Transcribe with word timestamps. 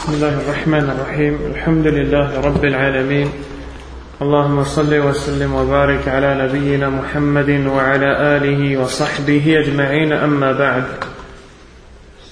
بسم 0.00 0.12
الله 0.14 0.40
الرحمن 0.40 0.90
الرحيم 0.90 1.38
الحمد 1.54 1.86
لله 1.86 2.40
رب 2.40 2.64
العالمين 2.64 3.28
اللهم 4.22 4.64
صل 4.64 4.94
وسلم 4.94 5.54
وبارك 5.54 6.08
على 6.08 6.34
نبينا 6.44 6.88
محمد 6.88 7.50
وعلى 7.66 8.36
آله 8.36 8.80
وصحبه 8.80 9.60
أجمعين 9.60 10.12
أما 10.12 10.52
بعد 10.52 10.84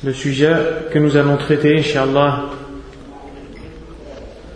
Le 0.02 0.12
sujet 0.14 0.56
que 0.90 0.98
nous 0.98 1.14
allons 1.18 1.36
traiter, 1.36 1.76
Inch'Allah, 1.76 2.46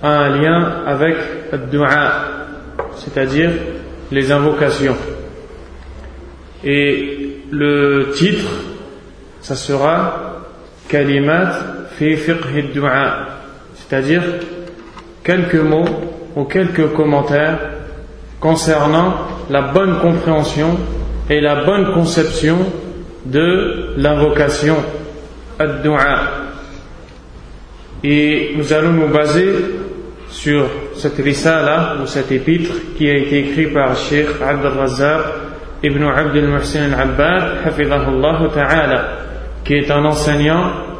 a 0.02 0.08
un 0.08 0.28
lien 0.40 0.82
avec 0.86 1.16
le 1.52 1.58
dua, 1.58 2.12
c'est-à-dire 2.96 3.50
les 4.10 4.32
invocations. 4.32 4.96
Et 6.64 7.36
le 7.50 8.10
titre, 8.14 8.48
ça 9.42 9.54
sera 9.54 10.44
Kalimat 10.88 11.81
c'est-à-dire 13.74 14.22
quelques 15.22 15.54
mots 15.54 15.84
ou 16.36 16.44
quelques 16.44 16.92
commentaires 16.92 17.58
concernant 18.40 19.14
la 19.50 19.72
bonne 19.72 19.98
compréhension 20.00 20.78
et 21.30 21.40
la 21.40 21.64
bonne 21.64 21.92
conception 21.94 22.58
de 23.24 23.94
l'invocation 23.96 24.76
ad-du'a. 25.58 26.18
Et 28.02 28.54
nous 28.56 28.72
allons 28.72 28.92
nous 28.92 29.08
baser 29.08 29.52
sur 30.28 30.66
cette 30.96 31.18
risala 31.18 31.96
ou 32.02 32.06
cet 32.06 32.32
épître 32.32 32.72
qui 32.96 33.08
a 33.08 33.16
été 33.16 33.38
écrit 33.40 33.66
par 33.66 33.96
Sheikh 33.96 34.28
Abdel 34.44 34.72
Razzaq 34.72 35.20
ibn 35.84 36.02
Abdel 36.04 36.48
Muhsin 36.48 36.92
al-Abbad, 36.92 38.52
ta'ala, 38.54 39.08
qui 39.64 39.74
est 39.74 39.90
un 39.90 40.04
enseignant 40.04 40.91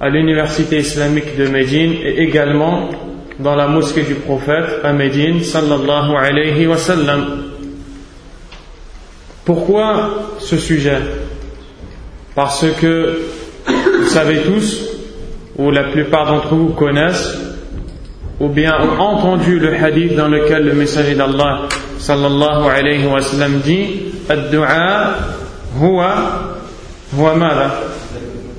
à 0.00 0.08
l'université 0.08 0.78
islamique 0.78 1.36
de 1.36 1.46
Médine 1.46 1.92
et 2.02 2.22
également 2.22 2.88
dans 3.38 3.54
la 3.54 3.66
mosquée 3.66 4.02
du 4.02 4.14
prophète 4.14 4.80
à 4.82 4.94
Médine 4.94 5.42
sallallahu 5.42 6.16
alayhi 6.16 6.66
wa 6.66 6.78
sallam. 6.78 7.42
Pourquoi 9.44 10.10
ce 10.38 10.56
sujet? 10.56 10.98
Parce 12.34 12.64
que 12.80 13.20
vous 13.66 14.06
savez 14.06 14.40
tous, 14.40 14.86
ou 15.58 15.70
la 15.70 15.84
plupart 15.84 16.26
d'entre 16.26 16.54
vous 16.54 16.70
connaissent, 16.70 17.38
ou 18.38 18.48
bien 18.48 18.72
ont 18.80 18.98
entendu 18.98 19.58
le 19.58 19.74
hadith 19.74 20.16
dans 20.16 20.28
lequel 20.28 20.64
le 20.64 20.72
messager 20.72 21.14
d'Allah 21.14 21.68
sallallahu 21.98 22.70
alayhi 22.70 23.06
wa 23.06 23.20
sallam 23.20 23.60
dit 23.60 24.02
Ad-du'a 24.30 25.14
huwa 25.78 26.14
huwa 27.14 27.34
mada 27.34 27.70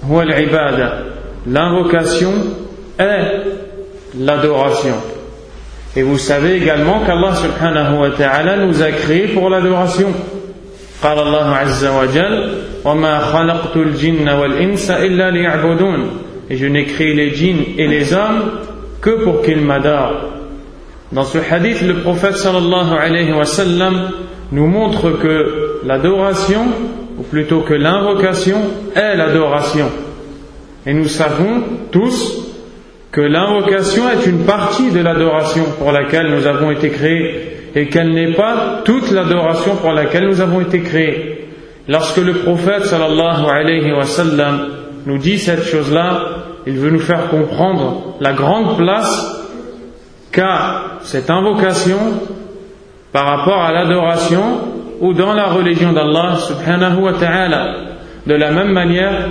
huwa 0.08 0.26
L'invocation 1.47 2.33
est 2.99 3.43
l'adoration. 4.19 4.95
Et 5.95 6.03
vous 6.03 6.19
savez 6.19 6.57
également 6.57 7.01
qu'Allah 7.05 7.35
subhanahu 7.35 8.01
wa 8.01 8.11
ta'ala 8.11 8.57
nous 8.67 8.83
a 8.83 8.91
créés 8.91 9.29
pour 9.29 9.49
l'adoration. 9.49 10.13
قال 11.03 11.19
الله 11.19 11.55
عز 11.57 11.85
وجل 11.87 12.49
وما 12.85 13.19
خلقت 13.19 13.77
الجن 13.77 14.29
والإنس 14.29 14.91
إلا 14.91 15.31
ليعبدون 15.31 16.09
et 16.49 16.57
je 16.57 16.67
n'ai 16.67 16.85
créé 16.85 17.13
les 17.13 17.35
djinns 17.35 17.65
et 17.77 17.87
les 17.87 18.15
hommes 18.15 18.51
que 19.03 19.23
pour 19.23 19.43
qu'ils 19.43 19.61
m'adorent 19.61 20.31
dans 21.13 21.25
ce 21.25 21.39
hadith 21.39 21.83
le 21.83 21.95
prophète 21.95 22.37
sallallahu 22.37 22.95
alayhi 22.99 23.33
wa 23.33 23.45
sallam 23.45 24.11
nous 24.53 24.67
montre 24.67 25.11
que 25.11 25.81
l'adoration 25.85 26.63
ou 27.19 27.23
plutôt 27.23 27.61
que 27.61 27.75
l'invocation 27.75 28.59
est 28.95 29.17
l'adoration 29.17 29.91
et 30.86 30.94
nous 30.94 31.08
savons 31.08 31.64
tous 31.92 32.48
que 33.12 33.22
l'invocation 33.22 34.04
est 34.10 34.26
une 34.26 34.46
partie 34.46 34.92
de 34.92 35.02
l'adoration 35.02 35.66
pour 35.78 35.92
laquelle 35.92 36.34
nous 36.34 36.48
avons 36.48 36.72
été 36.72 36.90
créés 36.90 37.70
et 37.76 37.88
qu'elle 37.88 38.14
n'est 38.14 38.34
pas 38.34 38.82
toute 38.84 39.12
l'adoration 39.12 39.76
pour 39.76 39.92
laquelle 39.92 40.28
nous 40.28 40.42
avons 40.42 40.62
été 40.62 40.82
créés. 40.82 41.50
Lorsque 41.88 42.18
le 42.18 42.34
prophète 42.34 42.86
sallallahu 42.86 43.46
alayhi 43.50 43.92
wa 43.92 44.06
nous 45.06 45.18
dit 45.18 45.40
cette 45.40 45.64
chose-là, 45.64 46.22
il 46.68 46.78
veut 46.78 46.92
nous 46.92 47.00
faire 47.00 47.30
comprendre 47.30 48.16
la 48.20 48.34
grande 48.34 48.78
place 48.78 49.42
qu'a 50.32 51.00
cette 51.02 51.30
invocation 51.30 51.98
par 53.12 53.26
rapport 53.26 53.62
à 53.62 53.72
l'adoration 53.72 54.60
ou 55.02 55.14
dans 55.14 55.34
la 55.34 55.48
religion 55.48 55.92
d'Allah 55.92 56.38
subhanahu 56.38 57.02
wa 57.02 57.14
ta'ala. 57.14 57.76
De 58.28 58.36
la 58.36 58.52
même 58.52 58.72
manière, 58.72 59.30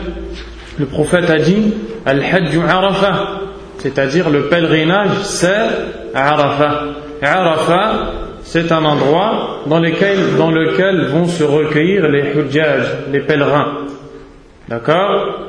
le 0.81 0.87
prophète 0.87 1.29
a 1.29 1.39
dit 1.39 1.75
Al-Hajj 2.07 2.59
Arafah, 2.67 3.41
c'est-à-dire 3.79 4.31
le 4.31 4.49
pèlerinage, 4.49 5.23
c'est 5.25 5.69
Arafah. 6.15 6.85
Arafah, 7.23 7.93
c'est 8.43 8.73
un 8.73 8.85
endroit 8.85 9.61
dans 9.67 9.79
lequel, 9.79 11.07
vont 11.13 11.27
se 11.27 11.45
recueillir 11.45 12.09
les 12.09 12.33
hujjaj, 12.35 12.83
les 13.13 13.21
pèlerins. 13.21 13.73
D'accord? 14.69 15.41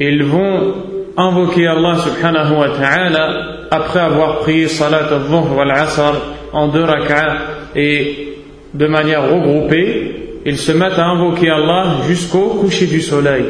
Ils 0.00 0.24
vont 0.24 0.74
invoquer 1.16 1.66
Allah 1.66 1.96
subhanahu 1.98 2.54
wa 2.54 2.68
ta'ala 2.70 3.28
après 3.70 4.00
avoir 4.00 4.38
prié 4.38 4.68
salat 4.68 5.08
al-dhuhr 5.10 5.54
wal-asr 5.54 6.14
en 6.54 6.68
deux 6.68 6.84
rak'ah 6.84 7.36
et 7.76 8.38
de 8.72 8.86
manière 8.86 9.30
regroupée, 9.30 10.40
ils 10.46 10.56
se 10.56 10.72
mettent 10.72 10.98
à 10.98 11.06
invoquer 11.08 11.50
Allah 11.50 11.96
jusqu'au 12.08 12.54
coucher 12.60 12.86
du 12.86 13.02
soleil. 13.02 13.44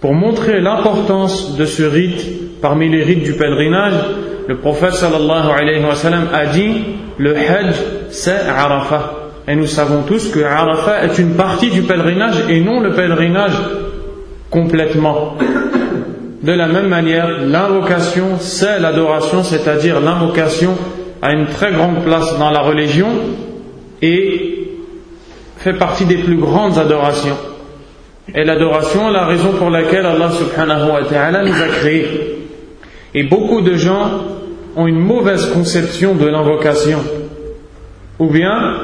Pour 0.00 0.14
montrer 0.14 0.60
l'importance 0.60 1.56
de 1.56 1.64
ce 1.64 1.82
rite 1.82 2.60
parmi 2.60 2.88
les 2.88 3.02
rites 3.02 3.24
du 3.24 3.32
pèlerinage, 3.32 3.94
le 4.46 4.56
prophète 4.58 4.94
sallallahu 4.94 5.50
a 6.32 6.46
dit 6.46 6.84
le 7.18 7.36
Hajj 7.36 7.74
c'est 8.10 8.46
Arafah. 8.48 9.12
Et 9.48 9.56
nous 9.56 9.66
savons 9.66 10.02
tous 10.02 10.30
que 10.30 10.38
Arafah 10.40 11.04
est 11.04 11.18
une 11.18 11.34
partie 11.34 11.70
du 11.70 11.82
pèlerinage 11.82 12.44
et 12.48 12.60
non 12.60 12.78
le 12.78 12.92
pèlerinage 12.92 13.60
complètement. 14.50 15.34
De 16.44 16.52
la 16.52 16.68
même 16.68 16.86
manière, 16.86 17.28
l'invocation 17.44 18.38
c'est 18.38 18.78
l'adoration, 18.78 19.42
c'est-à-dire 19.42 20.00
l'invocation 20.00 20.76
a 21.22 21.32
une 21.32 21.46
très 21.46 21.72
grande 21.72 22.04
place 22.04 22.38
dans 22.38 22.50
la 22.50 22.60
religion 22.60 23.08
et 24.00 24.68
fait 25.56 25.72
partie 25.72 26.04
des 26.04 26.18
plus 26.18 26.36
grandes 26.36 26.78
adorations. 26.78 27.36
Et 28.34 28.44
l'adoration, 28.44 29.10
la 29.10 29.24
raison 29.26 29.52
pour 29.52 29.70
laquelle 29.70 30.04
Allah 30.04 30.30
subhanahu 30.30 30.90
wa 30.90 31.04
ta'ala 31.04 31.44
nous 31.44 31.62
a 31.62 31.68
créés. 31.68 32.38
Et 33.14 33.24
beaucoup 33.24 33.62
de 33.62 33.74
gens 33.74 34.10
ont 34.76 34.86
une 34.86 35.00
mauvaise 35.00 35.50
conception 35.52 36.14
de 36.14 36.26
l'invocation. 36.26 36.98
Ou 38.18 38.28
bien, 38.28 38.74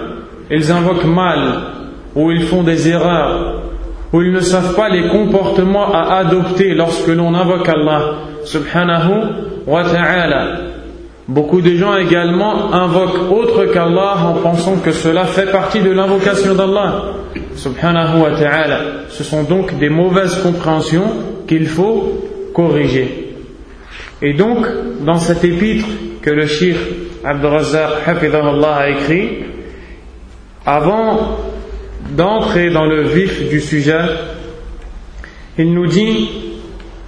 ils 0.50 0.72
invoquent 0.72 1.04
mal, 1.04 1.60
ou 2.14 2.30
ils 2.30 2.44
font 2.44 2.62
des 2.62 2.88
erreurs, 2.88 3.62
ou 4.12 4.22
ils 4.22 4.32
ne 4.32 4.40
savent 4.40 4.74
pas 4.74 4.88
les 4.88 5.08
comportements 5.08 5.92
à 5.92 6.16
adopter 6.18 6.74
lorsque 6.74 7.08
l'on 7.08 7.34
invoque 7.34 7.68
Allah 7.68 8.14
subhanahu 8.44 9.12
wa 9.66 9.84
ta'ala. 9.84 10.46
Beaucoup 11.28 11.60
de 11.60 11.74
gens 11.74 11.96
également 11.96 12.72
invoquent 12.72 13.30
autre 13.30 13.64
qu'Allah 13.66 14.16
en 14.26 14.34
pensant 14.34 14.76
que 14.76 14.92
cela 14.92 15.24
fait 15.24 15.50
partie 15.50 15.80
de 15.80 15.90
l'invocation 15.90 16.54
d'Allah 16.54 17.02
wa. 17.54 18.30
Ce 19.08 19.24
sont 19.24 19.44
donc 19.44 19.78
des 19.78 19.88
mauvaises 19.88 20.36
compréhensions 20.42 21.10
qu'il 21.46 21.66
faut 21.66 22.50
corriger. 22.52 23.36
Et 24.22 24.32
donc, 24.32 24.66
dans 25.04 25.18
cet 25.18 25.44
épître 25.44 25.86
que 26.22 26.30
le 26.30 26.46
shir 26.46 26.76
Abdurazak 27.24 28.06
a 28.06 28.90
écrit, 28.90 29.44
avant 30.66 31.38
d'entrer 32.16 32.70
dans 32.70 32.86
le 32.86 33.02
vif 33.02 33.48
du 33.48 33.60
sujet, 33.60 34.00
il 35.58 35.72
nous 35.72 35.86
dit 35.86 36.30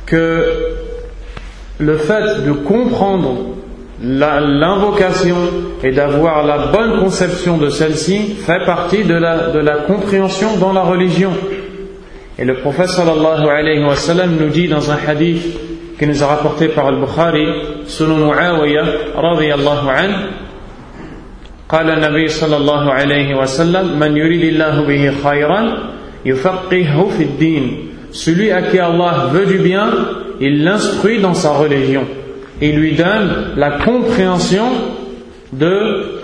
que 0.04 0.76
le 1.78 1.96
fait 1.96 2.44
de 2.44 2.52
comprendre 2.52 3.55
l'invocation 4.03 5.35
et 5.83 5.91
d'avoir 5.91 6.45
la 6.45 6.67
bonne 6.67 6.99
conception 6.99 7.57
de 7.57 7.69
celle-ci 7.69 8.35
fait 8.45 8.65
partie 8.65 9.03
de 9.03 9.13
la, 9.13 9.49
de 9.49 9.59
la 9.59 9.77
compréhension 9.77 10.57
dans 10.57 10.73
la 10.73 10.81
religion. 10.81 11.31
Et 12.39 12.45
le 12.45 12.55
prophète 12.55 12.89
sallallahu 12.89 13.47
alayhi 13.47 13.83
wa 13.83 13.95
sallam 13.95 14.37
nous 14.39 14.49
dit 14.49 14.67
dans 14.67 14.89
un 14.89 14.97
hadith 15.07 15.43
qui 15.99 16.07
nous 16.07 16.23
a 16.23 16.27
rapporté 16.27 16.69
par 16.69 16.87
al-Bukhari, 16.87 17.45
selon 17.85 18.17
Muawiyah 18.17 18.85
radiyallahu 19.15 19.89
anhu, 19.89 20.15
قال 21.71 21.89
النبي 21.89 22.27
صلى 22.27 22.57
الله 22.57 22.91
عليه 22.91 23.35
وسلم 23.35 23.99
من 23.99 24.17
يريد 24.17 24.43
الله 24.43 24.81
به 24.83 25.13
خيرا 25.23 25.61
يفقهه 26.25 27.09
في 27.17 27.23
الدين 27.23 27.87
celui 28.11 28.51
à 28.51 28.61
qui 28.63 28.77
Allah 28.77 29.29
veut 29.31 29.45
du 29.45 29.57
bien 29.59 29.87
il 30.41 30.65
l'instruit 30.65 31.19
dans 31.19 31.33
sa 31.33 31.51
religion 31.51 32.03
il 32.60 32.76
lui 32.76 32.94
donne 32.94 33.52
la 33.56 33.72
compréhension 33.78 34.64
de 35.52 36.20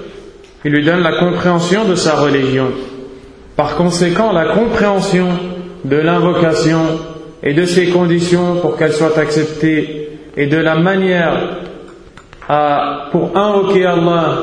sa 1.95 2.15
religion 2.17 2.67
par 3.57 3.77
conséquent 3.77 4.33
la 4.33 4.47
compréhension 4.47 5.29
de 5.85 5.97
l'invocation 5.97 6.81
et 7.43 7.53
de 7.55 7.67
ses 7.67 7.89
conditions 7.89 8.57
pour 8.57 8.77
qu'elle 8.77 8.93
soit 8.93 9.19
acceptée 9.19 10.09
et 10.37 10.47
de 10.47 10.57
la 10.57 10.77
manière 10.77 11.59
à, 12.49 13.09
pour 13.11 13.37
invoquer 13.37 13.85
Allah 13.85 14.39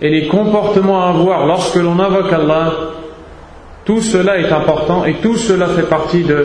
et 0.00 0.08
les 0.08 0.28
comportements 0.28 1.02
à 1.04 1.08
avoir 1.10 1.46
lorsque 1.46 1.76
l'on 1.76 1.98
invoque 1.98 2.32
Allah, 2.32 2.72
tout 3.84 4.00
cela 4.00 4.38
est 4.38 4.52
important 4.52 5.04
et 5.04 5.14
tout 5.14 5.36
cela 5.36 5.66
fait 5.68 5.88
partie 5.88 6.22
de 6.22 6.44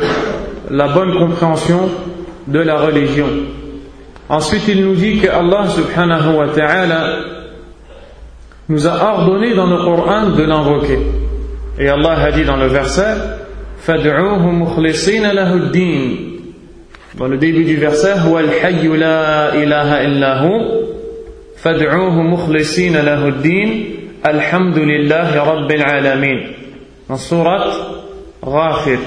la 0.72 0.88
bonne 0.88 1.16
compréhension 1.18 1.90
de 2.48 2.60
la 2.60 2.80
religion. 2.80 3.28
Ensuite, 4.28 4.68
il 4.68 4.84
nous 4.84 4.96
dit 4.96 5.20
que 5.20 5.28
Allah 5.28 5.68
subhanahu 5.70 6.36
wa 6.36 6.48
ta'ala 6.48 7.20
nous 8.70 8.88
a 8.88 9.14
ordonné 9.14 9.54
dans 9.54 9.68
le 9.68 9.78
Coran 9.78 10.30
de 10.32 10.44
l'invoquer. 10.44 11.00
Et 11.78 11.88
Allah 11.88 12.18
a 12.24 12.32
dit 12.32 12.44
dans 12.44 12.58
le 12.58 12.68
verset 12.68 13.16
Dans 17.18 17.28
le 17.28 17.38
début 17.38 17.64
du 17.64 17.76
verset 17.76 18.14
Dans 27.08 27.18
surat 27.18 27.68
Ghafir, 28.44 29.00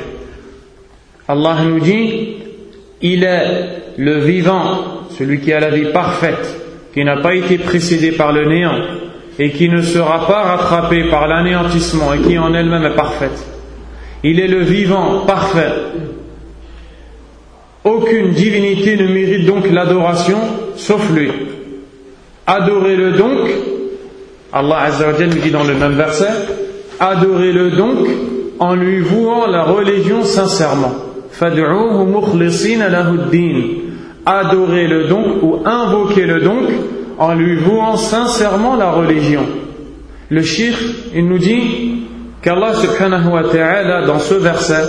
Allah 1.26 1.56
nous 1.64 1.80
dit 1.80 2.36
Il 3.02 3.24
est 3.24 3.87
le 3.98 4.20
vivant, 4.20 5.08
celui 5.18 5.40
qui 5.40 5.52
a 5.52 5.58
la 5.58 5.70
vie 5.70 5.92
parfaite, 5.92 6.56
qui 6.94 7.04
n'a 7.04 7.16
pas 7.16 7.34
été 7.34 7.58
précédé 7.58 8.12
par 8.12 8.32
le 8.32 8.46
néant 8.46 8.76
et 9.38 9.50
qui 9.50 9.68
ne 9.68 9.82
sera 9.82 10.26
pas 10.26 10.42
rattrapé 10.42 11.04
par 11.10 11.26
l'anéantissement 11.26 12.14
et 12.14 12.18
qui 12.20 12.38
en 12.38 12.54
elle-même 12.54 12.84
est 12.84 12.94
parfaite. 12.96 13.44
Il 14.22 14.40
est 14.40 14.48
le 14.48 14.60
vivant 14.60 15.24
parfait. 15.26 15.72
Aucune 17.84 18.30
divinité 18.30 18.96
ne 18.96 19.08
mérite 19.08 19.46
donc 19.46 19.68
l'adoration 19.70 20.38
sauf 20.76 21.10
lui. 21.12 21.30
Adorez-le 22.46 23.12
donc, 23.12 23.50
Allah 24.52 24.78
Azzawajal 24.82 25.28
nous 25.28 25.40
dit 25.40 25.50
dans 25.50 25.64
le 25.64 25.74
même 25.74 25.92
verset, 25.92 26.30
adorez-le 27.00 27.72
donc 27.72 28.06
en 28.60 28.74
lui 28.74 29.00
vouant 29.00 29.46
la 29.46 29.64
religion 29.64 30.22
sincèrement. 30.22 30.94
Adorez-le 34.30 35.04
donc 35.08 35.42
ou 35.42 35.60
invoquez-le 35.64 36.40
donc 36.42 36.68
en 37.16 37.32
lui 37.32 37.56
vouant 37.56 37.96
sincèrement 37.96 38.76
la 38.76 38.90
religion. 38.90 39.46
Le 40.28 40.42
shir, 40.42 40.74
il 41.14 41.26
nous 41.26 41.38
dit 41.38 42.02
qu'Allah 42.42 42.74
subhanahu 42.74 43.28
wa 43.32 43.44
ta'ala 43.44 44.04
dans 44.04 44.18
ce 44.18 44.34
verset 44.34 44.84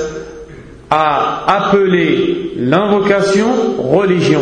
a 0.90 1.46
appelé 1.48 2.52
l'invocation 2.58 3.48
religion. 3.78 4.42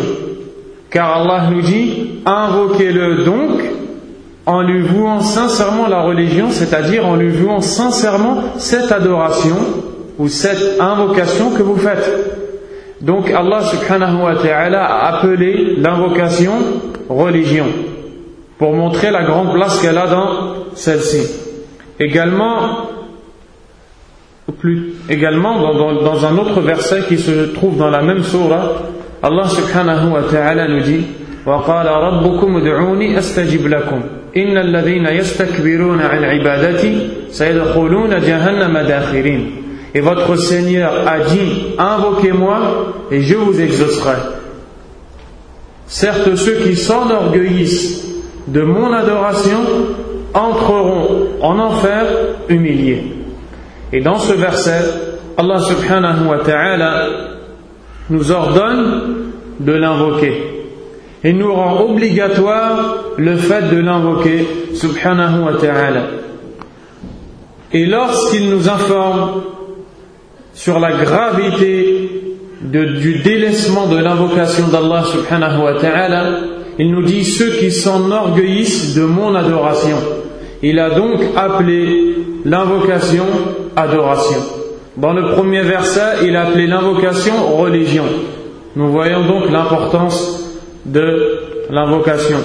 Car 0.90 1.18
Allah 1.18 1.48
nous 1.52 1.62
dit 1.62 2.22
invoquez-le 2.26 3.22
donc 3.24 3.60
en 4.46 4.62
lui 4.62 4.80
vouant 4.82 5.20
sincèrement 5.20 5.86
la 5.86 6.02
religion, 6.02 6.50
c'est-à-dire 6.50 7.06
en 7.06 7.14
lui 7.14 7.30
vouant 7.30 7.60
sincèrement 7.60 8.42
cette 8.56 8.90
adoration 8.90 9.58
ou 10.18 10.26
cette 10.26 10.80
invocation 10.80 11.50
que 11.50 11.62
vous 11.62 11.76
faites. 11.76 12.47
Donc 13.01 13.29
Allah 13.31 13.61
subhanahu 13.63 14.23
wa 14.23 14.35
ta'ala 14.35 14.85
a 14.85 15.17
appelé 15.17 15.75
l'invocation 15.77 16.53
religion 17.09 17.65
pour 18.57 18.73
montrer 18.73 19.11
la 19.11 19.23
grande 19.23 19.53
place 19.53 19.81
qu'elle 19.81 19.97
a 19.97 20.07
dans 20.07 20.27
celle-ci. 20.75 21.27
Également, 21.99 22.87
plus, 24.59 24.93
également 25.09 25.59
dans, 25.59 25.73
dans, 25.73 26.01
dans, 26.01 26.25
un 26.25 26.37
autre 26.37 26.61
verset 26.61 27.01
qui 27.07 27.17
se 27.17 27.53
trouve 27.53 27.77
dans 27.77 27.89
la 27.89 28.01
même 28.01 28.23
surah, 28.23 28.73
Allah 29.21 29.47
subhanahu 29.47 30.11
wa 30.11 30.23
ta'ala 30.23 30.67
nous 30.67 30.81
dit 30.81 31.05
وقال 31.45 31.85
ربكم 31.87 32.57
ادعوني 32.57 33.17
استجب 33.17 33.67
لكم 33.67 34.01
ان 34.37 34.57
الذين 34.57 35.05
يستكبرون 35.05 36.01
عن 36.01 36.23
عبادتي 36.23 37.09
سيدخلون 37.29 38.09
جهنم 38.09 38.77
داخرين 38.77 39.51
et 39.94 40.00
votre 40.00 40.36
Seigneur 40.36 41.06
a 41.06 41.20
dit, 41.20 41.74
invoquez-moi 41.78 42.58
et 43.10 43.22
je 43.22 43.36
vous 43.36 43.58
exaucerai. 43.60 44.16
Certes, 45.86 46.36
ceux 46.36 46.56
qui 46.56 46.76
s'enorgueillissent 46.76 48.06
de 48.46 48.62
mon 48.62 48.92
adoration 48.92 49.60
entreront 50.34 51.28
en 51.40 51.58
enfer 51.58 52.04
humiliés. 52.48 53.04
Et 53.92 54.00
dans 54.00 54.18
ce 54.18 54.34
verset, 54.34 54.84
Allah 55.38 55.60
subhanahu 55.60 56.26
wa 56.26 56.38
ta'ala 56.38 57.06
nous 58.10 58.30
ordonne 58.30 59.30
de 59.60 59.72
l'invoquer. 59.72 60.44
Et 61.24 61.32
nous 61.32 61.52
rend 61.52 61.80
obligatoire 61.80 62.96
le 63.16 63.36
fait 63.36 63.74
de 63.74 63.78
l'invoquer, 63.78 64.46
subhanahu 64.74 65.44
wa 65.44 65.54
ta'ala. 65.54 66.02
Et 67.72 67.86
lorsqu'il 67.86 68.50
nous 68.50 68.68
informe 68.68 69.42
sur 70.58 70.80
la 70.80 70.90
gravité 70.90 72.10
du 72.62 73.20
délaissement 73.22 73.86
de 73.86 73.96
l'invocation 73.96 74.66
d'Allah 74.66 75.04
subhanahu 75.04 75.62
wa 75.62 75.74
ta'ala, 75.74 76.24
il 76.80 76.90
nous 76.90 77.04
dit 77.04 77.24
ceux 77.24 77.50
qui 77.60 77.70
s'enorgueillissent 77.70 78.96
de 78.96 79.02
mon 79.02 79.36
adoration. 79.36 79.98
Il 80.60 80.80
a 80.80 80.90
donc 80.90 81.20
appelé 81.36 82.16
l'invocation 82.44 83.24
adoration. 83.76 84.40
Dans 84.96 85.12
le 85.12 85.30
premier 85.30 85.62
verset, 85.62 86.26
il 86.26 86.34
a 86.34 86.48
appelé 86.48 86.66
l'invocation 86.66 87.56
religion. 87.56 88.06
Nous 88.74 88.90
voyons 88.90 89.28
donc 89.28 89.52
l'importance 89.52 90.58
de 90.84 91.38
l'invocation. 91.70 92.38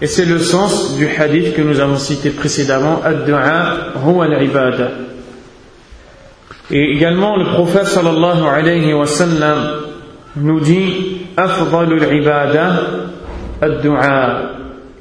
Et 0.00 0.06
c'est 0.06 0.24
le 0.24 0.38
sens 0.38 0.96
du 0.96 1.06
hadith 1.06 1.54
que 1.54 1.60
nous 1.60 1.78
avons 1.78 1.98
cité 1.98 2.30
précédemment, 2.30 3.02
Ad-du'a 3.04 3.92
huwa 4.02 4.24
al-ibada. 4.24 4.92
Et 6.70 6.92
également, 6.92 7.36
le 7.36 7.44
prophète 7.44 7.86
sallallahu 7.86 8.42
alayhi 8.44 8.92
wa 8.92 9.06
sallam 9.06 9.58
nous 10.36 10.60
dit 10.60 11.22
Afdalul 11.36 12.02
ibada 12.12 12.72
ad-du'a. 13.62 14.50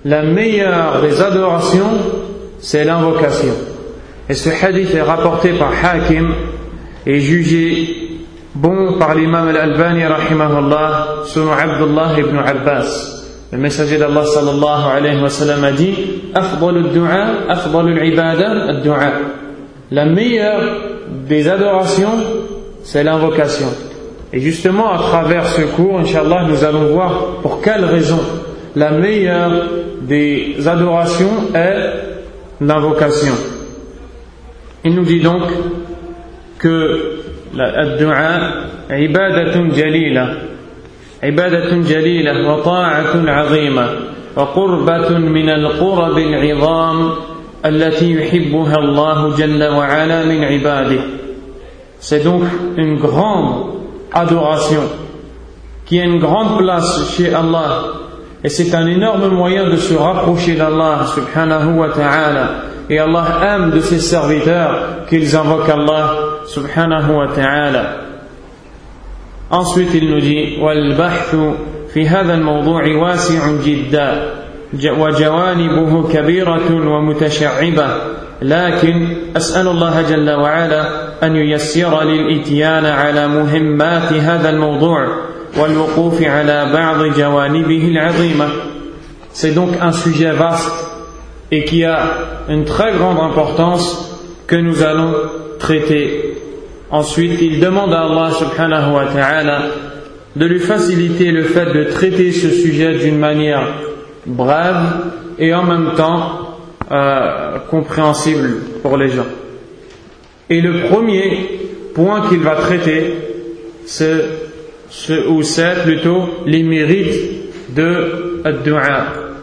La 0.06 0.22
meilleure 0.22 1.02
des 1.02 1.22
adorations, 1.22 1.98
c'est 2.60 2.84
l'invocation. 2.84 3.54
Et 4.30 4.36
ce 4.36 4.50
hadith 4.50 4.94
est 4.94 5.02
rapporté 5.02 5.54
par 5.54 5.72
Hakim 5.84 6.34
et 7.06 7.20
jugé 7.20 8.18
bon 8.54 8.98
par 9.00 9.16
l'imam 9.16 9.48
al-Albani 9.48 10.06
rahimahullah 10.06 11.24
selon 11.26 11.52
Abdullah 11.52 12.14
ibn 12.18 12.38
Abbas. 12.38 13.24
Le 13.52 13.58
messager 13.58 13.98
d'Allah 13.98 14.26
sallallahu 14.26 14.98
alayhi 14.98 15.22
wa 15.22 15.30
sallam 15.30 15.64
a 15.64 15.72
dit 15.72 15.96
Afdalul 16.34 16.92
du'a, 16.92 17.50
afdalul 17.50 18.06
ibada 18.06 18.70
ad-du'a. 18.70 19.12
La 19.92 20.06
meilleure 20.06 20.95
des 21.28 21.48
adorations, 21.48 22.18
c'est 22.84 23.04
l'invocation. 23.04 23.68
Et 24.34 24.40
justement, 24.40 24.92
à 24.92 24.98
travers 24.98 25.48
ce 25.48 25.62
cours, 25.62 26.00
Inch'Allah, 26.00 26.46
nous 26.48 26.64
allons 26.64 26.88
voir 26.94 27.38
pour 27.42 27.62
quelle 27.62 27.86
raison 27.86 28.20
la 28.76 28.92
meilleure 28.92 29.70
des 30.02 30.68
adorations 30.68 31.54
est 31.54 31.94
l'invocation. 32.62 33.34
Il 34.84 34.94
nous 34.94 35.06
dit 35.06 35.22
donc 35.22 35.44
que 36.60 37.20
la 37.56 39.00
ibadatun 39.00 39.74
jalila 39.74 40.28
ibadatun 41.24 41.84
jalila 41.84 42.34
wa 42.44 42.62
ta'atun 42.64 43.28
azima 43.28 43.90
wa 44.36 44.52
qurbatun 44.54 45.20
min 45.20 45.48
al-qurab 45.48 46.18
c'est 52.03 52.25
donc 52.25 52.43
une 52.77 52.97
grande 52.97 53.75
adoration 54.13 54.83
qui 55.85 56.01
a 56.01 56.05
une 56.05 56.19
grande 56.19 56.59
place 56.59 57.15
chez 57.15 57.35
Allah 57.35 57.83
et 58.43 58.49
c'est 58.49 58.75
un 58.75 58.87
énorme 58.87 59.29
moyen 59.29 59.69
de 59.69 59.77
se 59.77 59.95
rapprocher 59.95 60.55
d'Allah 60.55 61.07
subhanahu 61.15 61.77
wa 61.79 61.89
ta'ala 61.91 62.51
et 62.89 62.99
Allah 62.99 63.27
aime 63.55 63.71
de 63.71 63.81
ses 63.81 64.01
serviteurs 64.01 65.07
qu'ils 65.09 65.37
invoquent 65.37 65.69
Allah 65.69 66.15
subhanahu 66.47 67.13
wa 67.13 67.29
ta'ala 67.29 67.85
ensuite 69.51 69.91
il 69.95 70.11
nous 70.11 70.21
dit 70.21 70.59
والبحث 70.63 71.37
في 71.95 72.09
هذا 72.09 72.35
الموضوع 72.35 72.83
واسع 72.97 73.51
جدا 73.65 74.35
وجوانبه 74.75 76.09
كبيرة 76.13 76.89
ومتشعبة 76.89 77.87
لكن 78.43 79.17
أسأل 79.37 79.69
الله 79.69 80.03
جل 80.03 80.31
وعلا 80.31 80.85
أن 81.23 81.37
ييسر 81.37 82.03
للإتيان 82.03 82.87
على 82.87 83.29
مهمات 83.29 84.13
هذا 84.13 84.51
الموضوع 84.51 85.09
والوقوف 85.57 86.23
على 86.23 86.71
بعض 86.73 87.05
جوانبه 87.05 87.89
العظيمة 87.89 88.49
C'est 89.33 89.53
donc 89.55 89.71
un 89.81 89.93
sujet 89.93 90.33
vaste 90.33 90.73
et 91.53 91.65
qui 91.65 91.85
a 91.85 91.99
une 92.49 92.65
très 92.65 92.93
grande 92.93 93.19
importance 93.21 94.19
que 94.49 94.57
nous 94.57 94.83
allons 94.83 95.13
traiter. 95.61 96.37
Ensuite, 96.91 97.41
il 97.41 97.61
demande 97.61 97.93
à 97.93 98.01
Allah 98.03 98.31
subhanahu 98.33 98.93
wa 98.93 99.05
ta'ala 99.07 99.63
de 100.35 100.47
lui 100.47 100.59
faciliter 100.59 101.31
le 101.31 101.45
fait 101.45 101.73
de 101.73 101.85
traiter 101.85 102.33
ce 102.33 102.51
sujet 102.51 102.99
d'une 102.99 103.19
manière 103.19 103.63
brève 104.26 105.12
et 105.38 105.54
en 105.54 105.64
même 105.64 105.92
temps 105.96 106.58
euh, 106.92 107.60
compréhensible 107.70 108.58
pour 108.82 108.98
les 108.98 109.10
gens. 109.10 109.26
Et 110.50 110.62
le 110.62 110.88
premier 110.90 111.60
point 111.94 112.28
qu'il 112.28 112.40
va 112.40 112.56
traiter, 112.56 113.14
c'est 113.86 114.46
ou 115.28 115.42
c'est 115.42 115.84
plutôt 115.84 116.30
les 116.46 116.64
mérites 116.64 117.74
de 117.76 118.42
ad 118.46 118.64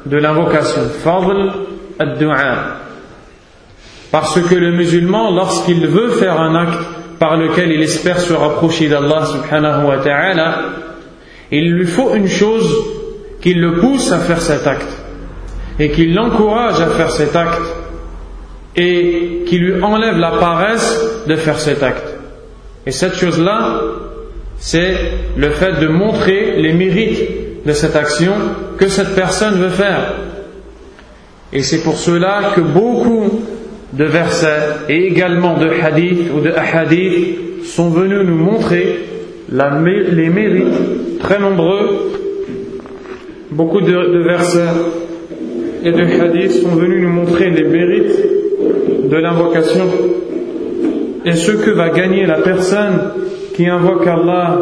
de 0.07 0.17
l'invocation. 0.17 0.83
Fadl 1.03 1.53
ad 1.99 2.25
Parce 4.11 4.41
que 4.41 4.55
le 4.55 4.73
musulman, 4.73 5.31
lorsqu'il 5.31 5.87
veut 5.87 6.11
faire 6.11 6.41
un 6.41 6.55
acte 6.55 6.81
par 7.19 7.37
lequel 7.37 7.73
il 7.73 7.83
espère 7.83 8.21
se 8.21 8.33
rapprocher 8.33 8.89
d'Allah 8.89 9.27
subhanahu 9.27 9.87
wa 9.87 9.99
ta'ala, 9.99 10.59
il 11.51 11.73
lui 11.73 11.87
faut 11.87 12.15
une 12.15 12.29
chose 12.29 13.01
qui 13.42 13.54
le 13.54 13.75
pousse 13.80 14.11
à 14.12 14.18
faire 14.18 14.40
cet 14.40 14.66
acte 14.66 14.88
et 15.78 15.90
qui 15.90 16.06
l'encourage 16.06 16.80
à 16.80 16.87
faire 16.87 17.11
cet 17.11 17.37
acte 17.37 17.61
et 18.76 19.42
qui 19.46 19.58
lui 19.58 19.82
enlève 19.82 20.16
la 20.16 20.30
paresse 20.32 21.25
de 21.26 21.37
faire 21.37 21.58
cet 21.58 21.82
acte. 21.82 22.14
Et 22.87 22.90
cette 22.90 23.14
chose-là, 23.14 23.80
c'est 24.58 24.94
le 25.37 25.50
fait 25.50 25.80
de 25.80 25.88
montrer 25.88 26.62
les 26.62 26.72
mérites 26.72 27.64
de 27.66 27.72
cette 27.72 27.96
action 27.96 28.32
que 28.78 28.88
cette 28.88 29.14
personne 29.14 29.54
veut 29.54 29.70
faire. 29.70 30.14
Et 31.52 31.62
c'est 31.62 31.82
pour 31.82 31.99
cela 31.99 32.52
que 32.54 32.61
beaucoup 32.61 33.42
de 33.92 34.04
versets 34.04 34.68
et 34.88 35.06
également 35.06 35.58
de 35.58 35.68
hadiths 35.68 36.30
ou 36.34 36.40
de 36.40 36.50
hadiths 36.50 37.64
sont 37.64 37.90
venus 37.90 38.26
nous 38.26 38.37
montrer 38.37 39.00
les 39.50 40.28
mérites 40.30 41.18
très 41.20 41.38
nombreux. 41.38 42.22
Beaucoup 43.52 43.82
de, 43.82 44.23
versets 44.23 44.73
et 45.85 45.92
de 45.92 46.02
hadiths 46.02 46.62
sont 46.62 46.75
venus 46.75 47.02
nous 47.02 47.11
montrer 47.11 47.50
les 47.50 47.64
mérites 47.64 49.11
de 49.11 49.16
l'invocation 49.16 49.85
et 51.26 51.32
ce 51.32 51.52
que 51.52 51.71
va 51.71 51.90
gagner 51.90 52.25
la 52.25 52.40
personne 52.40 53.11
qui 53.54 53.66
invoque 53.68 54.06
Allah 54.06 54.59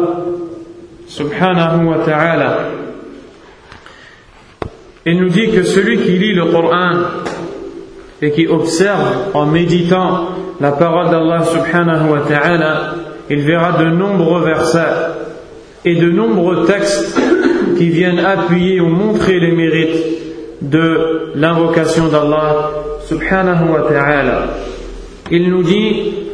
subhanahu 1.07 1.85
wa 1.85 1.97
ta'ala. 2.05 2.57
Il 5.05 5.21
nous 5.21 5.29
dit 5.29 5.51
que 5.51 5.63
celui 5.63 5.99
qui 5.99 6.11
lit 6.11 6.33
le 6.33 6.45
Coran 6.47 6.97
et 8.21 8.31
qui 8.31 8.45
observe 8.45 9.29
en 9.33 9.45
méditant 9.45 10.27
la 10.59 10.73
parole 10.73 11.09
d'Allah 11.11 11.43
subhanahu 11.45 12.11
wa 12.11 12.19
ta'ala, 12.27 12.95
il 13.29 13.39
verra 13.39 13.81
de 13.81 13.89
nombreux 13.89 14.43
versets 14.43 15.13
et 15.85 15.95
de 15.95 16.09
nombreux 16.09 16.65
textes 16.65 17.17
qui 17.80 17.88
viennent 17.90 18.18
appuyer 18.18 18.80
ou 18.80 18.88
montrer 18.88 19.38
les 19.38 19.52
mérites 19.52 20.04
de 20.62 21.32
l'invocation 21.34 22.08
d'Allah 22.08 22.70
subhanahu 23.08 23.70
wa 23.72 23.82
ta'ala. 23.88 24.38
Il 25.30 25.50
nous 25.50 25.62
dit 25.62 26.26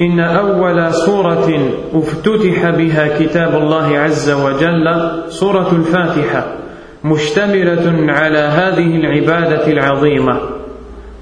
إن 0.00 0.20
أول 0.20 0.94
سورة 0.94 1.48
افتتح 1.94 2.70
بها 2.70 3.18
كتاب 3.18 3.54
الله 3.54 3.98
عز 3.98 4.30
وجل 4.30 5.10
سورة 5.28 5.72
الفاتحة 5.72 6.46
مشتملة 7.04 8.12
على 8.12 8.38
هذه 8.38 8.96
العبادة 8.96 9.66
العظيمة 9.66 10.40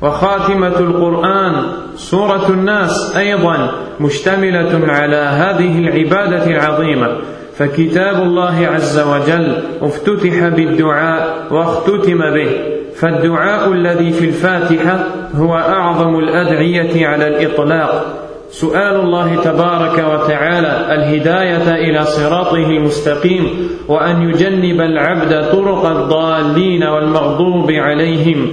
وخاتمة 0.03 0.79
القرآن 0.79 1.63
سورة 1.97 2.49
الناس 2.49 3.17
أيضا 3.17 3.71
مشتملة 4.01 4.93
على 4.93 5.17
هذه 5.17 5.79
العبادة 5.79 6.47
العظيمة 6.47 7.17
فكتاب 7.58 8.24
الله 8.24 8.68
عز 8.68 9.00
وجل 9.00 9.56
افتتح 9.82 10.48
بالدعاء 10.48 11.48
واختتم 11.52 12.18
به. 12.18 12.50
فالدعاء 12.96 13.72
الذي 13.72 14.12
في 14.12 14.26
الفاتحة 14.26 15.04
هو 15.36 15.56
أعظم 15.56 16.20
الأدعية 16.20 17.08
على 17.08 17.28
الإطلاق. 17.28 18.22
سؤال 18.52 18.96
الله 18.96 19.36
تبارك 19.36 19.94
وتعالى 19.94 20.96
الهداية 20.96 21.76
إلى 21.76 22.06
صراطه 22.06 22.66
المستقيم 22.66 23.70
وأن 23.88 24.30
يجنب 24.30 24.82
العبد 24.82 25.52
طرق 25.52 25.86
الضالين 25.86 26.84
والمغضوب 26.84 27.72
عليهم. 27.72 28.52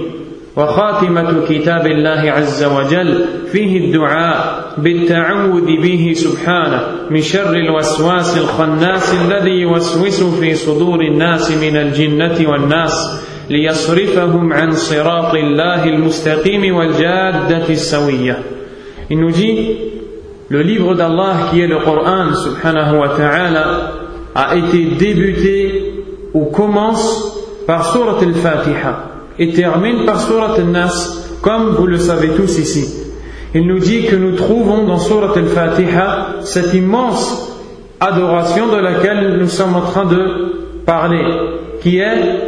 وخاتمة 0.57 1.45
كتاب 1.49 1.87
الله 1.87 2.31
عز 2.31 2.63
وجل 2.63 3.25
فيه 3.51 3.85
الدعاء 3.85 4.73
بالتعوذ 4.77 5.65
به 5.81 6.13
سبحانه 6.15 6.81
من 7.09 7.21
شر 7.21 7.53
الوسواس 7.53 8.37
الخناس 8.37 9.13
الذي 9.13 9.61
يوسوس 9.61 10.23
في 10.23 10.55
صدور 10.55 11.01
الناس 11.01 11.51
من 11.51 11.77
الجنة 11.77 12.49
والناس 12.49 13.21
ليصرفهم 13.49 14.53
عن 14.53 14.71
صراط 14.71 15.35
الله 15.35 15.83
المستقيم 15.85 16.75
والجادة 16.75 17.69
السوية. 17.69 18.37
Il 19.09 19.19
nous 19.19 19.31
dit, 19.31 19.77
le 20.49 20.61
livre 20.61 20.95
d'Allah 20.95 21.49
qui 21.49 21.61
est 21.61 21.67
le 21.67 21.79
Coran, 21.79 22.33
subhanahu 22.35 22.99
wa 22.99 23.09
ta'ala, 23.09 23.91
a 24.33 24.55
été 24.55 24.85
débuté 24.97 25.93
ou 26.33 26.45
commence 26.45 27.37
par 27.67 27.91
Surat 27.91 28.19
al-Fatiha. 28.21 29.13
Et 29.39 29.53
termine 29.53 30.05
par 30.05 30.21
Surat 30.21 30.55
al-Nas, 30.55 31.29
comme 31.41 31.69
vous 31.75 31.87
le 31.87 31.97
savez 31.97 32.29
tous 32.29 32.57
ici. 32.57 33.03
Il 33.55 33.67
nous 33.67 33.79
dit 33.79 34.05
que 34.05 34.15
nous 34.15 34.35
trouvons 34.35 34.85
dans 34.85 34.97
Surat 34.97 35.33
al-Fatiha 35.35 36.27
cette 36.41 36.73
immense 36.73 37.51
adoration 37.99 38.67
de 38.67 38.77
laquelle 38.77 39.37
nous 39.39 39.47
sommes 39.47 39.75
en 39.75 39.81
train 39.81 40.05
de 40.05 40.81
parler, 40.85 41.23
qui 41.81 41.99
est 41.99 42.39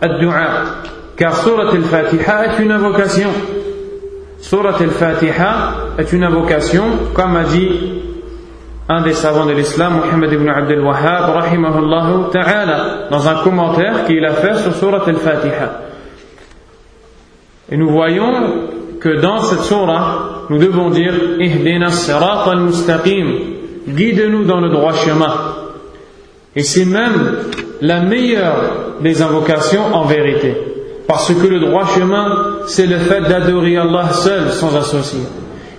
ad-du'a. 0.00 0.64
Car 1.16 1.36
Surat 1.36 1.70
al-Fatiha 1.70 2.46
est 2.46 2.62
une 2.62 2.72
invocation. 2.72 3.28
Surat 4.38 4.76
al-Fatiha 4.80 5.74
est 5.98 6.12
une 6.12 6.24
invocation, 6.24 6.84
comme 7.14 7.36
a 7.36 7.44
dit 7.44 7.68
un 8.88 9.00
des 9.02 9.14
savants 9.14 9.46
de 9.46 9.52
l'islam, 9.52 10.00
Muhammad 10.04 10.32
ibn 10.32 10.48
Abdel 10.48 10.80
Wahhab, 10.80 11.36
rahimahullah 11.36 12.30
ta'ala, 12.30 13.08
dans 13.10 13.26
un 13.28 13.42
commentaire 13.42 14.04
qu'il 14.06 14.24
a 14.24 14.32
fait 14.32 14.56
sur 14.56 14.74
Surat 14.74 15.04
al-Fatiha. 15.06 15.80
Et 17.70 17.76
nous 17.76 17.90
voyons 17.90 18.32
que 19.00 19.20
dans 19.20 19.42
cette 19.42 19.60
surah, 19.60 20.46
nous 20.50 20.58
devons 20.58 20.90
dire 20.90 21.14
Ihdina 21.38 21.90
sirat 21.90 22.50
al-mustaqim, 22.50 23.26
guide-nous 23.88 24.44
dans 24.44 24.60
le 24.60 24.70
droit 24.70 24.94
chemin. 24.94 25.34
Et 26.56 26.62
c'est 26.62 26.84
même 26.84 27.36
la 27.80 28.00
meilleure 28.00 28.96
des 29.00 29.22
invocations 29.22 29.94
en 29.94 30.04
vérité. 30.04 30.56
Parce 31.06 31.32
que 31.34 31.46
le 31.46 31.60
droit 31.60 31.86
chemin, 31.86 32.60
c'est 32.66 32.86
le 32.86 32.98
fait 32.98 33.22
d'adorer 33.22 33.76
Allah 33.76 34.10
seul, 34.12 34.50
sans 34.50 34.74
associer. 34.76 35.20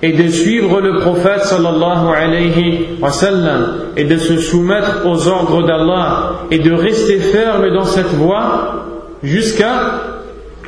Et 0.02 0.12
de 0.12 0.28
suivre 0.28 0.82
le 0.82 1.00
prophète 1.00 1.44
sallallahu 1.46 2.16
alayhi 2.16 3.00
wa 3.02 3.10
sallam, 3.10 3.68
et 3.98 4.04
de 4.04 4.18
se 4.18 4.38
soumettre 4.38 5.02
aux 5.06 5.28
ordres 5.28 5.66
d'Allah, 5.66 6.34
et 6.52 6.60
de 6.60 6.72
rester 6.72 7.18
ferme 7.18 7.74
dans 7.74 7.86
cette 7.86 8.14
voie 8.14 8.86
jusqu'à 9.24 10.15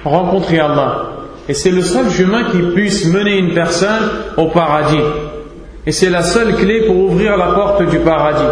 rencontrer 0.10 0.60
Allah. 0.60 1.12
Et 1.50 1.54
c'est 1.54 1.72
le 1.72 1.82
seul 1.82 2.10
chemin 2.10 2.46
qui 2.52 2.60
puisse 2.74 3.06
mener 3.06 3.38
une 3.38 3.54
personne 3.54 4.10
au 4.36 4.48
paradis. 4.48 5.04
Et 5.86 5.92
c'est 5.92 6.10
la 6.10 6.24
seule 6.24 6.56
clé 6.56 6.82
pour 6.82 6.98
ouvrir 6.98 7.38
la 7.38 7.54
porte 7.54 7.90
du 7.90 8.00
paradis. 8.00 8.44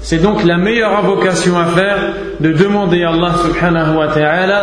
C'est 0.00 0.22
donc 0.22 0.44
la 0.44 0.56
meilleure 0.56 0.96
invocation 0.96 1.58
à 1.58 1.64
faire 1.66 1.98
de 2.38 2.52
demander 2.52 3.02
à 3.02 3.10
Allah 3.10 3.34
subhanahu 3.44 3.96
wa 3.96 4.08
ta'ala 4.08 4.62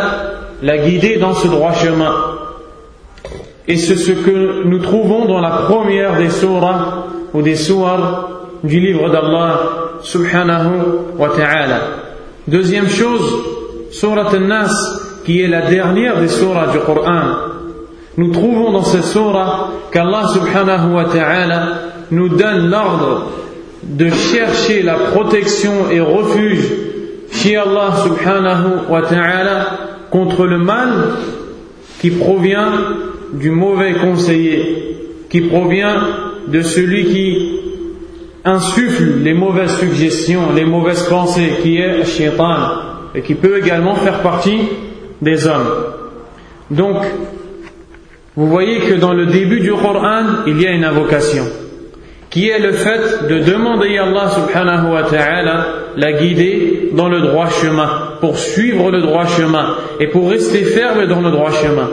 la 0.61 0.77
guider 0.77 1.17
dans 1.17 1.33
ce 1.33 1.47
droit 1.47 1.73
chemin. 1.73 2.13
Et 3.67 3.75
c'est 3.75 3.97
ce 3.97 4.11
que 4.11 4.63
nous 4.65 4.79
trouvons 4.79 5.25
dans 5.25 5.41
la 5.41 5.49
première 5.67 6.17
des 6.17 6.29
surahs 6.29 7.07
ou 7.33 7.41
des 7.41 7.55
surahs 7.55 8.29
du 8.63 8.79
livre 8.79 9.09
d'Allah 9.09 9.59
subhanahu 10.01 11.17
wa 11.17 11.29
ta'ala. 11.29 11.81
Deuxième 12.47 12.87
chose, 12.87 13.43
surat 13.91 14.29
al-Nas, 14.31 14.71
qui 15.25 15.41
est 15.41 15.48
la 15.48 15.62
dernière 15.62 16.22
des 16.22 16.27
surahs 16.27 16.72
du 16.72 16.79
Coran. 16.79 17.22
Nous 18.17 18.32
trouvons 18.32 18.72
dans 18.72 18.84
cette 18.84 19.03
surah 19.03 19.72
qu'Allah 19.91 20.27
subhanahu 20.34 20.94
wa 20.94 21.05
ta'ala 21.05 21.67
nous 22.12 22.29
donne 22.29 22.70
l'ordre 22.70 23.32
de 23.84 24.10
chercher 24.10 24.84
la 24.84 24.94
protection 24.94 25.89
et 25.91 26.00
refuge 26.00 26.65
chez 27.32 27.58
Allah 27.58 27.94
subhanahu 28.03 28.89
wa 28.89 29.01
ta'ala 29.01 29.67
contre 30.12 30.46
le 30.46 30.60
mal 30.60 30.89
qui 32.00 32.12
provient 32.12 32.72
du 33.34 33.50
mauvais 33.50 33.94
conseiller, 33.94 34.98
qui 35.29 35.41
provient 35.41 35.96
de 36.48 36.62
celui 36.62 37.05
qui 37.05 37.60
insuffle 38.46 39.24
les 39.24 39.34
mauvaises 39.34 39.75
suggestions, 39.77 40.53
les 40.55 40.65
mauvaises 40.65 41.03
pensées, 41.10 41.53
qui 41.63 41.77
est 41.77 42.05
shaitan, 42.05 42.53
et 43.15 43.22
qui 43.22 43.34
peut 43.34 43.58
également 43.58 43.96
faire 43.96 44.22
partie 44.22 44.60
des 45.22 45.48
hommes. 45.48 45.69
Donc, 46.72 46.98
vous 48.36 48.48
voyez 48.48 48.79
que 48.79 48.95
dans 48.95 49.13
le 49.13 49.27
début 49.27 49.60
du 49.60 49.72
Coran, 49.72 50.43
il 50.45 50.62
y 50.62 50.67
a 50.67 50.72
une 50.72 50.84
invocation, 50.84 51.43
qui 52.29 52.50
est 52.50 52.60
le 52.60 52.74
fait 52.74 53.27
de 53.29 53.39
demander 53.39 53.98
à 53.98 54.03
Allah 54.03 54.29
subhanahu 54.29 54.91
wa 54.91 55.03
ta'ala 55.03 55.65
l'a 55.95 56.13
guidé 56.13 56.89
dans 56.93 57.07
le 57.07 57.22
droit 57.22 57.50
chemin, 57.50 57.89
pour 58.19 58.38
suivre 58.38 58.91
le 58.91 59.01
droit 59.01 59.25
chemin 59.25 59.75
et 60.00 60.07
pour 60.07 60.29
rester 60.29 60.63
ferme 60.63 61.05
dans 61.05 61.22
le 61.22 61.31
droit 61.31 61.51
chemin. 61.51 61.88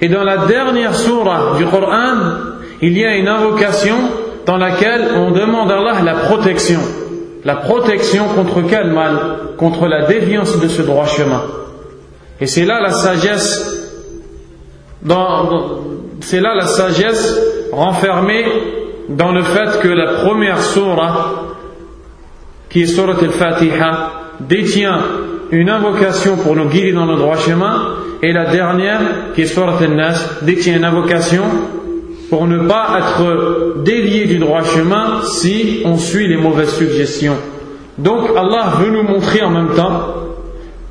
Et 0.00 0.08
dans 0.08 0.24
la 0.24 0.46
dernière 0.46 0.94
surah 0.94 1.56
du 1.56 1.64
Coran, 1.64 2.16
il 2.82 2.98
y 2.98 3.04
a 3.04 3.16
une 3.16 3.28
invocation 3.28 3.96
dans 4.44 4.58
laquelle 4.58 5.08
on 5.16 5.30
demande 5.30 5.70
à 5.70 5.78
Allah 5.78 6.02
la 6.04 6.14
protection. 6.14 6.80
La 7.44 7.56
protection 7.56 8.24
contre 8.34 8.62
quel 8.68 8.90
mal? 8.90 9.18
Contre 9.56 9.86
la 9.86 10.06
déviance 10.06 10.60
de 10.60 10.68
ce 10.68 10.82
droit 10.82 11.06
chemin. 11.06 11.42
Et 12.40 12.46
c'est 12.46 12.64
là 12.64 12.80
la 12.80 12.90
sagesse 12.90 13.76
c'est 16.20 16.40
là 16.40 16.54
la 16.54 16.66
sagesse 16.66 17.40
renfermée 17.72 18.44
dans 19.08 19.32
le 19.32 19.42
fait 19.42 19.80
que 19.80 19.88
la 19.88 20.14
première 20.14 20.60
surah, 20.60 21.54
qui 22.68 22.82
est 22.82 22.86
surah 22.86 23.14
al-Fatiha, 23.20 24.10
détient 24.40 24.98
une 25.52 25.70
invocation 25.70 26.36
pour 26.36 26.56
nous 26.56 26.68
guider 26.68 26.92
dans 26.92 27.06
le 27.06 27.16
droit 27.16 27.36
chemin, 27.36 27.94
et 28.22 28.32
la 28.32 28.46
dernière, 28.46 29.00
qui 29.34 29.42
est 29.42 29.46
surah 29.46 29.78
al-Nas, 29.78 30.40
détient 30.42 30.76
une 30.76 30.84
invocation 30.84 31.44
pour 32.28 32.46
ne 32.46 32.66
pas 32.66 32.98
être 32.98 33.82
délié 33.84 34.24
du 34.24 34.38
droit 34.38 34.64
chemin 34.64 35.22
si 35.22 35.82
on 35.84 35.96
suit 35.96 36.26
les 36.26 36.36
mauvaises 36.36 36.74
suggestions. 36.74 37.36
Donc 37.98 38.30
Allah 38.36 38.72
veut 38.80 38.90
nous 38.90 39.04
montrer 39.04 39.42
en 39.42 39.50
même 39.50 39.74
temps 39.76 40.16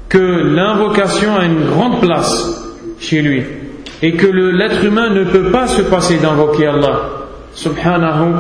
que 0.09 0.19
l'invocation 0.19 1.37
a 1.37 1.45
une 1.45 1.65
grande 1.67 2.01
place 2.01 2.67
chez 2.99 3.23
lui 3.23 3.43
et 4.03 4.13
que 4.13 4.27
l'être 4.27 4.85
humain 4.85 5.11
ne 5.11 5.25
peut 5.25 5.51
pas 5.51 5.67
se 5.67 5.83
passer 5.83 6.19
d'invoquer 6.19 6.67
Allah 6.67 7.01
subhanahu 7.55 8.35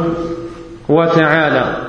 wa 0.88 1.06
ta'ala. 1.08 1.80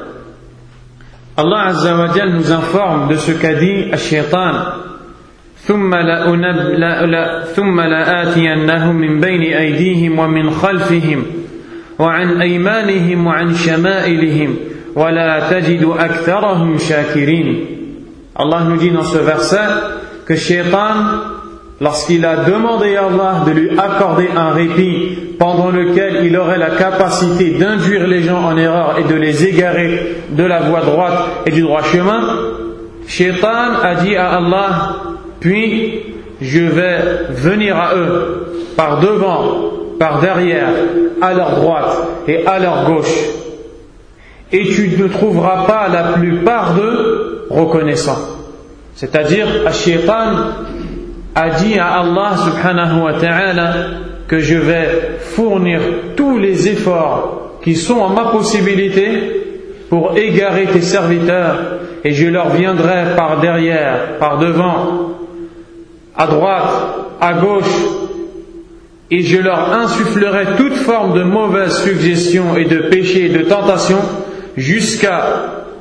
Allah 1.38 1.62
Azza 1.68 1.96
wa 1.96 2.13
Jal 2.13 2.34
nous 2.34 2.51
informe 2.51 3.08
de 3.10 3.16
ce 3.18 3.32
qu'a 3.32 3.54
dit 3.56 3.92
الشيطان 3.94 4.56
ثم 5.68 5.96
ثم 7.56 7.82
لآتينهم 7.82 8.96
من 8.96 9.20
بين 9.20 9.42
أيديهم 9.42 10.20
ومن 10.20 10.51
خلفهم 10.51 11.25
وعن 12.00 12.42
أيمانهم 12.42 13.28
وعن 13.28 13.56
شمائلهم 13.56 14.56
ولا 14.96 15.50
تجد 15.50 15.84
أكثرهم 16.00 16.78
شاكرين 16.78 17.75
Allah 18.38 18.64
nous 18.69 18.76
dit 18.76 18.90
dans 18.90 19.05
ce 19.05 19.19
verset 19.19 19.57
que 20.26 20.37
Shaitan 20.37 20.95
lorsqu'il 21.81 22.25
a 22.25 22.37
demandé 22.45 22.97
à 22.97 23.07
Allah 23.07 23.45
de 23.47 23.50
lui 23.52 23.71
accorder 23.78 24.28
un 24.37 24.50
répit 24.50 25.19
pendant 25.38 25.71
lequel 25.71 26.25
il 26.25 26.37
aurait 26.37 26.59
la 26.59 26.71
capacité 26.71 27.50
d'induire 27.50 28.07
les 28.07 28.23
gens 28.23 28.43
en 28.43 28.57
erreur 28.57 28.97
et 28.99 29.05
de 29.05 29.14
les 29.14 29.47
égarer 29.47 30.16
de 30.31 30.45
la 30.45 30.61
voie 30.61 30.81
droite 30.81 31.19
et 31.47 31.50
du 31.50 31.62
droit 31.62 31.83
chemin, 31.83 32.21
Shaitan 33.07 33.81
a 33.83 33.95
dit 33.97 34.16
à 34.16 34.37
Allah, 34.37 34.97
puis 35.40 36.00
je 36.40 36.62
vais 36.62 36.99
venir 37.31 37.76
à 37.76 37.95
eux 37.95 38.47
par 38.76 39.00
devant, 39.00 39.71
par 39.99 40.21
derrière, 40.21 40.69
à 41.23 41.33
leur 41.33 41.52
droite 41.52 42.09
et 42.28 42.47
à 42.47 42.59
leur 42.59 42.85
gauche. 42.85 43.14
Et 44.53 44.65
tu 44.67 44.97
ne 44.97 45.09
trouveras 45.09 45.67
pas 45.67 45.88
la 45.88 46.12
plupart 46.12 46.75
d'eux 46.75 47.47
reconnaissants. 47.50 48.37
C'est-à-dire, 48.95 49.47
Shaitan 49.73 50.33
a 51.35 51.50
dit 51.50 51.79
à 51.79 52.00
Allah 52.00 52.37
subhanahu 52.37 53.03
wa 53.03 53.12
ta'ala 53.15 53.75
que 54.26 54.38
je 54.38 54.57
vais 54.57 55.19
fournir 55.21 55.81
tous 56.17 56.38
les 56.38 56.69
efforts 56.69 57.59
qui 57.62 57.75
sont 57.75 57.99
en 57.99 58.09
ma 58.11 58.26
possibilité 58.26 59.45
pour 59.91 60.17
égarer 60.17 60.67
tes 60.67 60.81
serviteurs 60.81 61.59
et 62.05 62.12
je 62.12 62.26
leur 62.29 62.50
viendrai 62.50 63.17
par 63.17 63.41
derrière, 63.41 64.19
par 64.19 64.38
devant, 64.38 65.11
à 66.17 66.26
droite, 66.26 66.71
à 67.21 67.35
gauche 67.35 67.65
et 69.11 69.23
je 69.23 69.39
leur 69.39 69.73
insufflerai 69.73 70.56
toute 70.56 70.75
forme 70.75 71.19
de 71.19 71.23
mauvaise 71.23 71.76
suggestion 71.82 72.56
et 72.56 72.65
de 72.65 72.78
péché 72.89 73.26
et 73.26 73.28
de 73.28 73.43
tentation 73.43 73.99
jusqu'à 74.56 75.23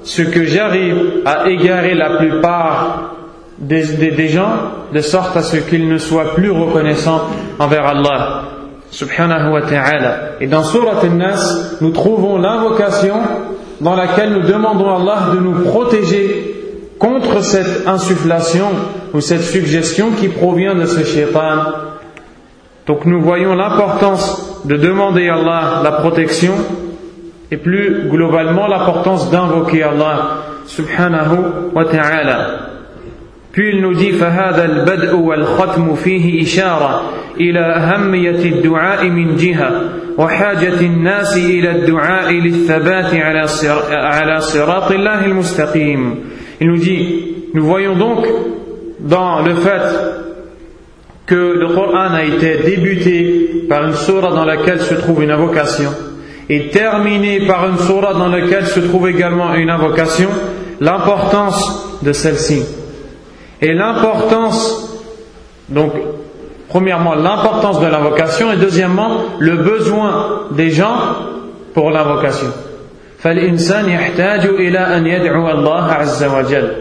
ce 0.03 0.21
que 0.21 0.45
j'arrive 0.45 1.21
à 1.25 1.49
égarer 1.49 1.95
la 1.95 2.17
plupart 2.17 3.15
des, 3.57 4.27
gens 4.27 4.53
de 4.93 5.01
sorte 5.01 5.35
à 5.37 5.41
ce 5.41 5.57
qu'ils 5.57 5.87
ne 5.87 5.97
soient 5.97 6.35
plus 6.35 6.51
reconnaissants 6.51 7.21
envers 7.59 7.85
Allah 7.87 8.43
subhanahu 8.91 9.53
wa 9.53 9.61
ta'ala. 9.61 10.17
Et 10.41 10.47
dans 10.47 10.63
Surat 10.63 10.99
Al-Nas, 11.01 11.77
nous 11.81 11.91
trouvons 11.91 12.37
l'invocation 12.37 13.15
dans 13.81 13.95
laquelle 13.95 14.31
nous 14.31 14.47
demandons 14.47 14.89
à 14.89 15.01
Allah 15.01 15.17
de 15.33 15.39
nous 15.39 15.63
protéger 15.63 16.55
contre 16.99 17.43
cette 17.43 17.87
insufflation 17.87 18.67
ou 19.13 19.21
cette 19.21 19.41
suggestion 19.41 20.11
qui 20.11 20.27
provient 20.27 20.75
de 20.75 20.85
ce 20.85 21.03
shaitan. 21.03 21.63
Donc 22.87 23.05
nous 23.05 23.21
voyons 23.21 23.55
l'importance 23.55 24.61
de 24.65 24.77
demander 24.77 25.27
à 25.29 25.35
Allah 25.35 25.81
la 25.83 25.91
protection 25.93 26.53
et 27.50 27.56
plus 27.56 28.08
globalement 28.08 28.68
l'importance 28.68 29.30
d'invoquer 29.30 29.82
Allah 29.82 30.44
subhanahu 30.66 31.72
wa 31.74 31.84
ta'ala. 31.84 32.66
Puis 33.52 33.70
il 33.74 33.80
nous 33.82 33.94
dit 33.94 34.12
فهذا 34.12 34.64
البدء 34.64 35.16
والختم 35.16 35.94
فيه 35.94 36.42
إشارة 36.42 37.02
إلى 37.40 37.60
أهمية 37.60 38.44
الدعاء 38.44 39.08
من 39.08 39.36
جهة 39.36 39.70
وحاجة 40.18 40.80
الناس 40.80 41.36
إلى 41.36 41.70
الدعاء 41.70 42.32
للثبات 42.32 43.14
على 43.14 43.46
على 43.90 44.40
صراط 44.40 44.90
الله 44.92 45.24
المستقيم. 45.24 46.14
Il 46.60 46.68
nous 46.68 46.76
dit, 46.76 47.24
nous 47.54 47.64
voyons 47.64 47.96
donc 47.96 48.26
dans 49.00 49.40
le 49.42 49.54
fait 49.54 49.82
que 51.26 51.34
le 51.34 51.68
Coran 51.74 52.12
a 52.14 52.22
été 52.22 52.58
débuté 52.58 53.64
par 53.68 53.84
une 53.86 53.94
surah 53.94 54.30
dans 54.30 54.44
laquelle 54.44 54.80
se 54.80 54.94
trouve 54.94 55.22
une 55.22 55.30
invocation 55.30 55.90
et 56.48 56.68
terminé 56.68 57.46
par 57.46 57.68
une 57.68 57.78
surah 57.78 58.14
dans 58.14 58.28
laquelle 58.28 58.66
se 58.66 58.80
trouve 58.80 59.08
également 59.08 59.54
une 59.54 59.70
invocation, 59.70 60.28
l'importance 60.80 61.98
de 62.02 62.12
celle-ci. 62.12 62.62
Et 63.62 63.72
l'importance, 63.72 64.98
donc, 65.68 65.92
premièrement, 66.68 67.14
l'importance 67.14 67.80
de 67.80 67.86
l'invocation 67.86 68.52
et 68.52 68.56
deuxièmement, 68.56 69.18
le 69.38 69.56
besoin 69.58 70.46
des 70.50 70.70
gens 70.70 70.96
pour 71.74 71.90
l'invocation. 71.90 72.48
فالإنسان 73.20 73.88
يحتاج 73.88 74.46
إلى 74.46 74.78
أن 74.78 75.06
يدعو 75.06 75.50
الله 75.50 75.92
عز 75.92 76.24
وجل 76.24 76.72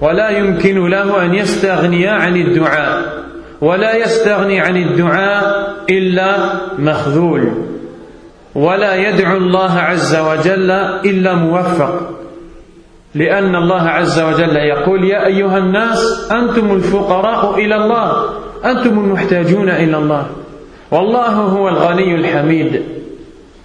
ولا 0.00 0.30
يمكن 0.30 0.88
له 0.88 1.24
أن 1.24 1.34
يستغني 1.34 2.06
عن 2.06 2.36
الدعاء 2.36 3.24
ولا 3.60 3.96
يستغني 3.96 4.60
عن 4.60 4.76
الدعاء 4.76 5.74
إلا 5.90 6.36
مخذول 6.78 7.52
ولا 8.55 8.95
يدعو 8.95 9.37
الله 9.37 9.71
عز 9.71 10.15
وجل 10.15 10.71
إلا 11.05 11.33
موفق. 11.33 12.09
لأن 13.15 13.55
الله 13.55 13.81
عز 13.81 14.19
وجل 14.19 14.55
يقول 14.55 15.03
يا 15.03 15.25
أيها 15.25 15.57
الناس 15.57 16.31
أنتم 16.31 16.71
الفقراء 16.71 17.55
إلى 17.59 17.75
الله 17.75 18.29
أنتم 18.65 18.99
المحتاجون 18.99 19.69
إلى 19.69 19.97
الله. 19.97 20.25
والله 20.91 21.29
هو 21.29 21.69
الغني 21.69 22.15
الحميد. 22.15 22.81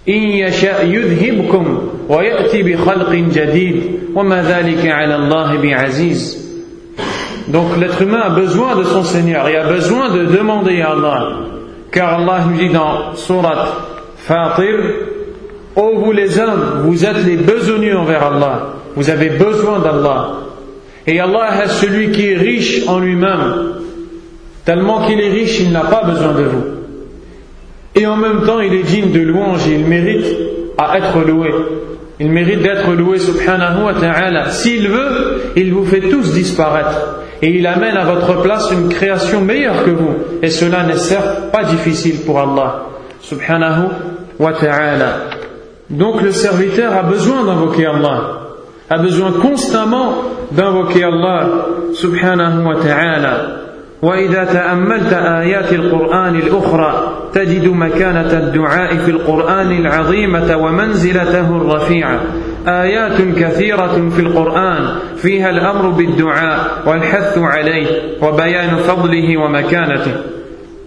إن 0.09 0.21
يشاء 0.45 0.85
يذهبكم 0.85 1.89
ويأتي 2.09 2.63
بخلق 2.63 3.11
جديد. 3.11 3.99
وما 4.15 4.41
ذلك 4.41 4.87
على 4.87 5.15
الله 5.15 5.57
بعزيز. 5.57 6.49
Donc 7.47 7.77
l'être 7.79 8.01
humain 8.01 8.21
a 8.21 8.29
besoin 8.29 8.75
de 8.75 8.83
son 8.83 9.03
Seigneur, 9.03 9.49
il 9.49 9.55
a 9.55 9.63
besoin 9.63 10.09
de 10.09 10.25
demander 10.25 10.81
à 10.81 10.91
Allah. 10.91 11.29
Car 11.91 12.19
Allah 12.19 12.45
nous 12.47 12.57
dit 12.57 12.69
dans 12.69 13.15
Surat 13.15 13.69
Fatir, 14.29 14.75
Ô 15.75 15.97
vous 15.97 16.11
les 16.11 16.37
hommes, 16.39 16.83
vous 16.83 17.03
êtes 17.03 17.25
les 17.25 17.37
besogneux 17.37 17.97
envers 17.97 18.23
Allah. 18.23 18.73
Vous 18.95 19.09
avez 19.09 19.29
besoin 19.29 19.79
d'Allah. 19.79 20.33
Et 21.07 21.19
Allah 21.19 21.63
est 21.63 21.69
celui 21.69 22.11
qui 22.11 22.29
est 22.29 22.37
riche 22.37 22.87
en 22.87 22.99
lui-même. 22.99 23.71
Tellement 24.65 25.07
qu'il 25.07 25.19
est 25.19 25.31
riche, 25.31 25.61
il 25.61 25.71
n'a 25.71 25.85
pas 25.85 26.03
besoin 26.03 26.33
de 26.33 26.43
vous. 26.43 26.63
Et 27.95 28.05
en 28.05 28.17
même 28.17 28.43
temps, 28.45 28.59
il 28.59 28.71
est 28.75 28.83
digne 28.83 29.11
de 29.11 29.21
louange 29.21 29.67
et 29.67 29.73
il 29.73 29.87
mérite 29.87 30.27
à 30.77 30.99
être 30.99 31.25
loué. 31.27 31.49
Il 32.19 32.29
mérite 32.29 32.61
d'être 32.61 32.91
loué, 32.93 33.17
subhanahu 33.17 33.85
wa 33.85 33.93
ta'ala. 33.95 34.51
S'il 34.51 34.89
veut, 34.89 35.53
il 35.55 35.73
vous 35.73 35.85
fait 35.85 36.01
tous 36.01 36.33
disparaître. 36.33 37.15
Et 37.41 37.49
il 37.49 37.65
amène 37.65 37.97
à 37.97 38.05
votre 38.05 38.43
place 38.43 38.69
une 38.71 38.89
création 38.89 39.41
meilleure 39.41 39.85
que 39.85 39.91
vous. 39.91 40.13
Et 40.43 40.51
cela 40.51 40.83
n'est 40.83 40.97
certes 40.97 41.51
pas 41.51 41.63
difficile 41.63 42.21
pour 42.27 42.39
Allah, 42.39 42.83
subhanahu 43.21 43.87
wa 44.38 44.52
ta'ala. 44.52 45.30
Donc 45.90 46.22
le 46.22 46.32
serviteur 46.32 46.92
a 46.92 47.02
besoin 47.02 47.44
d'invoquer 47.44 47.86
Allah 47.86 48.44
a 48.90 48.98
besoin 48.98 49.32
constamment 49.32 50.14
d'invoquer 50.52 51.04
Allah 51.04 51.66
subhanahu 51.94 52.64
wa 52.66 52.76
ta'ala. 52.76 53.60
وإذا 54.02 54.44
تأملت 54.44 55.12
آيات 55.12 55.72
القرآن 55.72 56.34
الأخرى 56.36 57.18
تجد 57.34 57.68
مكانة 57.68 58.32
الدعاء 58.38 58.96
في 58.96 59.10
القرآن 59.10 59.72
العظيمة 59.72 60.56
ومنزلته 60.56 61.56
الرفيعة 61.56 62.20
آيات 62.68 63.22
كثيرة 63.38 64.10
في 64.16 64.20
القرآن 64.20 64.88
فيها 65.16 65.50
الأمر 65.50 65.88
بالدعاء 65.90 66.82
والحث 66.86 67.38
عليه 67.38 67.86
وبيان 68.22 68.76
فضله 68.76 69.36
ومكانته 69.36 70.14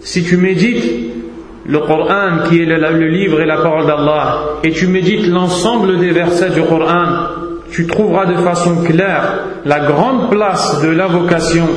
Si 0.00 0.22
tu 0.22 0.36
médites 0.36 0.84
le 1.65 1.79
Coran 1.79 2.49
qui 2.49 2.61
est 2.61 2.65
le, 2.65 3.07
livre 3.07 3.41
et 3.41 3.45
la 3.45 3.57
parole 3.57 3.85
d'Allah 3.85 4.39
et 4.63 4.71
tu 4.71 4.87
médites 4.87 5.27
l'ensemble 5.27 5.99
des 5.99 6.11
versets 6.11 6.49
du 6.49 6.61
Coran, 6.63 7.05
tu 7.71 7.87
trouveras 7.87 8.25
de 8.25 8.35
façon 8.35 8.83
claire 8.83 9.39
la 9.65 9.79
grande 9.79 10.29
place 10.29 10.81
de 10.81 10.89
l'invocation 10.89 11.67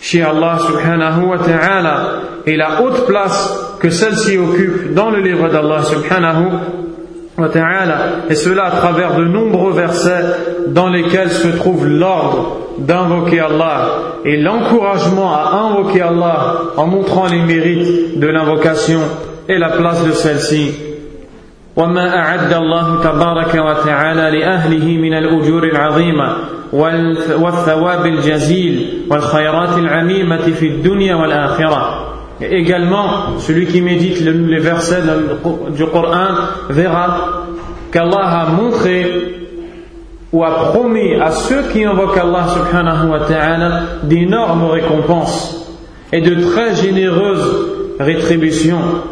chez 0.00 0.22
Allah 0.22 0.58
subhanahu 0.66 1.26
wa 1.26 1.38
ta'ala 1.38 2.12
et 2.46 2.56
la 2.56 2.80
haute 2.80 3.06
place 3.06 3.76
que 3.80 3.90
celle-ci 3.90 4.38
occupe 4.38 4.94
dans 4.94 5.10
le 5.10 5.20
livre 5.20 5.48
d'Allah 5.48 5.82
subhanahu 5.82 6.46
et 8.29 8.35
cela 8.35 8.65
à 8.65 8.71
travers 8.71 9.15
de 9.15 9.23
nombreux 9.25 9.73
versets 9.73 10.23
dans 10.67 10.87
lesquels 10.87 11.31
se 11.31 11.47
trouve 11.47 11.87
l'ordre 11.87 12.57
d'invoquer 12.77 13.39
Allah 13.39 13.89
et 14.23 14.37
l'encouragement 14.37 15.33
à 15.33 15.51
invoquer 15.65 16.01
Allah 16.01 16.55
en 16.77 16.85
montrant 16.85 17.27
les 17.27 17.41
mérites 17.41 18.19
de 18.19 18.27
l'invocation 18.27 18.99
et 19.49 19.57
la 19.57 19.69
place 19.69 20.05
de 20.05 20.11
celle-ci 20.11 20.71
وما 21.75 22.17
أعد 22.17 22.53
الله 22.53 23.01
تبارك 23.03 23.55
وتعالى 23.55 24.39
لأهله 24.39 24.97
من 24.97 25.13
الأجور 25.13 25.63
العظيمة 25.63 26.35
والثواب 27.41 28.05
الجزيل 28.05 29.05
والخيرات 29.09 29.77
العميمة 29.77 30.37
في 30.37 30.67
الدنيا 30.67 31.15
والآخرة 31.15 32.06
Et 32.40 32.56
également, 32.56 33.38
celui 33.38 33.66
qui 33.66 33.80
médite 33.80 34.20
les 34.20 34.60
versets 34.60 35.02
du 35.76 35.86
Coran 35.86 36.34
verra 36.70 37.46
qu'Allah 37.90 38.42
a 38.42 38.46
montré 38.50 39.34
ou 40.32 40.44
a 40.44 40.70
promis 40.72 41.14
à 41.14 41.30
ceux 41.30 41.62
qui 41.72 41.84
invoquent 41.84 42.18
Allah 42.18 42.46
subhanahu 42.48 43.08
wa 43.10 43.20
ta'ala 43.20 43.82
d'énormes 44.04 44.66
récompenses 44.66 45.76
et 46.12 46.20
de 46.20 46.50
très 46.50 46.74
généreuses 46.76 47.66
rétributions 47.98 49.02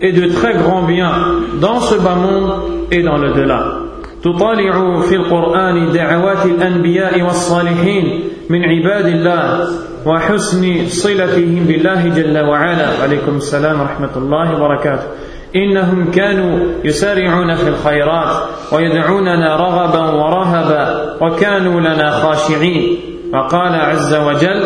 et 0.00 0.12
de 0.12 0.28
très 0.28 0.54
grands 0.54 0.82
biens 0.82 1.36
dans 1.60 1.80
ce 1.80 1.94
bas 1.96 2.16
monde 2.16 2.52
et 2.90 3.02
dans 3.02 3.18
le 3.18 3.32
delà. 3.34 3.85
تطالع 4.26 5.00
في 5.00 5.16
القرآن 5.16 5.92
دعوات 5.92 6.46
الأنبياء 6.46 7.22
والصالحين 7.22 8.20
من 8.50 8.64
عباد 8.64 9.06
الله 9.06 9.68
وحسن 10.06 10.86
صلتهم 10.86 11.64
بالله 11.66 12.08
جل 12.08 12.38
وعلا. 12.38 12.88
عليكم 13.02 13.36
السلام 13.36 13.80
ورحمة 13.80 14.16
الله 14.16 14.54
وبركاته. 14.54 15.06
إنهم 15.56 16.10
كانوا 16.10 16.58
يسارعون 16.84 17.54
في 17.54 17.68
الخيرات 17.68 18.36
ويدعوننا 18.72 19.56
رغبا 19.56 20.10
ورهبا 20.10 21.16
وكانوا 21.22 21.80
لنا 21.80 22.10
خاشعين. 22.10 22.98
وقال 23.34 23.74
عز 23.74 24.14
وجل 24.14 24.62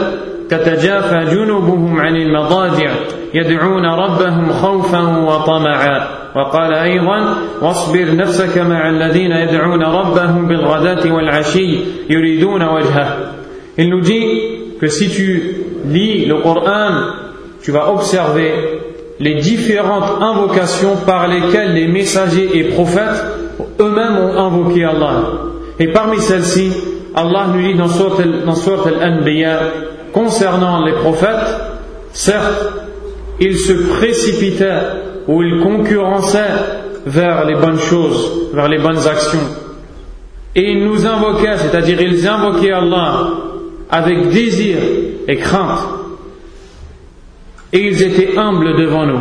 تتجافى 0.50 1.36
جنوبهم 1.36 2.00
عن 2.00 2.16
المضاجع 2.16 2.92
يدعون 3.34 3.86
ربهم 3.86 4.52
خوفا 4.52 5.18
وطمعا 5.18 6.08
وقال 6.36 6.74
أيضا 6.74 7.36
واصبر 7.62 8.16
نفسك 8.16 8.58
مع 8.58 8.90
الذين 8.90 9.32
يدعون 9.32 9.84
ربهم 9.84 10.48
بالغداة 10.48 11.14
والعشي 11.14 11.78
يريدون 12.10 12.64
وجهه 12.64 13.18
Il 13.78 13.90
nous 13.90 14.00
dit 14.00 14.26
que 14.80 14.88
si 14.88 15.10
tu 15.10 15.56
lis 15.86 16.26
le 16.26 16.36
Coran, 16.36 16.92
tu 17.62 17.72
vas 17.72 17.92
observer 17.92 18.54
les 19.20 19.36
différentes 19.36 20.22
invocations 20.22 20.96
par 21.06 21.28
lesquelles 21.28 21.74
les 21.74 21.88
messagers 21.90 22.50
et 22.54 22.64
prophètes 22.66 23.22
eux-mêmes 23.82 24.18
ont 24.18 24.38
invoqué 24.38 24.86
Allah. 24.86 25.24
Et 25.80 25.88
parmi 25.88 26.20
celles-ci, 26.20 26.72
Allah 27.14 27.48
nous 27.54 27.62
dit 27.62 27.74
dans 27.76 27.88
Surat 28.56 28.88
al-Anbiya 28.88 29.60
concernant 30.13 30.85
les 30.85 30.93
prophètes, 30.93 31.61
certes, 32.13 32.73
ils 33.41 33.59
se 33.59 33.73
précipitaient 33.73 34.83
ou 35.27 35.43
ils 35.43 35.61
concurrençaient 35.61 36.81
vers 37.07 37.45
les 37.45 37.55
bonnes 37.55 37.79
choses, 37.79 38.51
vers 38.53 38.69
les 38.69 38.79
bonnes 38.79 39.07
actions. 39.07 39.39
Et 40.55 40.73
ils 40.73 40.85
nous 40.85 41.07
invoquaient, 41.07 41.57
c'est-à-dire 41.57 42.01
ils 42.01 42.27
invoquaient 42.27 42.73
Allah 42.73 43.29
avec 43.89 44.31
désir 44.31 44.79
et 45.27 45.37
crainte. 45.37 45.81
Et 47.73 47.87
ils 47.87 48.03
étaient 48.03 48.37
humbles 48.37 48.77
devant 48.77 49.07
nous. 49.07 49.21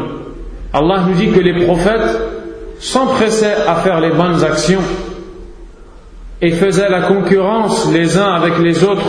Allah 0.73 1.05
nous 1.07 1.13
dit 1.13 1.31
que 1.31 1.39
les 1.39 1.65
prophètes 1.65 2.19
s'empressaient 2.79 3.67
à 3.67 3.75
faire 3.75 3.99
les 3.99 4.11
bonnes 4.11 4.43
actions 4.43 4.81
et 6.41 6.51
faisaient 6.51 6.89
la 6.89 7.01
concurrence 7.01 7.91
les 7.91 8.17
uns 8.17 8.33
avec 8.33 8.59
les 8.59 8.83
autres 8.83 9.05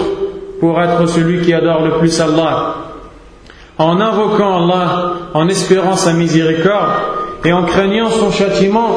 pour 0.61 0.81
être 0.81 1.07
celui 1.07 1.41
qui 1.41 1.55
adore 1.55 1.83
le 1.83 1.99
plus 1.99 2.21
Allah. 2.21 2.77
En 3.79 3.99
invoquant 3.99 4.65
Allah, 4.65 5.13
en 5.33 5.49
espérant 5.49 5.97
sa 5.97 6.13
miséricorde 6.13 6.91
et 7.45 7.53
en 7.53 7.65
craignant 7.65 8.11
son 8.11 8.31
châtiment 8.31 8.97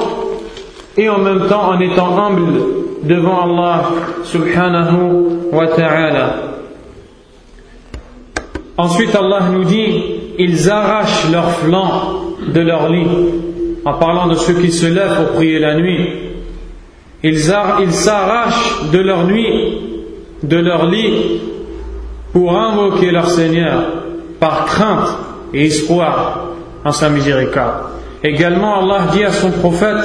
et 0.98 1.10
en 1.10 1.20
même 1.20 1.48
temps 1.48 1.70
en 1.70 1.80
étant 1.80 2.18
humble 2.18 2.62
devant 3.04 3.44
Allah 3.44 3.84
subhanahu 4.24 5.50
wa 5.52 5.68
ta'ala. 5.68 6.36
Ensuite 8.78 9.16
Allah 9.16 9.50
nous 9.52 9.64
dit, 9.64 10.04
ils 10.38 10.70
arrachent 10.70 11.32
leurs 11.32 11.52
flancs 11.52 12.36
de 12.48 12.60
leur 12.60 12.90
lit 12.90 13.08
en 13.86 13.94
parlant 13.94 14.28
de 14.28 14.36
ceux 14.36 14.54
qui 14.54 14.72
se 14.72 14.88
lèvent 14.88 15.16
pour 15.16 15.36
prier 15.36 15.60
la 15.60 15.76
nuit. 15.76 16.10
Ils 17.24 17.40
s'arrachent 17.40 18.92
de 18.92 19.00
leur 19.00 19.26
nuit, 19.26 19.78
de 20.44 20.58
leur 20.58 20.88
lit 20.88 21.40
pour 22.34 22.58
invoquer 22.58 23.12
leur 23.12 23.30
Seigneur 23.30 23.84
par 24.40 24.66
crainte 24.66 25.16
et 25.54 25.68
espoir 25.68 26.48
en 26.84 26.92
sa 26.92 27.10
miséricorde. 27.10 27.86
Également, 28.24 28.80
Allah 28.80 29.06
dit 29.14 29.24
à 29.24 29.32
son 29.32 29.52
prophète, 29.52 30.04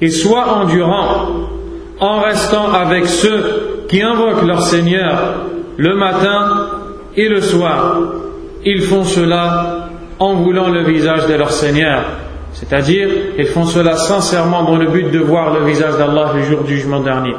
et 0.00 0.10
sois 0.10 0.48
endurant 0.48 1.28
en 2.00 2.20
restant 2.20 2.72
avec 2.72 3.06
ceux 3.06 3.84
qui 3.88 4.02
invoquent 4.02 4.44
leur 4.44 4.62
Seigneur 4.62 5.34
le 5.76 5.94
matin 5.94 6.66
et 7.16 7.28
le 7.28 7.40
soir. 7.40 7.98
Ils 8.64 8.82
font 8.82 9.04
cela 9.04 9.88
en 10.18 10.34
voulant 10.34 10.68
le 10.68 10.82
visage 10.82 11.26
de 11.28 11.34
leur 11.34 11.52
Seigneur. 11.52 12.04
C'est-à-dire, 12.52 13.08
ils 13.38 13.46
font 13.46 13.64
cela 13.64 13.96
sincèrement 13.96 14.64
dans 14.64 14.76
le 14.76 14.88
but 14.88 15.10
de 15.10 15.20
voir 15.20 15.54
le 15.54 15.64
visage 15.64 15.96
d'Allah 15.96 16.32
le 16.34 16.42
jour 16.42 16.64
du 16.64 16.76
jugement 16.76 17.00
dernier. 17.00 17.34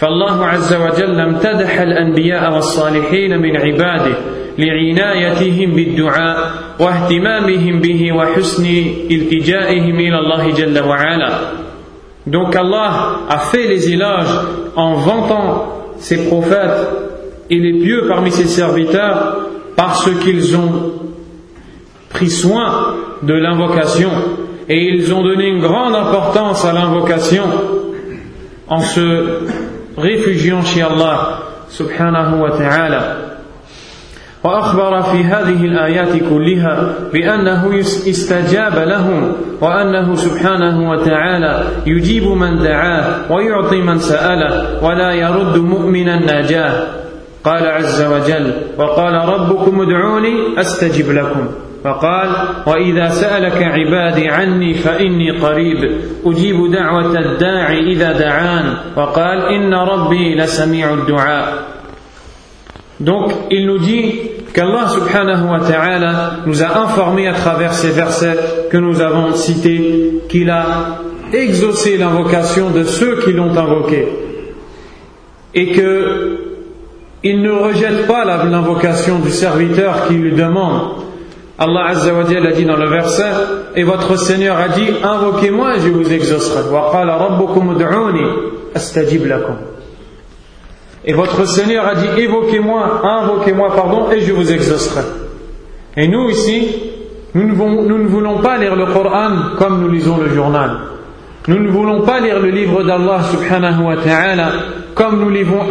فالله 0.00 0.46
عز 0.46 0.74
وجل 0.74 1.20
امتدح 1.20 1.80
الأنبياء 1.80 2.54
والصالحين 2.54 3.38
من 3.38 3.56
عباده 3.56 4.14
لعنايتهم 4.58 5.70
بالدعاء 5.70 6.52
واهتمامهم 6.80 7.80
به 7.80 8.12
وحسن 8.12 8.66
التجائهم 9.10 9.96
إلى 10.00 10.18
الله 10.18 10.50
جل 10.50 10.78
وعلا 10.84 11.38
Donc 12.26 12.56
Allah 12.56 13.20
a 13.28 13.38
fait 13.38 13.68
les 13.68 13.92
éloges 13.92 14.34
en 14.76 14.94
vantant 14.94 15.68
ses 15.98 16.26
prophètes 16.26 16.88
et 17.50 17.58
les 17.58 17.80
pieux 17.84 18.06
parmi 18.08 18.30
ses 18.30 18.46
serviteurs 18.46 19.36
parce 19.76 20.08
qu'ils 20.22 20.56
ont 20.56 20.92
pris 22.08 22.30
soin 22.30 22.94
de 23.22 23.34
l'invocation 23.34 24.10
et 24.68 24.88
ils 24.88 25.12
ont 25.12 25.22
donné 25.22 25.48
une 25.48 25.60
grande 25.60 25.94
importance 25.94 26.64
à 26.64 26.72
l'invocation 26.72 27.44
en 28.68 28.80
se 28.80 29.40
réfugiant 29.99 30.63
chez 30.63 30.81
Allah 30.81 31.43
subhanahu 31.69 32.41
wa 32.41 32.51
ta'ala. 32.57 33.29
وأخبر 34.43 35.01
في 35.01 35.23
هذه 35.23 35.65
الآيات 35.65 36.23
كلها 36.29 36.93
بأنه 37.13 37.79
استجاب 37.79 38.75
لهم 38.87 39.33
وأنه 39.61 40.15
سبحانه 40.15 40.91
وتعالى 40.91 41.63
يجيب 41.85 42.23
من 42.23 42.63
دعاه 42.63 43.31
ويعطي 43.31 43.81
من 43.81 43.99
سأله 43.99 44.83
ولا 44.83 45.11
يرد 45.11 45.57
مؤمنا 45.57 46.19
ناجاه. 46.25 46.87
قال 47.43 47.67
عز 47.67 48.01
وجل 48.01 48.53
وقال 48.77 49.13
ربكم 49.13 49.81
ادعوني 49.81 50.59
أستجب 50.59 51.11
لكم. 51.11 51.47
فقال 51.84 52.28
وإذا 52.66 53.08
سألك 53.08 53.62
عبادي 53.62 54.28
عني 54.28 54.74
فإني 54.74 55.30
قريب 55.30 56.00
أجيب 56.26 56.72
دعوة 56.72 57.18
الداعي 57.18 57.92
إذا 57.92 58.12
دعان 58.12 58.76
وقال 58.96 59.38
إن 59.42 59.74
ربي 59.74 60.34
لسميع 60.34 60.94
الدعاء 60.94 61.74
Donc, 63.00 63.32
il 63.50 63.66
nous 63.66 63.78
dit 63.78 64.12
qu'Allah 64.54 64.86
subhanahu 64.88 65.50
wa 65.50 65.58
ta'ala 65.58 66.36
nous 66.46 66.62
a 66.62 66.78
informé 66.78 67.26
à 67.26 67.34
travers 67.34 67.74
ces 67.74 67.90
versets 67.90 68.38
que 68.70 68.76
nous 68.76 69.00
avons 69.00 69.34
cités 69.34 70.22
qu'il 70.28 70.48
a 70.48 71.00
exaucé 71.32 71.98
l'invocation 71.98 72.70
de 72.70 72.84
ceux 72.84 73.18
qui 73.18 73.32
l'ont 73.32 73.50
invoqué 73.50 74.08
et 75.54 75.72
que 75.72 76.38
il 77.24 77.42
ne 77.42 77.50
rejette 77.50 78.06
pas 78.06 78.24
l'invocation 78.24 79.18
du 79.18 79.30
serviteur 79.30 80.06
qui 80.06 80.14
lui 80.14 80.32
demande. 80.32 80.97
Allah 81.61 81.87
Azza 81.89 82.13
wa 82.13 82.21
a 82.21 82.51
dit 82.53 82.63
dans 82.63 82.77
le 82.77 82.87
verset, 82.87 83.31
et 83.75 83.83
votre 83.83 84.17
Seigneur 84.17 84.57
a 84.57 84.69
dit, 84.69 84.87
invoquez-moi 85.03 85.75
et 85.75 85.79
je 85.81 85.89
vous 85.89 86.09
exaucerai. 86.11 86.61
Et 91.03 91.13
votre 91.13 91.45
Seigneur 91.45 91.85
a 91.85 91.95
dit, 91.95 92.21
évoquez-moi, 92.21 93.01
invoquez-moi, 93.03 93.75
pardon, 93.75 94.09
et 94.09 94.21
je 94.21 94.31
vous 94.31 94.49
exaucerai. 94.49 95.01
Et 95.97 96.07
nous 96.07 96.29
ici, 96.29 96.75
nous 97.33 97.43
ne, 97.45 98.07
voulons, 98.07 98.37
pas 98.37 98.57
lire 98.57 98.77
le 98.77 98.85
Coran 98.85 99.57
comme 99.57 99.81
nous 99.81 99.89
lisons 99.89 100.17
le 100.17 100.29
journal. 100.29 100.77
Nous 101.49 101.59
ne 101.59 101.69
voulons 101.69 102.03
pas 102.03 102.21
lire 102.21 102.39
le 102.39 102.51
livre 102.51 102.83
d'Allah 102.83 103.21
subhanahu 103.23 103.83
wa 103.83 103.97
ta'ala 103.97 104.51
comme 104.95 105.19
nous, 105.19 105.29
lisons 105.29 105.69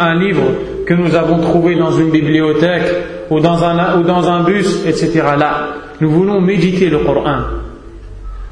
un, 0.00 0.14
livre 0.14 0.42
que 0.86 0.94
nous 0.94 1.14
avons 1.14 1.38
trouvé 1.38 1.74
dans 1.76 1.92
une 1.92 2.10
bibliothèque 2.10 3.15
ou 3.29 3.39
dans 3.39 3.63
un, 3.63 3.99
ou 3.99 4.03
dans 4.03 4.27
un 4.29 4.43
bus, 4.43 4.83
etc. 4.85 5.11
Là, 5.37 5.67
nous 5.99 6.09
voulons 6.09 6.41
méditer 6.41 6.89
le 6.89 6.99
Coran. 6.99 7.37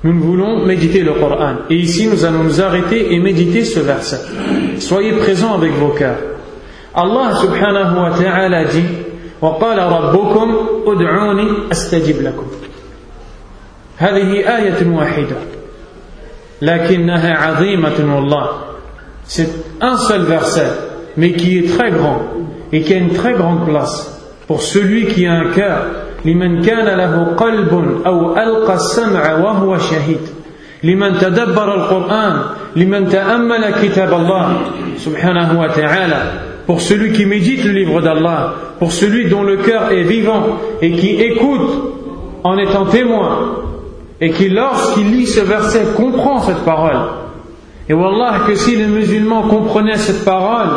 Nous 0.04 0.20
voulons 0.20 0.66
méditer 0.66 1.02
le 1.02 1.14
Coran. 1.14 1.56
Et 1.70 1.76
ici, 1.76 2.08
nous 2.08 2.24
allons 2.24 2.44
nous 2.44 2.62
arrêter 2.62 3.14
et 3.14 3.20
méditer 3.20 3.66
ce 3.66 3.80
verset. 3.80 4.22
Soyez 4.80 5.14
présents 5.14 5.56
avec 5.56 5.74
vos 5.74 5.90
cœurs. 5.90 6.18
Allah 6.96 7.36
subhanahu 7.36 7.96
wa 8.04 8.12
ta'ala 8.18 8.66
dit 8.66 8.86
وقال 9.42 9.80
ربكم 9.80 10.56
ادعوني 10.88 11.48
استجب 11.72 12.22
لكم 12.22 12.48
هذه 13.98 14.58
آية 14.58 14.96
واحدة 14.96 15.36
لكنها 16.62 17.38
عظيمة 17.38 18.16
والله 18.16 18.48
c'est 19.28 19.50
un 19.82 19.98
seul 19.98 20.24
verset 20.24 20.72
mais 21.16 21.34
qui 21.34 21.60
est 21.60 21.78
très 21.78 21.92
grand 21.92 22.22
et 22.74 22.82
qui 22.82 22.94
a 22.94 22.98
une 22.98 23.14
très 23.14 23.34
grande 23.34 23.66
place 23.66 24.13
pour 24.48 24.62
celui 24.62 25.08
qui 25.08 25.26
a 25.26 25.34
un 25.34 25.52
cœur 25.52 26.10
لمن 26.26 26.62
كان 26.62 26.98
له 26.98 27.36
قلب 27.38 28.02
أو 28.06 28.38
ألقى 28.38 28.74
السمع 28.74 29.36
وهو 29.36 29.78
شهيد 29.78 30.22
لمن 30.84 31.18
تدبر 31.18 31.76
القرآن 31.76 32.42
لمن 32.76 33.08
تأمل 33.10 33.72
كتاب 33.82 34.14
الله 34.14 34.58
سبحانه 34.98 35.62
وتعالى 35.62 36.24
pour 36.68 36.82
celui 36.82 37.14
qui 37.14 37.26
médite 37.26 37.64
le 37.64 37.72
livre 37.72 38.00
d'Allah, 38.00 38.54
pour 38.78 38.92
celui 38.92 39.28
dont 39.28 39.42
le 39.42 39.58
cœur 39.58 39.92
est 39.92 40.04
vivant 40.04 40.60
et 40.84 40.92
qui 40.92 41.16
écoute 41.16 41.72
en 42.44 42.60
étant 42.60 42.86
témoin, 42.86 43.56
et 44.22 44.30
qui 44.30 44.50
lorsqu'il 44.50 45.10
lit 45.10 45.26
ce 45.26 45.40
verset 45.40 45.82
comprend 45.98 46.42
cette 46.42 46.64
parole. 46.66 47.00
Et 47.90 47.94
Wallah 47.94 48.42
que 48.46 48.54
si 48.54 48.76
les 48.76 48.86
musulmans 48.86 49.48
comprenaient 49.48 49.98
cette 49.98 50.24
parole 50.24 50.70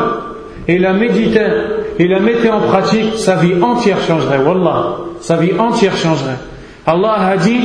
et 0.68 0.78
la 0.78 0.92
méditaient 0.92 1.52
et 1.98 2.08
la 2.08 2.20
mettaient 2.20 2.50
en 2.50 2.60
pratique, 2.60 3.18
sa 3.18 3.36
vie 3.36 3.54
entière 3.62 4.00
changerait. 4.00 4.38
Wallah, 4.38 4.96
sa 5.20 5.36
vie 5.36 5.52
entière 5.58 5.96
changerait. 5.96 6.38
Allah 6.86 7.14
a 7.18 7.36
dit 7.36 7.60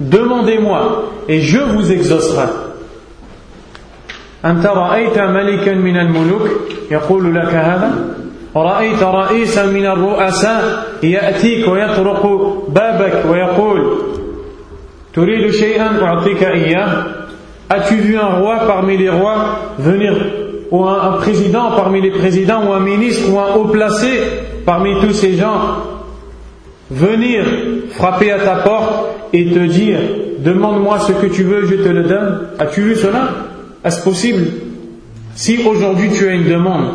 Demandez-moi 0.00 1.04
et 1.28 1.40
je 1.40 1.58
vous 1.58 1.92
exaucerai. 1.92 2.48
أنت 4.44 4.66
رأيت 4.66 5.18
ملكا 5.18 5.74
من 5.74 5.96
الملوك 5.96 6.48
يقول 6.90 7.34
لك 7.34 7.54
هذا 7.54 8.16
رأيت 8.56 9.02
رئيسا 9.02 9.66
من 9.66 9.86
الرؤساء 9.86 10.86
يأتيك 11.02 11.68
ويطرق 11.68 12.26
بابك 12.68 13.22
ويقول 13.30 13.98
تريد 15.14 15.50
شيئا 15.50 16.02
أعطيك 16.02 16.42
إياه 16.42 17.04
As-tu 17.69 17.95
vu 17.95 18.17
un 18.17 18.39
roi 18.39 18.61
parmi 18.65 18.97
les 18.97 19.09
rois 19.09 19.75
venir, 19.77 20.15
ou 20.71 20.85
un, 20.85 21.13
président 21.13 21.71
parmi 21.75 22.01
les 22.01 22.11
présidents, 22.11 22.65
ou 22.67 22.73
un 22.73 22.79
ministre, 22.79 23.29
ou 23.31 23.39
un 23.39 23.55
haut 23.55 23.65
placé 23.65 24.21
parmi 24.65 24.93
tous 25.01 25.13
ces 25.13 25.35
gens 25.35 25.83
venir 26.89 27.45
frapper 27.91 28.31
à 28.31 28.39
ta 28.39 28.55
porte 28.57 29.07
et 29.33 29.45
te 29.51 29.59
dire 29.59 29.99
Demande-moi 30.39 30.99
ce 30.99 31.11
que 31.13 31.27
tu 31.27 31.43
veux, 31.43 31.65
je 31.65 31.75
te 31.75 31.89
le 31.89 32.03
donne. 32.03 32.47
As-tu 32.59 32.81
vu 32.81 32.95
cela? 32.95 33.29
Est-ce 33.83 34.03
possible? 34.03 34.45
Si 35.35 35.63
aujourd'hui 35.67 36.09
tu 36.11 36.27
as 36.27 36.33
une 36.33 36.49
demande 36.49 36.93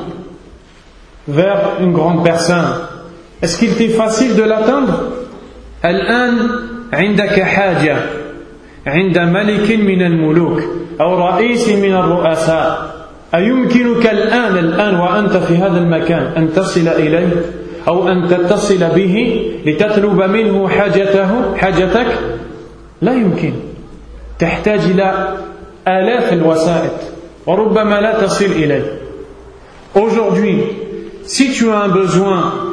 vers 1.26 1.72
une 1.80 1.92
grande 1.92 2.24
personne, 2.24 2.64
est-ce 3.42 3.58
qu'il 3.58 3.74
t'est 3.74 3.88
facile 3.88 4.36
de 4.36 4.42
l'atteindre? 4.42 5.12
عند 8.86 9.18
ملك 9.18 9.70
من 9.70 10.02
الملوك 10.02 10.62
أو 11.00 11.28
رئيس 11.28 11.68
من 11.68 11.94
الرؤساء. 11.94 12.92
أيمكنك 13.34 14.06
الآن 14.06 14.58
الآن 14.58 14.94
وأنت 15.00 15.36
في 15.36 15.56
هذا 15.56 15.78
المكان 15.78 16.22
أن 16.36 16.52
تصل 16.52 16.88
إليه 16.88 17.28
أو 17.88 18.08
أن 18.08 18.28
تتصل 18.28 18.78
به 18.94 19.46
لتطلب 19.66 20.22
منه 20.22 20.68
حاجته 20.68 21.56
حاجتك؟ 21.56 22.06
لا 23.02 23.12
يمكن. 23.12 23.52
تحتاج 24.38 24.80
إلى 24.80 25.36
آلاف 25.88 26.32
الوسائط 26.32 26.92
وربما 27.46 28.00
لا 28.00 28.26
تصل 28.26 28.44
إليه. 28.44 28.98
Aujourd'hui, 29.94 30.56
si 31.24 31.52
tu 31.52 31.70
as 31.70 31.84
un 31.84 31.88
besoin 31.88 32.71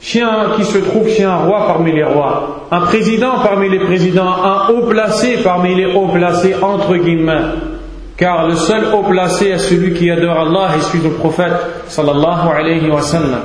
chez 0.00 0.22
qui 0.56 0.64
se 0.64 0.78
trouve 0.78 1.08
chez 1.08 1.24
un 1.24 1.36
roi 1.36 1.66
parmi 1.66 1.92
les 1.92 2.04
rois, 2.04 2.66
un 2.70 2.80
président 2.80 3.40
parmi 3.42 3.68
les 3.68 3.80
présidents, 3.80 4.32
un 4.42 4.68
haut 4.70 4.86
placé 4.86 5.38
parmi 5.44 5.74
les 5.74 5.86
hauts 5.86 6.08
placés, 6.08 6.54
entre 6.62 6.96
guillemets, 6.96 7.42
car 8.16 8.48
le 8.48 8.54
seul 8.54 8.84
haut 8.94 9.02
placé 9.02 9.48
est 9.48 9.58
celui 9.58 9.92
qui 9.92 10.10
adore 10.10 10.40
Allah 10.40 10.76
et 10.78 10.80
suit 10.82 11.00
le 11.02 11.10
prophète 11.10 11.52
sallallahu 11.88 12.48
alayhi 12.48 12.90
wa 12.90 13.02
sallam. 13.02 13.42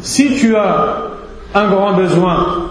Si 0.00 0.36
tu 0.36 0.54
as 0.54 0.98
un 1.54 1.68
grand 1.68 1.94
besoin, 1.94 2.68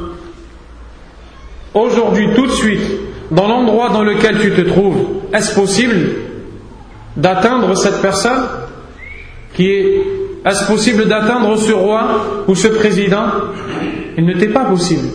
aujourd'hui, 1.74 2.30
tout 2.36 2.46
de 2.46 2.52
suite, 2.52 2.84
dans 3.32 3.48
l'endroit 3.48 3.90
dans 3.90 4.04
lequel 4.04 4.40
tu 4.40 4.52
te 4.52 4.62
trouves, 4.62 5.08
est-ce 5.34 5.54
possible 5.56 6.10
d'atteindre 7.18 7.76
cette 7.76 8.02
personne 8.02 8.46
qui 9.56 9.70
est 9.70 10.23
est-ce 10.46 10.68
possible 10.68 11.06
d'atteindre 11.08 11.58
ce 11.58 11.72
roi 11.72 12.44
ou 12.48 12.56
ce 12.56 12.68
président? 12.68 13.26
Il 14.18 14.26
ne 14.26 14.34
t'est 14.34 14.48
pas 14.48 14.66
possible. 14.66 15.08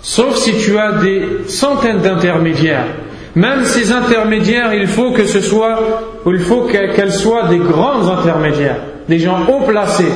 Sauf 0.00 0.36
si 0.36 0.56
tu 0.58 0.78
as 0.78 0.92
des 0.92 1.22
centaines 1.48 2.00
d'intermédiaires. 2.00 2.86
Même 3.34 3.64
ces 3.64 3.90
intermédiaires, 3.90 4.72
il 4.74 4.86
faut 4.86 5.10
que 5.10 5.24
ce 5.26 5.40
soit, 5.40 5.78
il 6.26 6.38
faut 6.38 6.62
qu'elles 6.62 7.12
soient 7.12 7.48
des 7.48 7.58
grands 7.58 8.06
intermédiaires, 8.08 8.78
des 9.08 9.18
gens 9.18 9.38
haut 9.48 9.66
placés. 9.66 10.12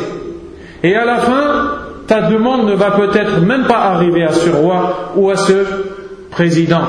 Et 0.85 0.95
à 0.95 1.05
la 1.05 1.17
fin, 1.17 1.71
ta 2.07 2.23
demande 2.23 2.69
ne 2.69 2.75
va 2.75 2.93
peut-être 2.93 3.41
même 3.41 3.67
pas 3.67 3.81
arriver 3.81 4.23
à 4.23 4.33
ce 4.33 4.51
roi 4.51 5.13
ou 5.17 5.31
à 5.31 5.37
ce 5.37 5.65
président. 6.31 6.83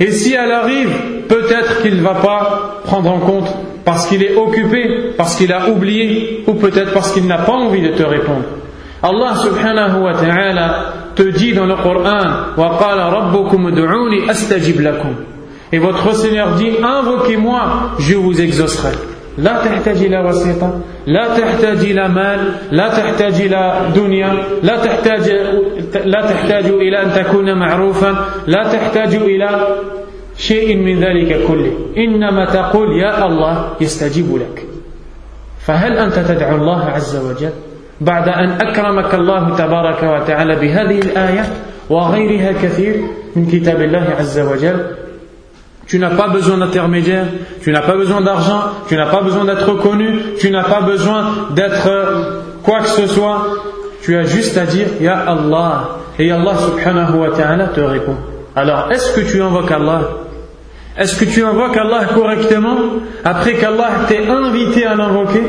Et 0.00 0.12
si 0.12 0.34
elle 0.34 0.52
arrive, 0.52 0.90
peut-être 1.28 1.82
qu'il 1.82 1.96
ne 1.96 2.02
va 2.02 2.14
pas 2.14 2.80
prendre 2.84 3.10
en 3.10 3.18
compte 3.18 3.54
parce 3.84 4.06
qu'il 4.06 4.22
est 4.22 4.36
occupé, 4.36 5.12
parce 5.16 5.34
qu'il 5.36 5.52
a 5.52 5.68
oublié, 5.70 6.44
ou 6.46 6.54
peut-être 6.54 6.92
parce 6.92 7.12
qu'il 7.12 7.26
n'a 7.26 7.38
pas 7.38 7.52
envie 7.52 7.82
de 7.82 7.88
te 7.88 8.02
répondre. 8.02 8.44
Allah 9.02 9.34
subhanahu 9.36 10.02
wa 10.02 10.14
ta'ala 10.14 10.92
te 11.14 11.22
dit 11.22 11.52
dans 11.52 11.66
le 11.66 11.76
Coran 11.76 12.54
Et 15.72 15.78
votre 15.78 16.14
Seigneur 16.14 16.54
dit 16.54 16.70
Invoquez-moi, 16.82 17.60
je 17.98 18.14
vous 18.14 18.40
exaucerai. 18.40 18.92
لا 19.38 19.64
تحتاج 19.64 19.96
إلى 19.96 20.18
وسيطة 20.18 20.80
لا 21.06 21.28
تحتاج 21.38 21.78
إلى 21.78 22.08
مال 22.08 22.52
لا 22.70 22.88
تحتاج 22.88 23.40
إلى 23.40 23.90
دنيا 23.94 24.44
لا 24.62 24.76
تحتاج 24.76 25.30
لا 26.04 26.20
تحتاج 26.20 26.64
إلى 26.64 27.02
أن 27.02 27.12
تكون 27.12 27.58
معروفا 27.58 28.24
لا 28.46 28.72
تحتاج 28.72 29.14
إلى 29.14 29.66
شيء 30.36 30.76
من 30.76 31.00
ذلك 31.00 31.46
كله. 31.48 31.72
إنما 31.96 32.44
تقول 32.44 32.98
يا 32.98 33.26
الله 33.26 33.68
يستجيب 33.80 34.36
لك. 34.36 34.66
فهل 35.66 35.98
أنت 35.98 36.14
تدعو 36.14 36.56
الله 36.56 36.84
عز 36.84 37.16
وجل 37.16 37.50
بعد 38.00 38.28
أن 38.28 38.50
أكرمك 38.50 39.14
الله 39.14 39.56
تبارك 39.56 40.02
وتعالى 40.02 40.56
بهذه 40.56 40.98
الآية 40.98 41.44
وغيرها 41.90 42.52
كثير 42.52 43.02
من 43.36 43.46
كتاب 43.46 43.82
الله 43.82 44.06
عز 44.18 44.38
وجل؟ 44.38 44.97
Tu 45.87 45.99
n'as 45.99 46.11
pas 46.11 46.29
besoin 46.29 46.57
d'intermédiaire, 46.57 47.25
tu 47.61 47.71
n'as 47.71 47.81
pas 47.81 47.95
besoin 47.95 48.21
d'argent, 48.21 48.61
tu 48.87 48.95
n'as 48.95 49.09
pas 49.09 49.21
besoin 49.21 49.45
d'être 49.45 49.69
reconnu, 49.69 50.19
tu 50.39 50.49
n'as 50.49 50.63
pas 50.63 50.81
besoin 50.81 51.49
d'être 51.51 51.89
quoi 52.63 52.79
que 52.79 52.89
ce 52.89 53.07
soit. 53.07 53.47
Tu 54.01 54.15
as 54.17 54.23
juste 54.23 54.57
à 54.57 54.65
dire 54.65 54.87
Ya 55.01 55.17
Allah. 55.17 55.97
Et 56.19 56.31
Allah 56.31 56.55
subhanahu 56.57 57.17
wa 57.17 57.29
ta'ala 57.31 57.67
te 57.67 57.81
répond. 57.81 58.15
Alors, 58.55 58.91
est-ce 58.91 59.13
que 59.13 59.21
tu 59.21 59.41
invoques 59.41 59.71
Allah 59.71 60.01
Est-ce 60.97 61.19
que 61.19 61.25
tu 61.25 61.43
invoques 61.43 61.75
Allah 61.75 62.05
correctement 62.13 62.77
après 63.23 63.53
qu'Allah 63.55 64.05
t'ait 64.07 64.27
invité 64.27 64.85
à 64.85 64.95
l'invoquer 64.95 65.41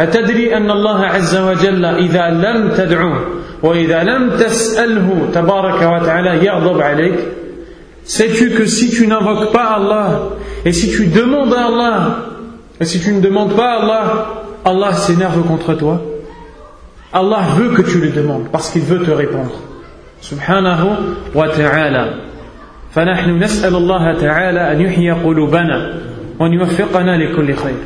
أتدري 0.00 0.56
أن 0.56 0.70
الله 0.70 1.04
عز 1.06 1.36
وجل 1.36 1.84
إذا 1.84 2.30
لم 2.30 2.70
تدعوه 2.70 3.20
وإذا 3.62 4.02
لم 4.02 4.30
تسأله 4.30 5.28
تبارك 5.34 5.82
وتعالى 5.82 6.46
يغضب 6.46 6.80
عليك 6.80 7.14
Sais-tu 8.04 8.50
que 8.50 8.64
si 8.66 8.90
tu 8.90 9.06
n'invoques 9.06 9.52
pas 9.52 9.74
Allah 9.76 10.30
et 10.64 10.72
si 10.72 10.90
tu 10.90 11.06
demandes 11.06 11.52
à 11.52 11.66
Allah 11.66 12.16
Et 12.80 12.84
si 12.84 13.00
tu 13.00 13.12
ne 13.12 13.20
demandes 13.20 13.54
pas 13.54 13.72
à 13.72 13.82
Allah, 13.82 14.44
Allah 14.64 14.92
s'énerve 14.92 15.42
contre 15.46 15.74
toi. 15.74 16.00
Allah 17.12 17.40
veut 17.56 17.70
que 17.70 17.82
tu 17.82 17.98
le 17.98 18.10
demandes 18.10 18.48
parce 18.52 18.70
qu'il 18.70 18.82
veut 18.82 19.02
te 19.02 19.10
répondre. 19.10 19.52
Subhanahu 20.20 20.88
wa 21.34 21.48
ta'ala. 21.48 22.08
فنحن 22.94 23.38
نسأل 23.38 23.74
الله 23.74 24.14
تعالى 24.20 24.72
أن 24.72 24.80
يحيي 24.80 25.10
قلوبنا 25.10 25.94
وأن 26.40 26.52
يوفقنا 26.52 27.16
لكل 27.16 27.54
خير. 27.54 27.78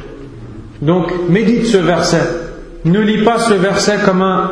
Donc 0.80 1.12
médite 1.28 1.66
ce 1.66 1.78
verset. 1.78 2.28
Ne 2.84 3.00
lis 3.00 3.22
pas 3.24 3.38
ce 3.38 3.54
verset 3.54 3.98
comme 4.04 4.22
un 4.22 4.50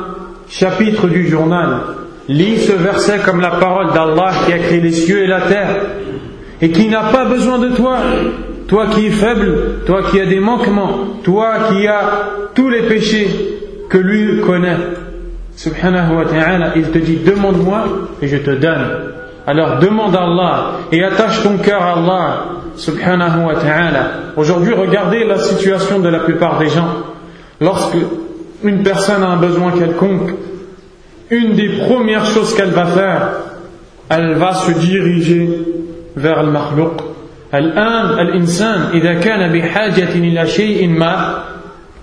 chapitre 0.49 1.09
du 1.09 1.29
journal. 1.29 1.81
Lis 2.28 2.66
ce 2.66 2.72
verset 2.72 3.20
comme 3.24 3.40
la 3.40 3.52
parole 3.52 3.94
d'Allah 3.94 4.32
qui 4.46 4.54
a 4.54 4.58
créé 4.58 4.82
les 4.82 4.92
cieux 4.92 5.24
et 5.24 5.28
la 5.28 5.42
terre 5.42 5.76
et 6.62 6.72
qui 6.72 6.88
n'a 6.88 7.04
pas 7.12 7.26
besoin 7.26 7.60
de 7.60 7.70
toi. 7.70 7.98
Toi 8.68 8.88
qui 8.88 9.06
es 9.06 9.12
faible, 9.12 9.84
toi 9.86 10.02
qui 10.10 10.20
as 10.20 10.26
des 10.26 10.40
manquements, 10.40 11.20
toi 11.24 11.54
qui 11.70 11.86
as 11.88 12.30
tous 12.56 12.68
les 12.68 12.82
péchés 12.84 13.30
que 13.90 13.98
lui 14.00 14.42
connaît. 14.42 14.78
Subhanahu 15.56 16.16
wa 16.16 16.26
ta'ala, 16.26 16.72
il 16.76 16.90
te 16.90 16.98
dit 16.98 17.18
demande-moi 17.18 17.84
et 18.22 18.28
je 18.28 18.38
te 18.38 18.52
donne. 18.52 18.88
Alors 19.46 19.78
demande 19.78 20.16
à 20.16 20.24
Allah 20.24 20.72
et 20.92 21.04
attache 21.04 21.44
ton 21.44 21.58
cœur 21.58 21.82
à 21.84 21.94
Allah. 21.94 22.46
Subhanahu 22.76 23.46
wa 23.46 23.56
ta'ala. 23.56 24.08
Aujourd'hui, 24.36 24.74
regardez 24.74 25.24
la 25.24 25.38
situation 25.38 26.00
de 26.00 26.10
la 26.10 26.20
plupart 26.20 26.58
des 26.58 26.70
gens. 26.70 26.90
Lorsque 27.62 27.98
une 28.64 28.82
personne 28.82 29.22
a 29.22 29.28
un 29.28 29.38
besoin 29.38 29.72
quelconque, 29.72 30.32
une 31.31 31.55
des 31.55 31.69
premières 31.87 32.27
choses 32.27 32.55
qu'elle 32.55 32.71
va 32.71 32.87
faire, 32.87 33.31
elle 34.09 34.35
va 34.35 34.55
se 34.55 34.73
diriger 34.73 35.49
vers 36.17 36.43
le 36.43 36.51
makhlouq. 36.51 37.11
الآن 37.55 38.19
الإنسان 38.19 38.91
إذا 38.95 39.15
كان 39.15 39.53
بحاجة 39.53 40.15
إلى 40.15 40.47
شيء 40.47 40.89
ما 40.89 41.43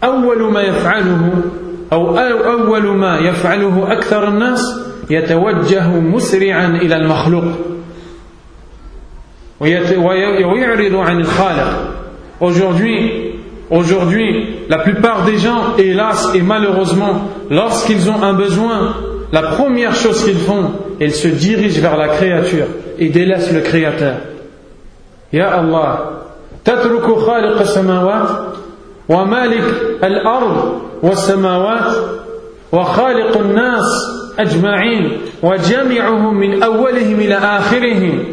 أول 0.04 0.52
ما 0.52 0.62
يفعله 0.62 1.32
أو 1.94 2.18
أول 2.18 2.98
ما 2.98 3.18
يفعله 3.18 3.92
أكثر 3.92 4.28
الناس 4.28 4.80
يتوجه 5.10 5.88
مسرعا 5.88 6.68
إلى 6.68 6.96
المخلوق 6.96 7.44
ويعرض 9.60 10.96
عن 10.96 11.20
الخالق 11.20 11.94
Aujourd'hui, 12.40 13.34
aujourd'hui, 13.72 14.46
la 14.70 14.78
plupart 14.78 15.26
des 15.26 15.38
gens, 15.40 15.76
hélas 15.80 16.30
et 16.36 16.42
malheureusement, 16.44 17.32
lorsqu'ils 17.50 18.12
ont 18.12 18.22
un 18.22 18.34
besoin, 18.34 18.94
la 19.32 19.44
première 19.44 19.96
chose 19.96 20.24
qu'ils 20.24 20.38
font, 20.38 20.72
ils 21.00 21.14
se 21.14 21.28
dirigent 21.28 21.82
vers 21.82 21.98
la 21.98 22.10
créature 22.10 22.68
et 22.98 23.10
délaissent 23.10 23.52
le 23.52 23.62
Créateur. 23.62 24.16
Ya 25.32 25.50
Allah, 25.50 26.18
تترك 26.68 27.20
خالق 27.20 27.60
السماوات 27.60 28.30
ومالك 29.10 29.64
الأرض 30.04 30.82
والسماوات 31.04 31.92
وخالق 32.72 33.38
الناس 33.38 33.84
أجمعين 34.40 35.18
وجميعهم 35.44 36.34
من 36.40 36.64
أولهم 36.64 37.20
إلى 37.20 37.36
آخرهم 37.36 38.24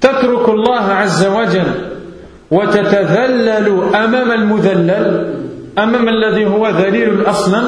تترك 0.00 0.48
الله 0.48 0.82
عز 0.82 1.26
وجل 1.26 1.72
وتتذلل 2.50 3.82
أمام 3.94 4.32
المذلل 4.32 5.34
أمام 5.78 6.08
الذي 6.08 6.46
هو 6.46 6.68
ذليل 6.68 7.26
أصلا 7.26 7.62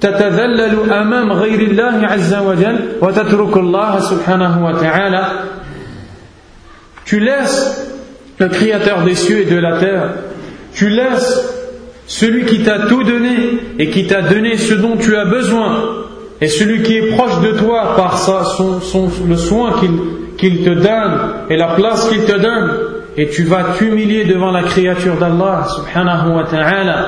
تتذلل 0.00 0.92
أمام 0.92 1.32
غير 1.32 1.60
الله 1.60 2.06
عز 2.06 2.34
وجل 2.34 2.78
وتترك 3.00 3.56
الله 3.56 4.00
سبحانه 4.00 4.66
وتعالى 4.66 5.26
Tu 7.04 7.20
laisses 7.20 7.92
le 8.38 8.48
Créateur 8.48 9.02
des 9.02 9.14
cieux 9.14 9.40
et 9.40 9.44
de 9.44 9.58
la 9.58 9.78
terre. 9.78 10.14
Tu 10.72 10.88
laisses 10.88 11.52
celui 12.06 12.46
qui 12.46 12.62
t'a 12.62 12.86
tout 12.86 13.04
donné 13.04 13.58
et 13.78 13.90
qui 13.90 14.06
t'a 14.06 14.22
donné 14.22 14.56
ce 14.56 14.74
dont 14.74 14.96
tu 14.96 15.16
as 15.16 15.24
besoin. 15.24 15.84
Et 16.40 16.48
celui 16.48 16.82
qui 16.82 16.96
est 16.96 17.16
proche 17.16 17.40
de 17.40 17.52
toi 17.52 17.94
par 17.96 18.18
ça, 18.18 18.44
son, 18.44 19.10
le 19.28 19.36
soin 19.36 19.74
qu'il 20.38 20.64
te 20.64 20.70
donne 20.70 21.18
et 21.50 21.56
la 21.56 21.74
place 21.74 22.08
qu'il 22.08 22.24
te 22.24 22.36
donne. 22.36 22.70
Et 23.16 23.28
tu 23.28 23.44
vas 23.44 23.74
t'humilier 23.76 24.24
devant 24.24 24.50
la 24.50 24.62
créature 24.62 25.16
d'Allah, 25.16 25.66
subhanahu 25.68 26.36
wa 26.36 26.44
ta'ala. 26.44 27.06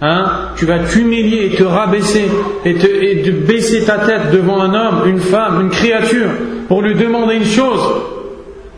Hein? 0.00 0.26
Tu 0.56 0.64
vas 0.64 0.78
t'humilier 0.78 1.50
et 1.52 1.56
te 1.56 1.64
rabaisser 1.64 2.30
et, 2.64 2.74
te, 2.74 3.30
baisser 3.30 3.84
ta 3.84 3.98
tête 3.98 4.30
devant 4.32 4.60
un 4.60 4.72
homme, 4.72 5.08
une 5.08 5.18
femme, 5.18 5.60
une 5.62 5.70
créature 5.70 6.30
pour 6.68 6.82
lui 6.82 6.94
demander 6.94 7.36
une 7.36 7.44
chose 7.44 7.80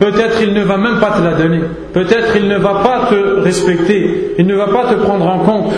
Peut-être 0.01 0.41
il 0.41 0.53
ne 0.53 0.63
va 0.63 0.77
même 0.77 0.99
pas 0.99 1.11
te 1.11 1.23
la 1.23 1.35
donner. 1.35 1.61
Peut-être 1.93 2.35
il 2.35 2.47
ne 2.47 2.57
va 2.57 2.81
pas 2.83 3.07
te 3.11 3.41
respecter. 3.41 4.33
Il 4.39 4.47
ne 4.47 4.55
va 4.55 4.65
pas 4.65 4.91
te 4.91 4.95
prendre 4.95 5.27
en 5.27 5.39
compte. 5.39 5.73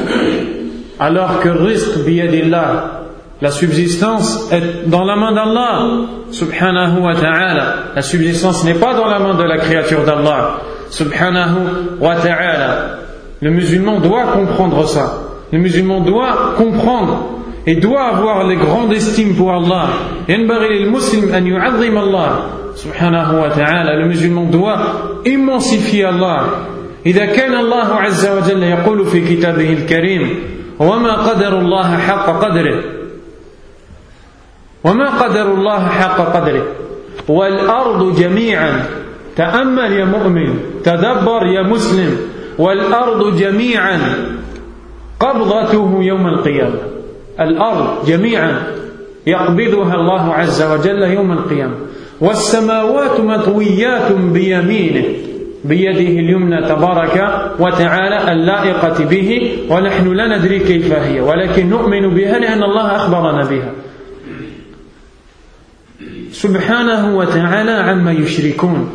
Alors 0.97 1.41
que 1.41 1.49
risque 1.49 1.97
biyadillah, 2.05 3.01
la 3.41 3.51
subsistance 3.51 4.49
est 4.53 4.87
dans 4.87 5.03
la 5.03 5.17
main 5.17 5.33
d'Allah, 5.33 6.07
subhanahu 6.31 7.01
wa 7.01 7.15
ta'ala. 7.15 7.75
La 7.93 8.01
subsistance 8.01 8.63
n'est 8.63 8.75
pas 8.75 8.93
dans 8.93 9.07
la 9.07 9.19
main 9.19 9.33
de 9.33 9.43
la 9.43 9.57
créature 9.57 10.05
d'Allah, 10.05 10.61
subhanahu 10.89 11.99
wa 11.99 12.15
ta'ala. 12.15 12.99
Le 13.41 13.51
musulman 13.51 13.99
doit 13.99 14.27
comprendre 14.27 14.87
ça. 14.87 15.32
Le 15.53 15.59
musulman 15.59 15.99
doit 15.99 16.55
comprendre 16.57 17.29
et 17.67 17.75
doit 17.75 18.05
avoir 18.05 18.47
les 18.47 18.55
grandes 18.55 18.91
estimes 18.91 19.35
pour 19.35 19.53
Allah. 19.53 19.87
سبحانه 22.75 23.41
وتعالى. 23.43 23.89
Le 23.99 24.07
musulman 24.07 24.49
doit 24.49 24.79
immensifier 25.25 26.09
الله 26.09 26.41
إذا 27.05 27.25
كان 27.25 27.55
الله 27.55 27.85
عز 27.85 28.27
وجل 28.27 28.63
يقول 28.63 29.05
في 29.05 29.35
كتابه 29.35 29.73
الكريم 29.73 30.29
وما 30.79 31.13
قدر 31.13 31.59
الله 31.59 31.97
حق 31.97 32.25
قدره. 32.25 32.83
وما 34.83 35.09
قدر 35.09 35.53
الله 35.53 35.87
حق 35.87 36.17
قدره. 36.17 36.65
والأرض 37.27 38.19
جميعا. 38.19 38.85
تأمل 39.35 39.91
يا 39.91 40.05
مؤمن. 40.05 40.59
تدبر 40.83 41.45
يا 41.45 41.61
مسلم. 41.61 42.17
والأرض 42.57 43.37
جميعا. 43.37 43.99
قبضته 45.23 46.03
يوم 46.03 46.27
القيامة. 46.27 46.79
الأرض 47.39 48.05
جميعا 48.07 48.63
يقبضها 49.27 49.95
الله 49.95 50.33
عز 50.33 50.61
وجل 50.63 51.01
يوم 51.01 51.31
القيامة. 51.31 51.75
والسماوات 52.21 53.19
مطويات 53.19 54.11
بيمينه 54.11 55.05
بيده 55.65 56.19
اليمنى 56.19 56.67
تبارك 56.67 57.15
وتعالى 57.59 58.31
اللائقة 58.31 59.05
به. 59.05 59.57
ونحن 59.69 60.13
لا 60.13 60.37
ندري 60.37 60.59
كيف 60.59 60.93
هي 60.93 61.21
ولكن 61.21 61.69
نؤمن 61.69 62.09
بها 62.09 62.39
لأن 62.39 62.63
الله 62.63 62.95
أخبرنا 62.95 63.45
بها. 63.45 63.71
سبحانه 66.31 67.17
وتعالى 67.17 67.71
عما 67.71 68.11
يشركون. 68.11 68.89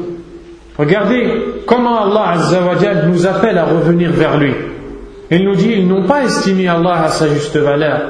Regardez 0.79 1.25
comment 1.67 1.99
Allah 2.03 2.39
Azza 2.39 2.61
wa 2.61 2.75
nous 3.09 3.27
appelle 3.27 3.59
à 3.59 3.65
revenir 3.65 4.11
vers 4.13 4.39
lui. 4.39 4.55
Il 5.31 5.45
nous 5.45 5.55
dit, 5.55 5.73
ils 5.73 5.87
n'ont 5.87 6.05
pas 6.05 6.25
estimé 6.25 6.69
Allah 6.69 7.05
à 7.05 7.09
sa 7.09 7.29
juste 7.29 7.57
valeur, 7.57 8.01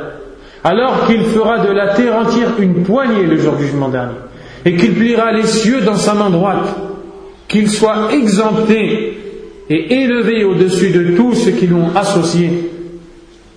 alors 0.63 1.07
qu'il 1.07 1.23
fera 1.25 1.59
de 1.59 1.73
la 1.73 1.95
terre 1.95 2.17
entière 2.17 2.51
une 2.59 2.83
poignée 2.85 3.25
le 3.25 3.39
jour 3.39 3.55
du 3.57 3.65
jugement 3.65 3.89
dernier. 3.89 4.15
et 4.65 4.77
qu'il 4.77 4.95
pliera 4.95 5.33
les 5.33 5.47
cieux 5.47 5.81
dans 5.81 5.97
sa 5.97 6.15
main 6.15 6.31
droite, 6.31 6.75
qu'il 7.47 7.71
soit 7.71 8.13
exempté 8.13 9.19
et 9.71 10.03
élevé 10.03 10.45
au-dessus 10.45 10.91
de 10.91 11.17
tout 11.17 11.35
ce 11.35 11.51
qui 11.51 11.67
l'ont 11.67 11.95
associé. 11.95 12.71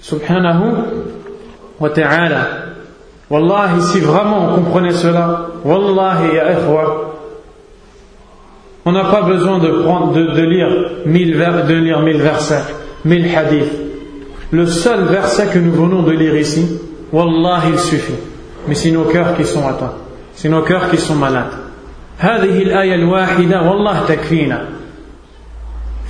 Subhanahu 0.01 0.71
wa 1.79 1.89
ta'ala. 1.89 2.47
Wallahi, 3.29 3.81
si 3.81 3.99
vraiment 3.99 4.49
on 4.49 4.55
comprenait 4.55 4.93
cela, 4.93 5.47
Wallahi 5.63 6.35
ya 6.35 6.51
ikhwa, 6.53 7.13
on 8.85 8.91
n'a 8.91 9.05
pas 9.05 9.21
besoin 9.21 9.59
de, 9.59 9.67
prendre, 9.83 10.13
de 10.13 10.41
lire 10.41 10.91
mille 11.05 11.35
versets, 11.35 12.73
mille 13.04 13.26
hadiths. 13.34 13.72
Le 14.50 14.66
seul 14.66 15.04
verset 15.04 15.48
que 15.52 15.58
nous 15.58 15.72
venons 15.72 16.02
de 16.02 16.12
lire 16.12 16.36
ici, 16.36 16.78
Wallahi, 17.12 17.72
il 17.72 17.78
suffit. 17.78 18.14
Mais 18.68 18.74
c'est 18.74 18.90
nos 18.90 19.04
cœurs 19.04 19.36
qui 19.36 19.44
sont 19.44 19.66
atteints. 19.66 19.94
C'est 20.34 20.48
nos 20.48 20.62
cœurs 20.62 20.90
qui 20.90 20.98
sont 20.98 21.14
malades. 21.14 21.52
هذه 22.18 22.62
الآية 22.62 22.94
الواحدة 22.94 23.62
والله 23.62 24.06
تكفينا 24.08 24.68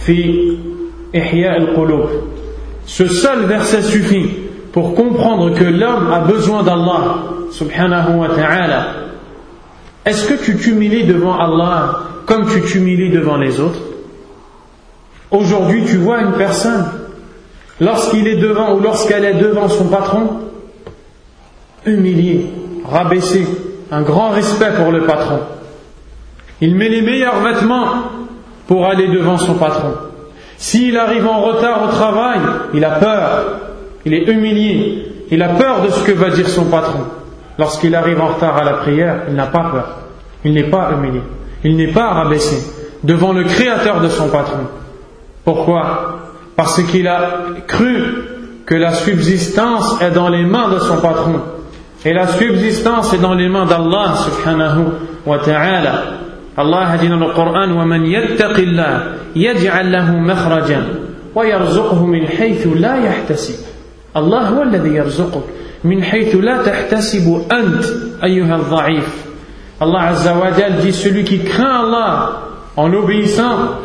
في 0.06 0.56
إحياء 1.16 1.56
القلوب. 1.56 2.08
Ce 2.86 3.08
seul 3.08 3.46
verset 3.46 3.82
suffit 3.82 4.30
pour 4.72 4.94
comprendre 4.94 5.52
que 5.54 5.64
l'homme 5.64 6.12
a 6.12 6.20
besoin 6.20 6.62
d'Allah 6.62 7.24
subhanahu 7.50 8.18
wa 8.18 8.28
ta'ala. 8.28 8.86
Est-ce 10.04 10.28
que 10.28 10.34
tu 10.34 10.56
t'humilies 10.56 11.04
devant 11.04 11.36
Allah 11.36 12.00
comme 12.26 12.46
tu 12.46 12.60
t'humilies 12.60 13.10
devant 13.10 13.36
les 13.36 13.58
autres 13.60 13.80
Aujourd'hui, 15.31 15.85
tu 15.85 15.95
vois 15.97 16.21
une 16.21 16.33
personne, 16.33 16.85
lorsqu'il 17.79 18.27
est 18.27 18.35
devant 18.35 18.75
ou 18.75 18.79
lorsqu'elle 18.81 19.23
est 19.23 19.35
devant 19.35 19.69
son 19.69 19.85
patron, 19.85 20.41
humilié, 21.85 22.47
rabaissé, 22.85 23.47
un 23.91 24.01
grand 24.01 24.29
respect 24.29 24.71
pour 24.75 24.91
le 24.91 25.05
patron. 25.05 25.39
Il 26.59 26.75
met 26.75 26.89
les 26.89 27.01
meilleurs 27.01 27.39
vêtements 27.39 27.87
pour 28.67 28.85
aller 28.85 29.07
devant 29.07 29.37
son 29.37 29.55
patron. 29.55 29.93
S'il 30.57 30.97
arrive 30.97 31.25
en 31.25 31.41
retard 31.41 31.85
au 31.85 31.87
travail, 31.87 32.39
il 32.73 32.85
a 32.85 32.91
peur, 32.91 33.45
il 34.05 34.13
est 34.13 34.27
humilié, 34.27 35.07
il 35.31 35.41
a 35.41 35.49
peur 35.49 35.81
de 35.81 35.89
ce 35.89 36.03
que 36.03 36.11
va 36.11 36.29
dire 36.29 36.47
son 36.47 36.65
patron. 36.65 37.05
Lorsqu'il 37.57 37.95
arrive 37.95 38.21
en 38.21 38.27
retard 38.27 38.57
à 38.57 38.63
la 38.63 38.73
prière, 38.73 39.23
il 39.29 39.33
n'a 39.33 39.47
pas 39.47 39.69
peur, 39.71 39.97
il 40.43 40.53
n'est 40.53 40.69
pas 40.69 40.91
humilié, 40.91 41.21
il 41.63 41.75
n'est 41.77 41.91
pas 41.91 42.09
rabaissé 42.09 42.57
devant 43.03 43.33
le 43.33 43.43
créateur 43.45 44.01
de 44.01 44.09
son 44.09 44.27
patron. 44.27 44.67
Pourquoi 45.44 46.20
Parce 46.56 46.82
qu'il 46.84 47.06
a 47.08 47.20
cru 47.66 48.24
que 48.64 48.74
la 48.74 48.92
subsistance 48.92 50.00
est 50.00 50.10
dans 50.10 50.28
les 50.28 50.44
mains 50.44 50.68
de 50.68 50.78
son 50.78 50.96
patron. 50.96 51.40
Et 52.04 52.12
la 52.12 52.26
subsistance 52.26 53.12
est 53.14 53.18
dans 53.18 53.34
les 53.34 53.48
mains 53.48 53.66
d'Allah 53.66 54.14
subhanahu 54.16 54.84
wa 55.24 55.38
ta'ala. 55.38 56.02
Allah 56.56 56.88
a 56.92 56.96
dit 56.96 57.08
dans 57.08 57.16
le 57.16 57.32
Coran 57.32 57.70
وَمَنْ 57.70 58.06
يَتَّقِ 58.06 58.58
اللَّهِ 58.58 59.00
يَجْعَلْ 59.36 59.90
لَهُ 59.92 60.10
مَخْرَجًا 60.12 60.82
وَيَرْزُقْهُ 61.34 62.06
مِنْ 62.06 62.26
حَيْثُ 62.26 62.66
لَا 62.66 62.96
يَحْتَسِبُ 62.96 63.76
الله 64.16 64.48
هو 64.48 64.62
الذي 64.62 64.88
يرزقك 64.88 65.42
من 65.84 66.02
حيث 66.02 66.36
لا 66.36 66.62
تحتسب 66.62 67.42
أنت 67.52 67.84
أيها 68.24 68.56
الضعيف 68.56 69.26
Allah 69.78 70.08
Azza 70.08 70.32
wa 70.32 70.50
Jal 70.56 70.80
dit 70.80 70.94
celui 70.94 71.22
qui 71.22 71.44
craint 71.44 71.84
Allah 71.84 72.40
en 72.78 72.90
obéissant 72.94 73.76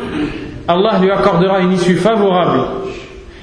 Allah 0.67 0.99
lui 1.01 1.11
accordera 1.11 1.59
une 1.59 1.73
issue 1.73 1.95
favorable 1.95 2.61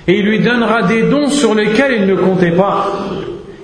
et 0.06 0.18
il 0.18 0.26
lui 0.26 0.40
donnera 0.40 0.82
des 0.82 1.04
dons 1.04 1.28
sur 1.28 1.54
lesquels 1.54 2.02
il 2.02 2.06
ne 2.06 2.16
comptait 2.16 2.52
pas 2.52 2.86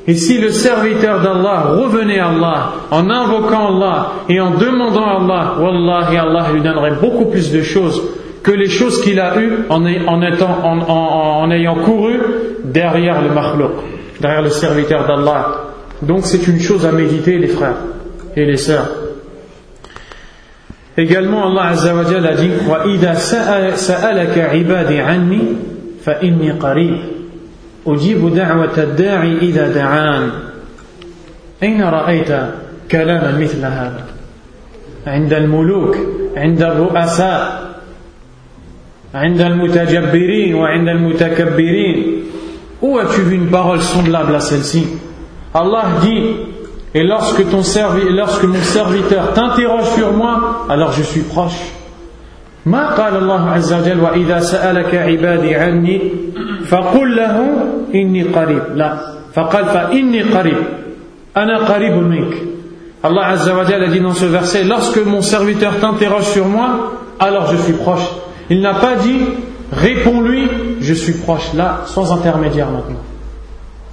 Et 0.06 0.14
si 0.14 0.38
le 0.38 0.50
serviteur 0.50 1.20
d'Allah 1.20 1.74
revenait 1.78 2.18
à 2.18 2.30
Allah 2.30 2.72
en 2.90 3.08
invoquant 3.10 3.76
Allah 3.76 4.12
et 4.28 4.40
en 4.40 4.50
demandant 4.52 5.04
à 5.04 5.20
Allah, 5.20 5.54
Wallahi, 5.60 6.16
Allah 6.16 6.46
lui 6.52 6.62
donnerait 6.62 6.96
beaucoup 7.00 7.26
plus 7.26 7.52
de 7.52 7.62
choses 7.62 8.02
que 8.42 8.50
les 8.50 8.68
choses 8.68 9.02
qu'il 9.02 9.20
a 9.20 9.38
eues 9.40 9.66
en, 9.68 9.84
ayant 11.50 11.74
couru 11.76 12.18
derrière 12.64 13.22
le 13.22 13.28
makhlouk, 13.28 13.72
derrière 14.20 14.42
le 14.42 14.50
serviteur 14.50 15.06
d'Allah. 15.06 15.66
Donc 16.02 16.24
c'est 16.24 16.46
une 16.48 16.58
chose 16.58 16.86
à 16.86 16.92
méditer 16.92 17.36
les 17.36 17.48
frères 17.48 17.76
et 18.34 18.46
les 18.46 18.56
sœurs. 18.56 18.88
Également 20.96 21.46
Allah 21.46 21.68
Azza 21.68 21.94
wa 21.94 22.02
a 22.02 22.34
dit 22.34 22.50
وَإِذَا 22.68 23.14
سَأَلَكَ 23.74 24.38
عِبَادِ 24.38 24.92
عَنِّي 24.92 25.42
فَإِنِّي 26.04 26.50
قَرِيبٌ 26.50 27.20
أجيب 27.86 28.34
دعوة 28.34 28.78
الداعي 28.78 29.38
إذا 29.38 29.72
دعان 29.72 30.30
أين 31.62 31.82
رأيت 31.82 32.32
كلاما 32.90 33.38
مثل 33.38 33.58
هذا 33.58 34.04
عند 35.06 35.32
الملوك 35.32 35.96
عند 36.36 36.62
الرؤساء 36.62 37.70
عند 39.14 39.40
المتجبرين 39.40 40.54
وعند 40.54 40.88
المتكبرين 40.88 42.16
Où 42.82 42.96
as-tu 42.98 43.20
vu 43.20 43.34
une 43.34 43.48
parole 43.48 43.82
semblable 43.82 44.34
à 44.34 44.40
celle-ci? 44.40 44.86
Allah 45.52 45.84
dit 46.00 46.22
Et 46.93 47.03
lorsque, 47.03 47.49
ton 47.49 47.63
servi, 47.63 48.09
lorsque 48.09 48.43
mon 48.43 48.61
serviteur 48.61 49.33
t'interroge 49.33 49.89
sur 49.95 50.13
moi, 50.13 50.65
alors 50.69 50.91
je 50.91 51.03
suis 51.03 51.21
proche. 51.21 51.71
ما 52.65 52.95
قال 52.97 53.15
الله 53.15 53.49
عز 53.49 53.73
وجل 53.73 53.99
وإذا 53.99 54.39
سألك 54.39 54.95
عبادي 54.95 55.55
عني 55.55 56.01
فقل 56.65 57.15
له 57.15 57.45
إني 57.95 58.23
قريب 58.23 58.63
لا 58.75 58.97
فقال 59.33 59.65
فإني 59.65 60.21
قريب 60.21 60.57
أنا 61.37 61.57
قريب 61.57 61.93
منك 61.93 62.33
Allah 63.05 63.27
Azza 63.37 63.55
wa 63.55 63.65
Jalla 63.65 63.87
dit 63.89 63.99
dans 63.99 64.15
ce 64.15 64.25
verset 64.25 64.63
Lorsque 64.63 64.97
mon 64.97 65.21
serviteur 65.21 65.79
t'interroge 65.79 66.23
sur 66.23 66.47
moi, 66.47 66.93
alors 67.19 67.51
je 67.51 67.57
suis 67.57 67.73
proche. 67.73 68.01
Il 68.49 68.61
n'a 68.61 68.73
pas 68.73 68.95
dit 68.95 69.19
Réponds-lui, 69.71 70.49
je 70.81 70.93
suis 70.93 71.13
proche. 71.13 71.53
Là, 71.53 71.81
sans 71.85 72.11
intermédiaire 72.11 72.71
maintenant. 72.71 73.03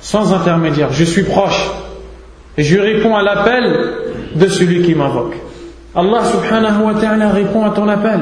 Sans 0.01 0.33
intermédiaire, 0.33 0.93
je 0.93 1.05
suis 1.05 1.25
proche. 1.25 1.71
Je 2.58 2.80
réponds 2.80 3.16
à 3.16 3.22
l'appel 3.22 3.72
de 4.36 4.48
celui 4.48 4.82
qui 4.82 4.96
m'invoque. 4.96 5.36
Allah 5.96 6.24
subhanahu 6.26 6.84
wa 6.86 6.94
ta'ala 7.00 7.30
répond 7.30 7.64
à 7.64 7.70
ton 7.70 7.88
appel. 7.88 8.22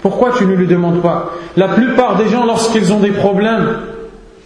Pourquoi 0.00 0.32
tu 0.36 0.44
ne 0.46 0.54
lui 0.54 0.66
demandes 0.66 1.02
pas? 1.02 1.32
La 1.56 1.68
plupart 1.68 2.16
des 2.16 2.28
gens, 2.28 2.44
lorsqu'ils 2.44 2.92
ont 2.92 3.00
des 3.00 3.10
problèmes, 3.10 3.76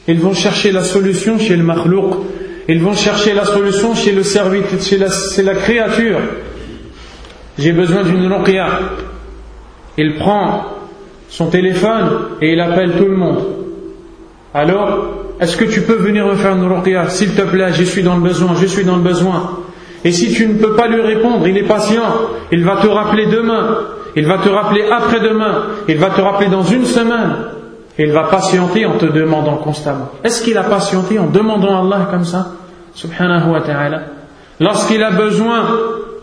ils 0.09 0.20
vont 0.20 0.34
chercher 0.34 0.72
la 0.72 0.82
solution 0.82 1.39
chez 1.39 1.57
le 1.57 1.62
makhlouk, 1.62 2.16
ils 2.68 2.80
vont 2.80 2.95
chercher 2.95 3.34
la 3.34 3.45
solution 3.45 3.95
chez 3.95 4.12
le 4.12 4.22
serviteur, 4.22 4.80
chez 4.80 4.99
la, 4.99 5.09
la 5.45 5.55
créature. 5.55 6.18
J'ai 7.59 7.72
besoin 7.72 8.03
d'une 8.03 8.30
ruqya. 8.32 8.66
Il 9.99 10.16
prend 10.16 10.64
son 11.28 11.47
téléphone 11.47 12.11
et 12.43 12.53
il 12.53 12.61
appelle 12.61 12.93
tout 12.99 13.07
le 13.07 13.16
monde. 13.16 13.45
Alors, 14.53 15.26
est-ce 15.41 15.57
que 15.57 15.64
tu 15.64 15.82
peux 15.82 15.97
venir 15.97 16.26
me 16.26 16.34
faire 16.34 16.57
une 16.57 16.64
ruqya? 16.64 17.09
S'il 17.11 17.34
te 17.34 17.43
plaît, 17.43 17.72
je 17.72 17.84
suis 17.84 18.03
dans 18.03 18.16
le 18.16 18.22
besoin, 18.22 18.55
je 18.55 18.66
suis 18.66 18.84
dans 18.84 18.97
le 18.97 19.03
besoin. 19.03 19.59
Et 20.05 20.12
si 20.12 20.32
tu 20.32 20.47
ne 20.47 20.55
peux 20.55 20.74
pas 20.74 20.89
lui 20.89 21.01
répondre, 21.03 21.47
il 21.47 21.57
est 21.57 21.64
patient, 21.66 22.05
il 22.53 22.64
va 22.64 22.76
te 22.76 22.87
rappeler 22.87 23.26
demain. 23.26 23.78
Il 24.18 24.26
va 24.26 24.39
te 24.39 24.49
rappeler 24.49 24.82
après-demain, 24.91 25.62
il 25.89 25.99
va 25.99 26.09
te 26.09 26.22
rappeler 26.22 26.49
dans 26.49 26.62
une 26.62 26.87
semaine, 26.87 27.34
et 27.99 28.05
il 28.05 28.12
va 28.12 28.24
patienter 28.24 28.87
en 28.87 28.97
te 28.97 29.05
demandant 29.05 29.57
constamment. 29.57 30.09
Est-ce 30.24 30.43
qu'il 30.43 30.57
a 30.57 30.62
patienté 30.62 31.18
en 31.18 31.26
demandant 31.26 31.76
à 31.76 31.80
Allah 31.80 32.09
comme 32.11 32.24
ça? 32.24 32.53
Subhanahu 32.95 33.51
wa 33.51 33.61
ta'ala. 33.61 34.01
Lorsqu'il 34.59 35.03
a 35.03 35.11
besoin 35.11 35.66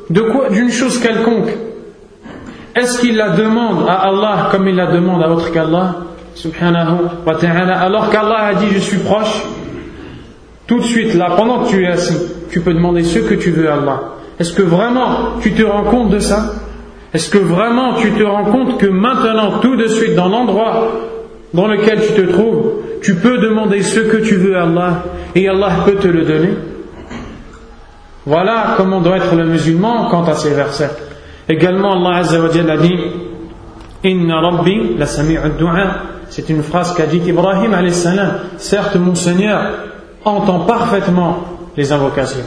de 0.09 0.21
quoi? 0.21 0.49
D'une 0.49 0.71
chose 0.71 0.97
quelconque. 0.97 1.55
Est-ce 2.75 2.99
qu'il 2.99 3.15
la 3.15 3.29
demande 3.29 3.87
à 3.87 4.07
Allah 4.07 4.49
comme 4.51 4.67
il 4.67 4.75
la 4.75 4.91
demande 4.91 5.21
à 5.21 5.29
autre 5.29 5.51
qu'Allah? 5.51 5.97
Subhanahu 6.35 7.25
wa 7.25 7.35
ta'ala. 7.35 7.79
Alors 7.79 8.09
qu'Allah 8.09 8.47
a 8.47 8.53
dit 8.55 8.67
je 8.71 8.79
suis 8.79 8.97
proche, 8.97 9.43
tout 10.67 10.79
de 10.79 10.85
suite 10.85 11.13
là, 11.15 11.31
pendant 11.37 11.63
que 11.63 11.69
tu 11.69 11.83
es 11.83 11.87
assis, 11.87 12.17
tu 12.51 12.61
peux 12.61 12.73
demander 12.73 13.03
ce 13.03 13.19
que 13.19 13.35
tu 13.35 13.51
veux 13.51 13.69
à 13.69 13.75
Allah. 13.75 14.01
Est-ce 14.39 14.53
que 14.53 14.61
vraiment 14.61 15.39
tu 15.41 15.53
te 15.53 15.63
rends 15.63 15.83
compte 15.83 16.09
de 16.09 16.19
ça? 16.19 16.53
Est-ce 17.13 17.29
que 17.29 17.37
vraiment 17.37 17.93
tu 17.95 18.11
te 18.11 18.23
rends 18.23 18.45
compte 18.45 18.79
que 18.79 18.87
maintenant, 18.87 19.59
tout 19.59 19.75
de 19.75 19.87
suite, 19.87 20.15
dans 20.15 20.29
l'endroit 20.29 20.91
dans 21.53 21.67
lequel 21.67 22.01
tu 22.01 22.13
te 22.13 22.31
trouves, 22.31 22.73
tu 23.03 23.15
peux 23.15 23.37
demander 23.37 23.83
ce 23.83 23.99
que 23.99 24.17
tu 24.17 24.35
veux 24.35 24.57
à 24.57 24.63
Allah 24.63 25.03
et 25.35 25.47
Allah 25.47 25.69
peut 25.85 25.95
te 25.95 26.07
le 26.07 26.23
donner? 26.23 26.53
Voilà 28.25 28.73
comment 28.77 29.01
doit 29.01 29.17
être 29.17 29.35
le 29.35 29.45
musulman 29.45 30.07
quant 30.09 30.23
à 30.23 30.33
ces 30.33 30.53
versets. 30.53 30.89
Également, 31.47 31.93
Allah 31.93 32.23
a 32.25 32.77
dit 32.77 32.97
Inna 34.03 34.39
Rabbi 34.39 34.97
la. 34.97 35.05
C'est 36.32 36.48
une 36.48 36.62
phrase 36.62 36.94
qu'a 36.94 37.06
dit 37.06 37.22
Ibrahim 37.26 37.74
alayhi 37.74 37.94
salam. 37.94 38.32
Certes, 38.58 38.96
mon 38.96 39.14
Seigneur 39.14 39.60
entend 40.24 40.60
parfaitement 40.60 41.44
les 41.76 41.92
invocations. 41.92 42.46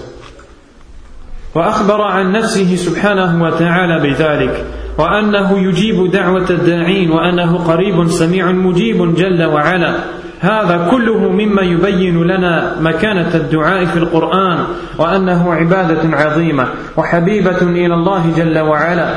وأخبر 1.55 2.01
عن 2.01 2.32
نفسه 2.32 2.76
سبحانه 2.76 3.43
وتعالى 3.43 3.99
بذلك 3.99 4.65
وأنه 4.97 5.59
يجيب 5.59 6.11
دعوة 6.11 6.49
الداعين 6.49 7.11
وأنه 7.11 7.57
قريب 7.57 8.07
سميع 8.07 8.51
مجيب 8.51 9.15
جل 9.15 9.43
وعلا 9.43 9.95
هذا 10.39 10.88
كله 10.91 11.17
مما 11.30 11.61
يبين 11.61 12.24
لنا 12.24 12.76
مكانة 12.82 13.36
الدعاء 13.36 13.86
في 13.86 13.97
القرآن 13.97 14.65
وأنه 14.97 15.53
عبادة 15.53 16.17
عظيمة 16.17 16.67
وحبيبة 16.97 17.61
إلى 17.61 17.93
الله 17.93 18.34
جل 18.38 18.59
وعلا 18.59 19.15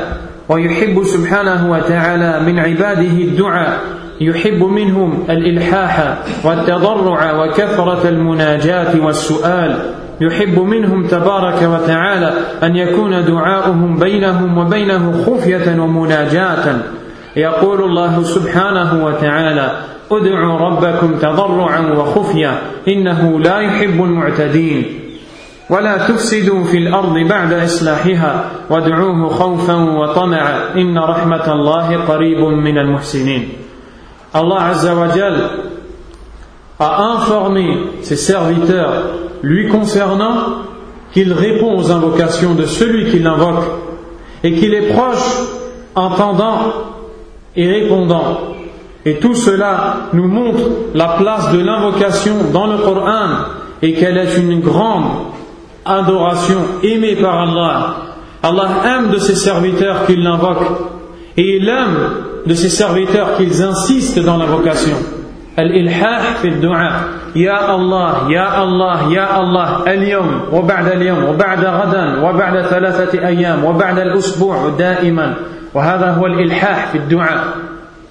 ويحب 0.49 1.03
سبحانه 1.03 1.71
وتعالى 1.71 2.45
من 2.45 2.59
عباده 2.59 3.23
الدعاء 3.23 3.79
يحب 4.20 4.62
منهم 4.62 5.24
الإلحاح 5.30 6.18
والتضرع 6.44 7.44
وكثرة 7.44 8.08
المناجاة 8.08 9.04
والسؤال. 9.04 9.92
يحب 10.20 10.58
منهم 10.58 11.06
تبارك 11.06 11.62
وتعالى 11.62 12.32
أن 12.62 12.76
يكون 12.76 13.24
دعاؤهم 13.24 13.98
بينهم 13.98 14.58
وبينه 14.58 15.24
خفية 15.26 15.80
ومناجاة. 15.80 16.76
يقول 17.36 17.84
الله 17.84 18.22
سبحانه 18.22 19.04
وتعالى 19.04 19.70
ادعوا 20.12 20.58
ربكم 20.58 21.14
تضرعا 21.14 21.80
وخفية 21.80 22.58
إنه 22.88 23.40
لا 23.40 23.60
يحب 23.60 24.04
المعتدين. 24.04 24.84
ولا 25.70 25.96
تفسدوا 25.96 26.64
في 26.64 26.78
الأرض 26.78 27.18
بعد 27.18 27.52
إصلاحها 27.52 28.44
وادعوه 28.70 29.28
خوفا 29.28 29.74
وطمعا 29.74 30.74
إن 30.76 30.98
رحمة 30.98 31.52
الله 31.52 31.96
قريب 31.96 32.38
من 32.38 32.78
المحسنين. 32.78 33.48
Allah 34.32 34.72
a 36.78 37.02
informé 37.02 37.78
ses 38.02 38.16
serviteurs 38.16 38.92
lui 39.42 39.68
concernant 39.68 40.62
qu'il 41.12 41.32
répond 41.32 41.76
aux 41.76 41.90
invocations 41.90 42.54
de 42.54 42.64
celui 42.64 43.10
qui 43.10 43.18
l'invoque 43.18 43.64
et 44.42 44.54
qu'il 44.54 44.72
est 44.74 44.92
proche, 44.92 45.42
entendant 45.94 46.72
et 47.56 47.66
répondant. 47.66 48.40
Et 49.04 49.16
tout 49.16 49.34
cela 49.34 50.08
nous 50.12 50.28
montre 50.28 50.60
la 50.94 51.08
place 51.18 51.52
de 51.52 51.58
l'invocation 51.58 52.34
dans 52.52 52.66
le 52.66 52.78
Coran 52.78 53.28
et 53.82 53.94
qu'elle 53.94 54.18
est 54.18 54.36
une 54.36 54.60
grande 54.60 55.10
adoration 55.84 56.58
aimée 56.82 57.16
par 57.16 57.40
Allah. 57.40 57.96
Allah 58.42 58.68
aime 58.86 59.10
de 59.10 59.18
ses 59.18 59.34
serviteurs 59.34 60.06
qu'il 60.06 60.22
l'invoque 60.22 60.64
et 61.36 61.56
il 61.56 61.68
aime 61.68 62.29
de 62.46 62.54
ses 62.54 62.68
serviteurs 62.70 63.36
qu'ils 63.36 63.62
insistent 63.62 64.18
dans 64.24 64.36
l'invocation. 64.36 64.96
الإلحاح 65.58 66.36
في 66.42 66.48
الدعاء 66.48 67.02
يا 67.36 67.74
الله 67.74 68.32
يا 68.32 68.62
الله 68.62 69.12
يا 69.12 69.40
الله 69.40 69.92
اليوم 69.92 70.40
وبعد 70.52 70.86
اليوم 70.88 71.24
وبعد 71.24 71.64
غدا 71.64 72.20
وبعد 72.22 72.62
ثلاثة 72.62 73.26
أيام 73.28 73.64
وبعد 73.64 73.98
الأسبوع 73.98 74.68
دائما 74.78 75.34
وهذا 75.74 76.10
هو 76.10 76.26
الإلحاح 76.26 76.86
في 76.92 76.98
الدعاء 76.98 77.44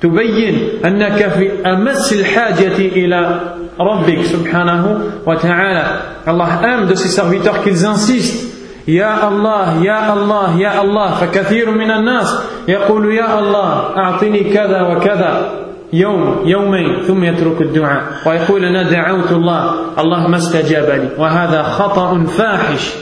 تبين 0.01 0.69
أنك 0.86 1.27
في 1.27 1.51
أمس 1.65 2.13
الحاجة 2.13 2.75
إلى 2.77 3.39
ربك 3.80 4.21
سبحانه 4.23 4.99
وتعالى 5.25 5.84
الله 6.27 6.61
aime 6.63 6.88
de 6.88 6.95
ses 6.95 7.09
serviteurs 7.09 7.63
qu'ils 7.63 7.86
insistent 7.86 8.49
يا 8.89 9.27
الله 9.27 9.83
يا 9.83 10.13
الله 10.13 10.59
يا 10.59 10.81
الله. 10.81 11.09
فكثير 11.21 11.71
من 11.71 11.91
الناس 11.91 12.41
يقول 12.67 13.13
يا 13.13 13.39
الله 13.39 13.97
أعطني 13.97 14.39
كذا 14.39 14.81
وكذا. 14.81 15.51
يوم 15.93 16.41
يومين 16.45 17.01
ثم 17.01 17.23
يترك 17.23 17.61
الدعاء. 17.61 18.03
ويقول 18.25 18.65
أنا 18.65 18.89
دعوت 18.89 19.31
الله. 19.31 19.61
الله 19.99 20.27
ما 20.27 20.37
استجاب 20.37 20.89
لي 20.89 21.09
وهذا 21.17 21.63
خطأ 21.63 22.23
فاحش 22.23 22.93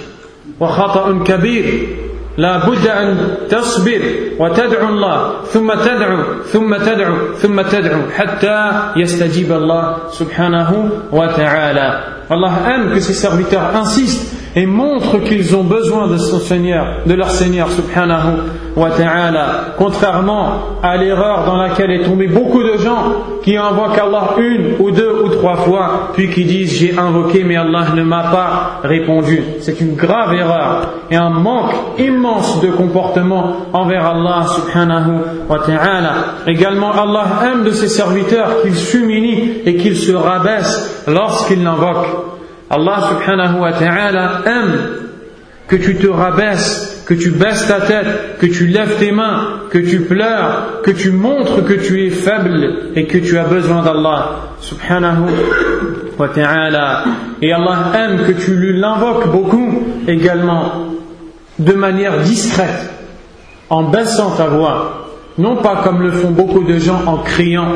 وخطأ 0.59 1.23
كبير. 1.23 1.87
لا 2.37 2.57
بد 2.57 2.87
أن 2.87 3.17
تصبر 3.49 4.01
وتدعو 4.39 4.87
الله. 4.87 5.41
ثم 5.43 5.73
تدعو 5.73 6.23
ثم 6.43 6.75
تدعو 6.77 7.15
ثم 7.33 7.61
تدعو 7.61 8.01
حتى 8.17 8.71
يستجيب 8.95 9.51
الله 9.51 9.97
سبحانه 10.11 10.89
وتعالى. 11.11 12.16
Allah 12.29 12.51
aime 12.73 12.93
que 12.93 12.99
ses 12.99 13.13
serviteurs 13.13 13.75
insistent 13.75 14.35
et 14.55 14.65
montrent 14.65 15.19
qu'ils 15.19 15.55
ont 15.55 15.63
besoin 15.63 16.07
de 16.07 16.17
son 16.17 16.39
Seigneur, 16.39 17.03
de 17.05 17.13
leur 17.13 17.29
Seigneur 17.31 17.69
subhanahu 17.71 18.39
wa. 18.77 18.89
Contrairement 19.77 20.79
à 20.83 20.97
l'erreur 20.97 21.45
dans 21.45 21.57
laquelle 21.57 21.91
est 21.91 22.03
tombé 22.03 22.27
beaucoup 22.27 22.63
de 22.63 22.77
gens 22.77 23.13
qui 23.43 23.57
invoquent 23.57 23.97
Allah 23.97 24.35
une 24.37 24.75
ou 24.79 24.91
deux 24.91 25.23
ou 25.25 25.29
trois 25.29 25.57
fois, 25.57 26.11
puis 26.13 26.29
qui 26.29 26.45
disent 26.45 26.79
j'ai 26.79 26.97
invoqué 26.97 27.43
mais 27.43 27.57
Allah 27.57 27.87
ne 27.95 28.03
m'a 28.03 28.23
pas 28.23 28.79
répondu. 28.83 29.41
C'est 29.61 29.81
une 29.81 29.95
grave 29.95 30.33
erreur 30.33 30.89
et 31.09 31.15
un 31.15 31.29
manque 31.29 31.73
immense 31.97 32.61
de 32.61 32.67
comportement 32.67 33.55
envers 33.73 34.05
Allah 34.05 34.45
subhanahu 34.47 35.13
wa 35.49 35.59
ta'ala. 35.59 36.13
Également 36.45 36.91
Allah 36.91 37.25
aime 37.51 37.63
de 37.63 37.71
ses 37.71 37.87
serviteurs 37.87 38.61
qu'ils 38.61 38.75
s'humilient 38.75 39.61
et 39.65 39.75
qu'ils 39.77 39.97
se 39.97 40.13
rabaissent 40.13 41.03
lorsqu'ils 41.07 41.63
l'invoquent. 41.63 42.07
Allah 42.69 42.99
subhanahu 43.09 43.61
wa 43.61 43.71
ta'ala 43.71 44.41
aime 44.45 44.79
que 45.67 45.75
tu 45.75 45.95
te 45.95 46.07
rabaisses, 46.07 46.96
que 47.07 47.13
tu 47.13 47.31
baisses 47.31 47.65
ta 47.67 47.79
tête, 47.79 48.37
que 48.37 48.47
tu 48.47 48.67
lèves 48.67 48.97
tes 48.99 49.13
mains, 49.13 49.61
que 49.69 49.77
tu 49.77 50.01
pleures, 50.01 50.81
que 50.83 50.91
tu 50.91 51.11
montres 51.11 51.63
que 51.63 51.73
tu 51.73 52.05
es 52.05 52.09
faible 52.09 52.91
et 52.97 53.05
que 53.05 53.17
tu 53.17 53.37
as 53.37 53.45
besoin 53.45 53.81
d'Allah 53.81 54.31
subhanahu 54.59 55.23
wa 56.19 56.27
ta'ala. 56.27 57.05
Et 57.41 57.53
Allah 57.53 57.93
aime 57.95 58.25
que 58.27 58.33
tu 58.33 58.55
lui 58.55 58.77
l'invoques 58.77 59.31
beaucoup 59.31 59.83
également 60.05 60.87
de 61.57 61.71
manière 61.71 62.19
discrète, 62.19 62.91
en 63.69 63.83
baissant 63.83 64.31
ta 64.31 64.47
voix, 64.47 65.07
non 65.37 65.55
pas 65.55 65.77
comme 65.85 66.01
le 66.01 66.11
font 66.11 66.31
beaucoup 66.31 66.65
de 66.65 66.77
gens 66.77 67.03
en 67.05 67.19
criant, 67.19 67.71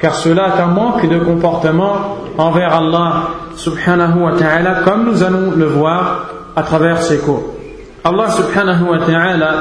car 0.00 0.14
cela 0.14 0.54
est 0.56 0.60
un 0.62 0.68
manque 0.68 1.06
de 1.06 1.18
comportement 1.18 2.16
envers 2.38 2.74
Allah 2.74 3.28
subhanahu 3.54 4.20
wa 4.20 4.32
ta'ala, 4.32 4.80
comme 4.82 5.04
nous 5.04 5.22
allons 5.22 5.50
le 5.54 5.66
voir 5.66 6.30
à 6.56 6.62
travers 6.62 7.02
ces 7.02 7.18
cours. 7.18 7.55
Allah 8.05 8.31
subhanahu 8.31 8.89
wa 8.89 8.97
ta'ala, 9.05 9.51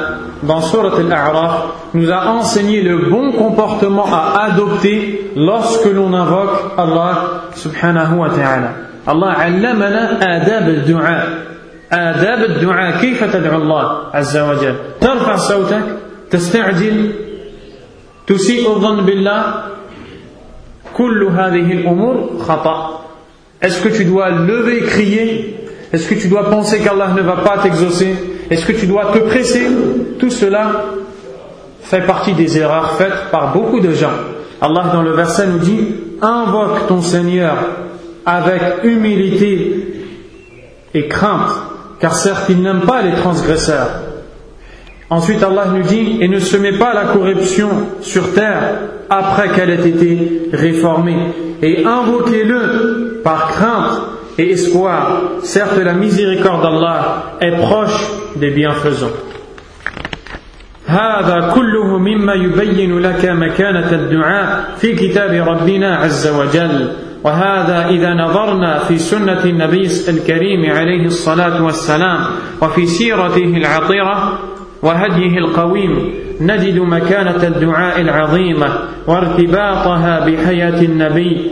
dans 0.42 0.62
Surat 0.62 0.96
Al-A'raf, 0.96 1.92
nous 1.92 2.10
a 2.10 2.26
enseigné 2.28 2.80
le 2.80 3.10
bon 3.10 3.32
comportement 3.32 4.06
à 4.06 4.46
adopter 4.46 5.32
lorsque 5.36 5.84
l'on 5.84 6.14
invoque 6.14 6.72
Allah 6.78 7.42
subhanahu 7.54 8.16
wa 8.16 8.30
ta'ala. 8.30 8.72
Allah 9.06 9.32
علمنا 9.34 10.20
آداب 10.20 10.68
الدعاء 10.68 11.28
آداب 11.92 12.40
الدعاء 12.44 13.00
كيف 13.00 13.24
تدعو 13.24 13.62
الله 13.62 13.84
عز 14.14 14.36
وجل 14.36 14.74
ترفع 15.00 15.36
صوتك 15.36 15.84
تستعجل 16.30 17.12
تسيء 18.26 18.70
الظن 18.70 19.04
بالله 19.04 19.42
كل 20.94 21.24
هذه 21.24 21.72
الأمور 21.72 22.44
خطأ 22.48 23.00
Est-ce 23.62 23.82
que 23.82 23.88
tu 23.88 24.04
dois 24.04 24.30
lever 24.30 24.78
et 24.78 24.86
crier 24.86 25.56
Est-ce 25.92 26.08
que 26.08 26.14
tu 26.14 26.28
dois 26.28 26.48
penser 26.48 26.80
qu'Allah 26.80 27.08
ne 27.16 27.20
va 27.22 27.36
pas 27.36 27.58
t'exaucer 27.58 28.14
Est-ce 28.49 28.65
que 28.65 28.73
tu 28.73 28.85
dois 28.85 29.11
te 29.13 29.19
presser? 29.19 29.67
Tout 30.19 30.29
cela 30.29 30.85
fait 31.81 32.05
partie 32.05 32.33
des 32.33 32.57
erreurs 32.57 32.93
faites 32.97 33.31
par 33.31 33.53
beaucoup 33.53 33.79
de 33.79 33.91
gens. 33.91 34.13
Allah 34.61 34.85
dans 34.93 35.01
le 35.01 35.11
verset 35.11 35.47
nous 35.47 35.59
dit 35.59 35.95
Invoque 36.21 36.87
ton 36.87 37.01
Seigneur 37.01 37.55
avec 38.25 38.61
humilité 38.83 39.93
et 40.93 41.07
crainte, 41.07 41.51
car 41.99 42.15
certes 42.15 42.45
il 42.49 42.61
n'aime 42.61 42.81
pas 42.81 43.01
les 43.01 43.15
transgresseurs. 43.15 43.89
Ensuite 45.09 45.43
Allah 45.43 45.65
nous 45.73 45.83
dit 45.83 46.17
Et 46.21 46.27
ne 46.27 46.39
se 46.39 46.57
met 46.57 46.77
pas 46.77 46.93
la 46.93 47.05
corruption 47.05 47.69
sur 48.01 48.33
terre 48.33 48.79
après 49.09 49.49
qu'elle 49.49 49.69
ait 49.71 49.87
été 49.87 50.49
réformée. 50.53 51.17
Et 51.61 51.85
invoquez-le 51.85 53.21
par 53.23 53.49
crainte 53.49 54.01
et 54.37 54.51
espoir. 54.51 55.21
Certes, 55.43 55.77
la 55.83 55.93
miséricorde 55.93 56.61
d'Allah 56.61 57.37
est 57.41 57.51
proche 57.51 57.99
des 58.35 58.51
bienfaisants. 58.51 59.13
هذا 60.87 61.51
كله 61.55 61.97
مما 61.97 62.33
يبين 62.33 62.99
لك 62.99 63.25
مكانة 63.25 63.91
الدعاء 63.91 64.75
في 64.77 64.95
كتاب 64.95 65.47
ربنا 65.47 65.95
عز 65.95 66.27
وجل 66.27 66.91
وهذا 67.23 67.89
إذا 67.89 68.13
نظرنا 68.13 68.79
في 68.79 68.97
سنة 68.97 69.43
النبي 69.45 69.87
الكريم 70.09 70.71
عليه 70.71 71.05
الصلاة 71.05 71.63
والسلام 71.63 72.19
وفي 72.61 72.85
سيرته 72.85 73.57
العطرة 73.57 74.39
وهديه 74.83 75.37
القويم 75.37 76.13
نجد 76.41 76.79
مكانة 76.79 77.47
الدعاء 77.47 78.01
العظيمة 78.01 78.67
وارتباطها 79.07 80.19
بحياة 80.19 80.81
النبي 80.81 81.51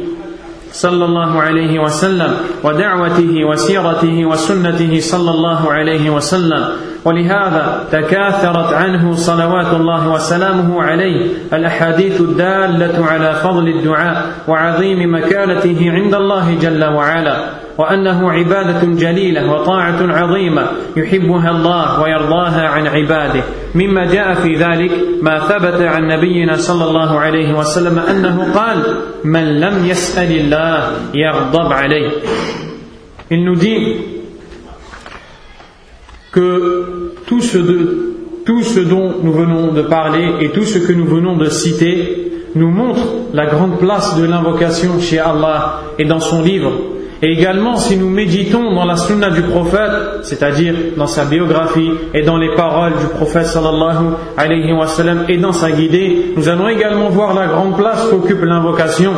صلى 0.73 1.05
الله 1.05 1.41
عليه 1.41 1.79
وسلم 1.79 2.31
ودعوته 2.63 3.45
وسيرته 3.45 4.25
وسنته 4.25 4.99
صلى 4.99 5.31
الله 5.31 5.73
عليه 5.73 6.09
وسلم. 6.09 6.63
ولهذا 7.05 7.83
تكاثرت 7.91 8.73
عنه 8.73 9.15
صلوات 9.15 9.73
الله 9.73 10.09
وسلامه 10.09 10.83
عليه 10.83 11.27
الأحاديث 11.53 12.21
الدالة 12.21 13.05
على 13.05 13.33
فضل 13.33 13.67
الدعاء 13.67 14.25
وعظيم 14.47 15.15
مكانته 15.15 15.91
عند 15.91 16.13
الله 16.13 16.57
جل 16.61 16.83
وعلا. 16.83 17.62
وانه 17.78 18.32
عباده 18.32 18.80
جليله 18.84 19.52
وطاعه 19.52 19.98
عظيمه 20.00 20.66
يحبها 20.96 21.50
الله 21.50 22.02
ويرضاها 22.02 22.68
عن 22.68 22.86
عباده 22.86 23.42
مما 23.74 24.04
جاء 24.04 24.34
في 24.34 24.54
ذلك 24.54 24.90
ما 25.22 25.38
ثبت 25.38 25.80
عن 25.80 26.08
نبينا 26.08 26.56
صلى 26.56 26.84
الله 26.84 27.18
عليه 27.18 27.58
وسلم 27.58 27.98
انه 27.98 28.52
قال 28.54 28.82
من 29.24 29.60
لم 29.60 29.86
يسال 29.86 30.32
الله 30.32 30.92
يغضب 31.14 31.72
عليه 31.72 32.10
Il 33.30 33.44
nous 33.44 33.56
dit 33.56 33.96
que 36.32 37.10
tout 37.26 37.42
ce, 37.42 37.58
de, 37.58 38.14
tout 38.46 38.62
ce 38.62 38.80
dont 38.80 39.16
nous 39.22 39.32
venons 39.32 39.72
de 39.72 39.82
parler 39.82 40.32
et 40.40 40.48
tout 40.48 40.64
ce 40.64 40.78
que 40.78 40.94
nous 40.94 41.04
venons 41.04 41.36
de 41.36 41.50
citer 41.50 42.28
nous 42.54 42.70
montre 42.70 43.00
la 43.34 43.46
grande 43.46 43.78
place 43.78 44.16
de 44.16 44.24
l'invocation 44.24 44.98
chez 45.00 45.18
Allah 45.18 45.82
et 45.98 46.04
dans 46.04 46.20
son 46.20 46.42
livre. 46.42 46.72
Et 47.23 47.31
également, 47.31 47.77
si 47.77 47.95
nous 47.95 48.09
méditons 48.09 48.75
dans 48.75 48.83
la 48.83 48.97
sunna 48.97 49.29
du 49.29 49.43
prophète, 49.43 50.23
c'est-à-dire 50.23 50.75
dans 50.97 51.07
sa 51.07 51.23
biographie 51.23 51.89
et 52.13 52.21
dans 52.21 52.35
les 52.35 52.53
paroles 52.53 52.91
du 52.99 53.07
prophète 53.15 53.45
sallallahu 53.45 54.15
alayhi 54.35 54.73
wa 54.73 54.85
et 55.29 55.37
dans 55.37 55.53
sa 55.53 55.71
guidée, 55.71 56.33
nous 56.35 56.49
allons 56.49 56.67
également 56.67 57.07
voir 57.07 57.33
la 57.33 57.47
grande 57.47 57.77
place 57.77 58.09
qu'occupe 58.09 58.43
l'invocation 58.43 59.13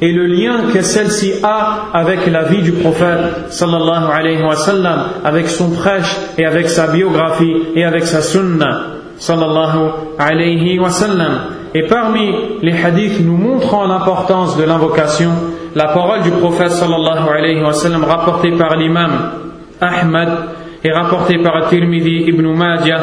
et 0.00 0.10
le 0.10 0.24
lien 0.24 0.72
que 0.72 0.80
celle-ci 0.80 1.34
a 1.42 1.88
avec 1.92 2.26
la 2.32 2.44
vie 2.44 2.62
du 2.62 2.72
prophète 2.72 3.50
sallallahu 3.50 4.04
alayhi 4.10 4.42
wa 4.42 4.56
sallam, 4.56 5.08
avec 5.22 5.50
son 5.50 5.68
prêche 5.68 6.16
et 6.38 6.46
avec 6.46 6.70
sa 6.70 6.86
biographie 6.86 7.56
et 7.74 7.84
avec 7.84 8.06
sa 8.06 8.22
sunna 8.22 8.86
sallallahu 9.18 9.90
alayhi 10.18 10.78
wa 10.78 10.88
sallam. 10.88 11.40
Et 11.74 11.86
parmi 11.86 12.32
les 12.62 12.82
hadiths 12.82 13.20
nous 13.20 13.36
montrant 13.36 13.86
l'importance 13.86 14.56
de 14.56 14.64
l'invocation, 14.64 15.32
la 15.74 15.88
parole 15.88 16.22
du 16.22 16.30
prophète 16.30 16.70
sallallahu 16.70 17.28
alayhi 17.28 17.62
wa 17.62 17.72
sallam 17.72 18.04
rapportée 18.04 18.52
par 18.52 18.76
l'imam 18.76 19.10
Ahmad 19.80 20.28
et 20.82 20.92
rapportée 20.92 21.38
par 21.38 21.68
Tirmidhi 21.68 22.24
ibn 22.28 22.46
Majah 22.54 23.00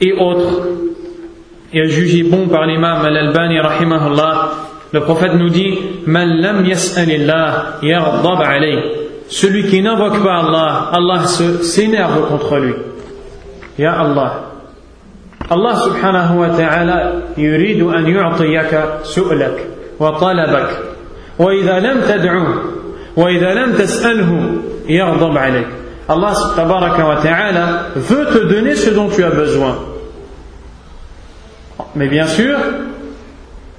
et 0.00 0.12
autres 0.12 0.68
et 1.72 1.88
jugée 1.88 2.22
bon 2.24 2.48
par 2.48 2.66
l'imam 2.66 3.04
Al-Albani 3.04 3.60
rahimahullah 3.60 4.50
le 4.94 5.00
prophète 5.00 5.34
nous 5.34 5.50
dit 5.50 5.76
Man 6.06 6.40
lam 6.40 6.64
yas'alillah. 6.64 7.80
Celui 9.26 9.64
qui 9.64 9.82
n'invoque 9.82 10.22
pas 10.22 10.36
Allah, 10.38 10.90
Allah 10.92 11.24
s'énerve 11.26 12.28
contre 12.28 12.58
lui. 12.58 12.74
Ya 13.76 13.98
Allah. 13.98 14.52
Allah 15.50 15.76
subhanahu 15.76 16.38
wa 16.38 16.48
ta'ala 16.50 17.12
يريد 17.36 17.82
أن 17.82 18.06
يعطيك 18.06 18.72
سؤلك 19.02 19.66
وطلبك 20.00 20.93
وإذا 21.39 21.79
لم 21.79 22.01
تدعوه 22.01 22.55
وإذا 23.15 23.53
لم 23.53 23.73
تسأله 23.73 24.51
يغضب 24.87 25.37
عليك 25.37 25.67
Allah 26.09 26.33
tabaraka 26.55 27.05
wa 27.05 27.17
ta'ala 27.21 27.89
veut 27.95 28.25
te 28.33 28.39
donner 28.51 28.73
ce 28.75 28.89
dont 28.89 29.09
tu 29.09 29.23
as 29.23 29.29
besoin. 29.29 29.77
Mais 31.95 32.07
bien 32.07 32.25
sûr, 32.25 32.57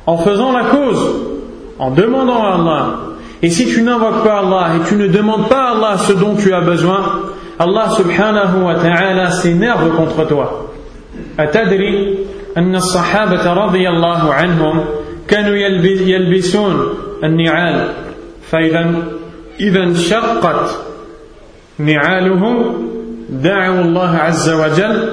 en 0.06 0.16
faisant 0.16 0.52
la 0.52 0.66
cause, 0.66 1.10
en 1.80 1.90
demandant 1.90 2.44
à 2.44 2.54
Allah. 2.54 2.86
Et 3.42 3.50
si 3.50 3.66
tu 3.66 3.82
n'invoques 3.82 4.22
pas 4.22 4.38
Allah 4.38 4.76
et 4.76 4.88
tu 4.88 4.94
ne 4.94 5.08
demandes 5.08 5.48
pas 5.48 5.70
à 5.70 5.70
Allah 5.72 5.98
ce 5.98 6.12
dont 6.12 6.36
tu 6.36 6.54
as 6.54 6.60
besoin, 6.60 7.00
Allah 7.58 7.90
subhanahu 7.90 8.62
wa 8.62 8.74
ta'ala 8.76 9.30
s'énerve 9.32 9.96
contre 9.96 10.24
toi. 10.28 10.66
أتدري 11.38 12.18
أن 12.56 12.74
الصحابة 12.76 13.52
رضي 13.52 13.88
الله 13.88 14.34
عنهم 14.34 14.84
كانوا 15.27 15.55
يلبسون 15.55 16.89
النعال. 17.23 17.87
فإذا 18.51 19.03
إذا 19.59 19.83
انشقت 19.83 20.79
نعالهم 21.79 22.87
دعوا 23.29 23.81
الله 23.81 24.09
عز 24.09 24.49
وجل 24.49 25.09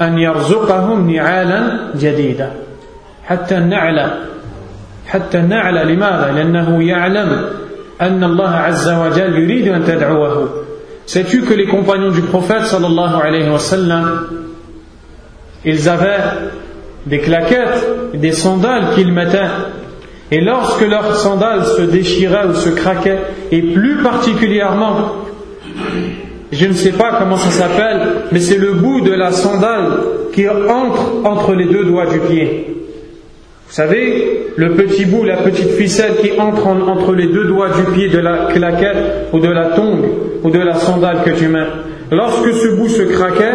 أن 0.00 0.18
يرزقهم 0.18 1.10
نعالا 1.10 1.92
جديدة 1.96 2.52
حتى 3.24 3.58
النعل 3.58 4.10
حتى 5.06 5.38
النعل 5.38 5.92
لماذا؟ 5.92 6.32
لأنه 6.32 6.82
يعلم 6.82 7.50
أن 8.00 8.24
الله 8.24 8.50
عز 8.50 8.88
وجل 8.88 9.38
يريد 9.38 9.68
أن 9.68 9.84
تدعوه. 9.84 10.48
Sais-tu 11.06 11.42
que 11.42 11.54
les 11.54 11.66
compagnons 11.66 12.10
du 12.10 12.20
prophète 12.20 12.64
sallallahu 12.64 13.16
alayhi 13.22 13.48
wa 13.48 13.58
sallam 13.58 14.26
ils 15.64 15.88
avaient 15.88 16.52
des 17.08 17.18
claquettes, 17.18 18.14
des 18.14 18.32
sandales 18.32 18.94
qu'ils 18.94 19.12
mettaient. 19.12 19.50
Et 20.30 20.40
lorsque 20.40 20.86
leurs 20.86 21.16
sandales 21.16 21.64
se 21.64 21.82
déchiraient 21.82 22.46
ou 22.50 22.54
se 22.54 22.68
craquaient, 22.68 23.18
et 23.50 23.62
plus 23.62 23.96
particulièrement, 24.02 25.12
je 26.52 26.66
ne 26.66 26.74
sais 26.74 26.92
pas 26.92 27.16
comment 27.18 27.38
ça 27.38 27.50
s'appelle, 27.50 28.00
mais 28.30 28.40
c'est 28.40 28.58
le 28.58 28.72
bout 28.72 29.00
de 29.00 29.12
la 29.12 29.32
sandale 29.32 30.00
qui 30.32 30.46
entre 30.48 31.24
entre 31.24 31.54
les 31.54 31.64
deux 31.64 31.84
doigts 31.84 32.06
du 32.06 32.18
pied. 32.20 32.66
Vous 33.68 33.74
savez, 33.74 34.46
le 34.56 34.72
petit 34.72 35.04
bout, 35.04 35.24
la 35.24 35.36
petite 35.36 35.70
ficelle 35.72 36.16
qui 36.22 36.38
entre 36.38 36.66
entre 36.66 37.14
les 37.14 37.26
deux 37.26 37.44
doigts 37.44 37.68
du 37.68 37.82
pied 37.92 38.08
de 38.08 38.18
la 38.18 38.48
claquette 38.52 39.28
ou 39.32 39.40
de 39.40 39.48
la 39.48 39.66
tongue 39.66 40.06
ou 40.42 40.50
de 40.50 40.58
la 40.58 40.74
sandale 40.74 41.18
que 41.24 41.30
tu 41.30 41.48
mets. 41.48 41.66
Lorsque 42.10 42.52
ce 42.54 42.68
bout 42.68 42.88
se 42.88 43.02
craquait, 43.02 43.52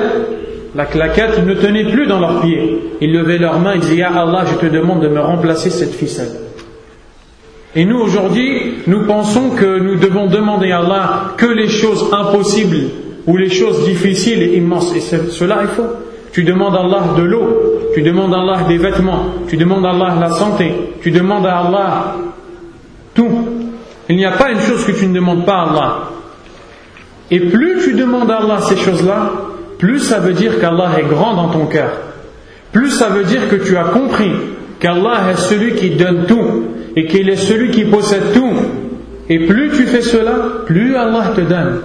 la 0.76 0.86
claquette 0.86 1.46
ne 1.46 1.54
tenait 1.54 1.92
plus 1.92 2.08
dans 2.08 2.20
leurs 2.20 2.42
pieds. 2.42 2.80
Ils 3.02 3.14
levaient 3.14 3.38
leurs 3.38 3.60
mains 3.60 3.74
et 3.74 3.80
disaient 3.80 4.04
Allah, 4.04 4.46
je 4.46 4.56
te 4.56 4.72
demande 4.72 5.02
de 5.02 5.08
me 5.08 5.20
remplacer 5.20 5.70
cette 5.70 5.94
ficelle. 5.94 6.32
Et 7.76 7.86
nous 7.86 7.98
aujourd'hui, 7.98 8.76
nous 8.88 9.06
pensons 9.06 9.52
que 9.52 9.80
nous 9.80 9.96
devons 9.96 10.28
demander 10.28 10.72
à 10.72 10.80
Allah 10.80 11.34
que 11.38 11.46
les 11.46 11.70
choses 11.70 12.06
impossibles 12.12 12.90
ou 13.26 13.38
les 13.38 13.50
choses 13.50 13.86
difficiles 13.86 14.42
et 14.44 14.58
immenses. 14.58 14.96
Et 14.96 15.00
cela 15.00 15.64
est 15.64 15.68
faux. 15.76 15.88
Tu 16.32 16.44
demandes 16.44 16.76
à 16.76 16.80
Allah 16.80 17.04
de 17.18 17.24
l'eau, 17.24 17.92
tu 17.94 18.02
demandes 18.02 18.34
à 18.34 18.40
Allah 18.40 18.64
des 18.68 18.78
vêtements, 18.78 19.26
tu 19.48 19.58
demandes 19.58 19.86
à 19.86 19.92
Allah 19.92 20.18
la 20.20 20.32
santé, 20.32 20.74
tu 21.02 21.12
demandes 21.12 21.46
à 21.46 21.60
Allah 21.60 22.16
tout. 23.14 23.48
Il 24.10 24.18
n'y 24.18 24.26
a 24.26 24.32
pas 24.32 24.52
une 24.52 24.60
chose 24.60 24.84
que 24.84 24.92
tu 24.92 25.08
ne 25.08 25.14
demandes 25.14 25.46
pas 25.46 25.58
à 25.58 25.70
Allah. 25.70 26.00
Et 27.30 27.40
plus 27.40 27.84
tu 27.84 27.94
demandes 27.94 28.30
à 28.32 28.38
Allah 28.38 28.60
ces 28.62 28.78
choses-là, 28.78 29.32
plus 29.79 30.01
ça 30.01 30.19
veut 30.19 30.33
dire 30.33 30.61
qu'Allah 30.61 30.91
est 30.99 31.09
grand 31.09 31.35
dans 31.35 31.49
ton 31.49 31.66
cœur. 31.66 31.91
Plus 32.73 32.91
ça 32.91 33.09
veut 33.09 33.25
dire 33.25 33.49
que 33.49 33.57
tu 33.57 33.77
as 33.77 33.85
compris 33.85 34.33
qu'Allah 34.81 35.31
est 35.31 35.37
celui 35.37 35.75
qui 35.75 35.91
donne 35.91 36.27
tout 36.27 36.64
et 36.97 37.07
qu'il 37.07 37.29
est 37.29 37.37
celui 37.37 37.71
qui 37.71 37.85
possède 37.85 38.33
tout. 38.35 38.55
Et 39.29 39.47
plus 39.47 39.71
tu 39.71 39.85
fais 39.85 40.03
cela, 40.03 40.33
plus 40.66 40.97
Allah 40.97 41.33
te 41.35 41.41
donne. 41.43 41.81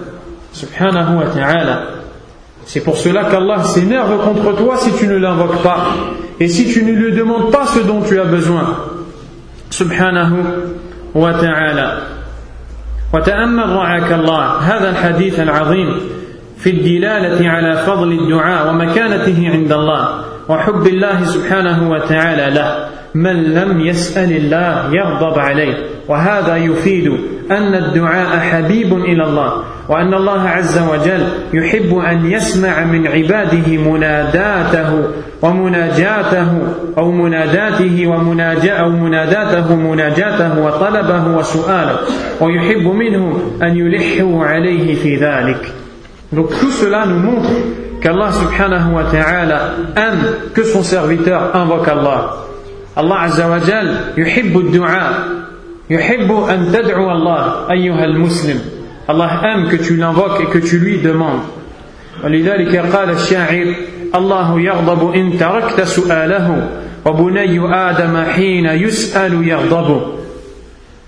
Subhanahu 0.53 1.17
wa 1.17 1.25
ta'ala. 1.25 1.83
C'est 2.65 2.81
pour 2.81 2.97
cela 2.97 3.25
qu'Allah 3.25 3.63
s'énerve 3.63 4.23
contre 4.23 4.55
toi 4.55 4.77
si 4.77 4.91
tu 4.93 5.07
ne 5.07 5.17
l'invoques 5.17 5.61
pas 5.61 5.93
et 6.39 6.47
si 6.47 6.71
tu 6.71 6.83
ne 6.83 6.93
lui 6.93 7.11
demandes 7.11 7.51
pas 7.51 7.65
ce 7.67 7.79
dont 7.79 8.01
tu 8.01 8.19
as 8.19 8.25
besoin. 8.25 8.77
Subhanahu 9.69 10.35
wa 11.13 11.33
ta'ala. 11.33 12.07
وتأمل 13.13 13.69
رعاك 13.69 14.11
الله 14.11 14.57
هذا 14.57 14.89
الحديث 14.89 15.39
العظيم 15.39 15.99
في 16.58 16.70
الدلالة 16.70 17.48
على 17.48 17.76
فضل 17.76 18.12
الدعاء 18.12 18.68
ومكانته 18.68 19.50
عند 19.52 19.72
الله 19.72 20.08
وحب 20.48 20.86
الله 20.86 21.24
سبحانه 21.24 21.90
وتعالى 21.90 22.54
له. 22.54 22.88
من 23.14 23.44
لم 23.44 23.80
يسأل 23.80 24.36
الله 24.36 24.94
يغضب 24.94 25.38
عليه. 25.38 25.74
وهذا 26.08 26.56
يفيد 26.56 27.12
أن 27.50 27.74
الدعاء 27.74 28.38
حبيب 28.38 28.92
إلى 28.92 29.24
الله. 29.24 29.52
وأن 29.88 30.14
الله 30.14 30.48
عز 30.48 30.78
وجل 30.78 31.22
يحب 31.52 31.98
أن 31.98 32.30
يسمع 32.30 32.84
من 32.84 33.06
عباده 33.06 33.76
مناداته 33.90 35.02
ومناجاته 35.42 36.48
أو 36.98 37.10
مناداته 37.10 38.06
ومناجاة 38.06 38.80
أو 38.80 38.90
مناداته 38.90 39.76
مناجاته 39.76 40.60
وطلبه 40.60 41.38
وسؤاله. 41.38 41.98
ويحب 42.40 42.86
منهم 42.86 43.40
أن 43.62 43.76
يلحوا 43.76 44.44
عليه 44.44 44.94
في 44.94 45.16
ذلك. 45.16 45.72
Donc 46.32 46.50
tout 46.60 46.70
cela 46.70 47.06
nous 47.06 47.18
montre 47.18 47.48
qu'Allah 48.00 48.32
subhanahu 48.32 48.92
wa 48.94 49.04
ta'ala 49.04 49.60
aime 49.96 50.52
que 50.54 50.62
son 50.62 50.82
serviteur 50.82 51.54
invoque 51.56 51.88
Allah. 51.88 52.44
Allah 52.96 53.20
azza 53.22 53.48
wa 53.48 53.58
jal 53.60 54.12
yuhibbu 54.16 54.70
du'a 54.70 55.10
yuhibbu 55.88 56.34
an 56.48 56.70
tad'u 56.72 57.08
Allah 57.08 57.66
ayyuha 57.68 58.02
al-muslim. 58.02 58.58
Allah 59.08 59.40
aime 59.44 59.68
que 59.68 59.76
tu 59.76 59.96
l'invoques 59.96 60.40
et 60.42 60.46
que 60.46 60.58
tu 60.58 60.78
lui 60.78 60.98
demandes. 60.98 61.42
ولذلك 62.24 62.76
قال 62.76 63.10
الشاعر 63.10 63.74
الله 64.14 64.60
يغضب 64.60 65.14
إن 65.14 65.38
تركت 65.38 65.80
سؤاله 65.80 66.68
وبني 67.06 67.74
آدم 67.74 68.16
حين 68.34 68.66
يسأل 68.66 69.48
يغضب 69.48 70.02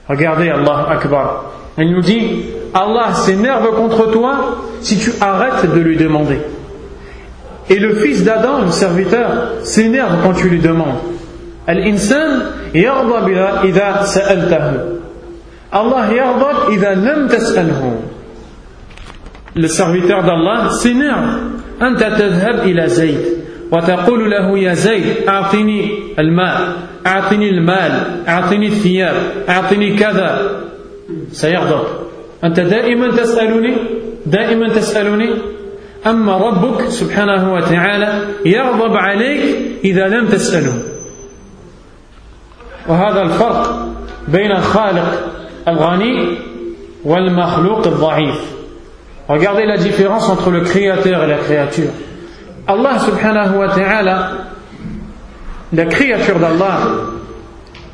Regardez 0.08 0.50
Allah 0.50 0.86
Akbar. 0.90 1.52
Il 1.78 1.92
nous 1.92 2.00
dit 2.00 2.44
Allah 2.73 3.13
s'énerve 3.13 3.75
contre 3.75 4.11
toi 4.11 4.57
si 4.81 4.97
tu 4.97 5.11
arrêtes 5.21 5.73
de 5.73 5.79
lui 5.79 5.97
demander. 5.97 6.39
Et 7.69 7.79
le 7.79 7.95
fils 7.95 8.23
d'Adam, 8.23 8.61
le 8.65 8.71
serviteur, 8.71 9.53
s'énerve 9.63 10.17
quand 10.23 10.33
tu 10.33 10.49
lui 10.49 10.59
demandes. 10.59 10.99
Al-insan 11.67 12.43
yaghdab 12.73 13.29
idha 13.65 14.05
sa'altahu. 14.05 14.77
Allah 15.71 16.13
yaghdab 16.13 16.71
idha 16.73 16.95
lam 16.95 17.27
tas'alhu. 17.27 17.95
Le 19.55 19.67
serviteur 19.67 20.23
d'Allah 20.23 20.69
s'énerve. 20.71 21.55
أنت 21.81 21.99
تذهب 21.99 22.59
إلى 22.59 22.87
زيد 22.89 23.19
وتقول 23.71 24.31
له 24.31 24.59
يا 24.59 24.73
زيد 24.73 25.27
أعطني 25.27 25.91
الماء 26.19 26.73
أعطني 27.07 27.49
المال 27.49 27.91
أعطني 28.27 28.67
الثياب 28.67 29.15
أعطني 29.49 29.95
كذا 29.95 30.51
سيغضب 31.31 31.83
أنت 32.43 32.59
دائما 32.59 33.11
تسألني 33.11 33.75
دائما 34.25 34.69
تسألني 34.69 35.29
أما 36.07 36.37
ربك 36.37 36.89
سبحانه 36.89 37.53
وتعالى 37.53 38.21
يغضب 38.45 38.97
عليك 38.97 39.55
إذا 39.83 40.07
لم 40.07 40.27
تسأله 40.27 40.73
وهذا 42.87 43.21
الفرق 43.21 43.87
بين 44.27 44.51
الخالق 44.51 45.31
الغني 45.67 46.37
والمخلوق 47.05 47.87
الضعيف 47.87 48.55
Regardez 49.27 49.65
la 49.65 49.77
différence 49.77 50.29
entre 50.29 50.51
le 50.51 50.61
créateur 50.61 51.23
et 51.23 51.27
la 51.27 51.37
créature. 51.37 51.89
Allah 52.67 52.99
subhanahu 52.99 53.57
wa 53.57 53.69
ta'ala, 53.69 54.31
la 55.73 55.85
créature 55.85 56.37
d'Allah, 56.37 56.77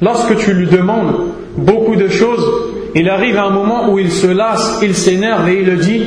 lorsque 0.02 0.36
tu 0.40 0.54
lui 0.54 0.68
demandes 0.68 1.32
beaucoup 1.56 1.96
de 1.96 2.10
choses, 2.10 2.46
il 2.95 3.09
arrive 3.09 3.37
à 3.37 3.45
un 3.45 3.51
moment 3.51 3.91
où 3.91 3.99
il 3.99 4.11
se 4.11 4.27
lasse, 4.27 4.81
il 4.83 4.95
s'énerve 4.95 5.49
et 5.49 5.61
il 5.61 5.67
le 5.67 5.77
dit 5.77 6.03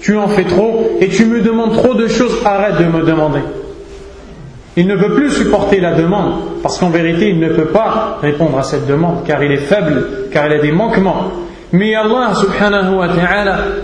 Tu 0.00 0.16
en 0.16 0.28
fais 0.28 0.44
trop 0.44 0.98
et 1.00 1.08
tu 1.08 1.26
me 1.26 1.40
demandes 1.40 1.74
trop 1.74 1.94
de 1.94 2.06
choses, 2.06 2.32
arrête 2.44 2.78
de 2.78 2.84
me 2.84 3.04
demander. 3.04 3.40
Il 4.76 4.86
ne 4.86 4.96
peut 4.96 5.14
plus 5.14 5.30
supporter 5.30 5.80
la 5.80 5.94
demande 5.94 6.34
parce 6.62 6.78
qu'en 6.78 6.90
vérité 6.90 7.28
il 7.28 7.38
ne 7.38 7.48
peut 7.48 7.66
pas 7.66 8.18
répondre 8.22 8.58
à 8.58 8.62
cette 8.62 8.86
demande 8.86 9.24
car 9.26 9.42
il 9.42 9.52
est 9.52 9.56
faible, 9.58 10.06
car 10.32 10.46
il 10.46 10.52
a 10.52 10.58
des 10.58 10.72
manquements. 10.72 11.30
Mais 11.72 11.94
Allah 11.94 12.32
subhanahu 12.34 12.96
wa 12.96 13.08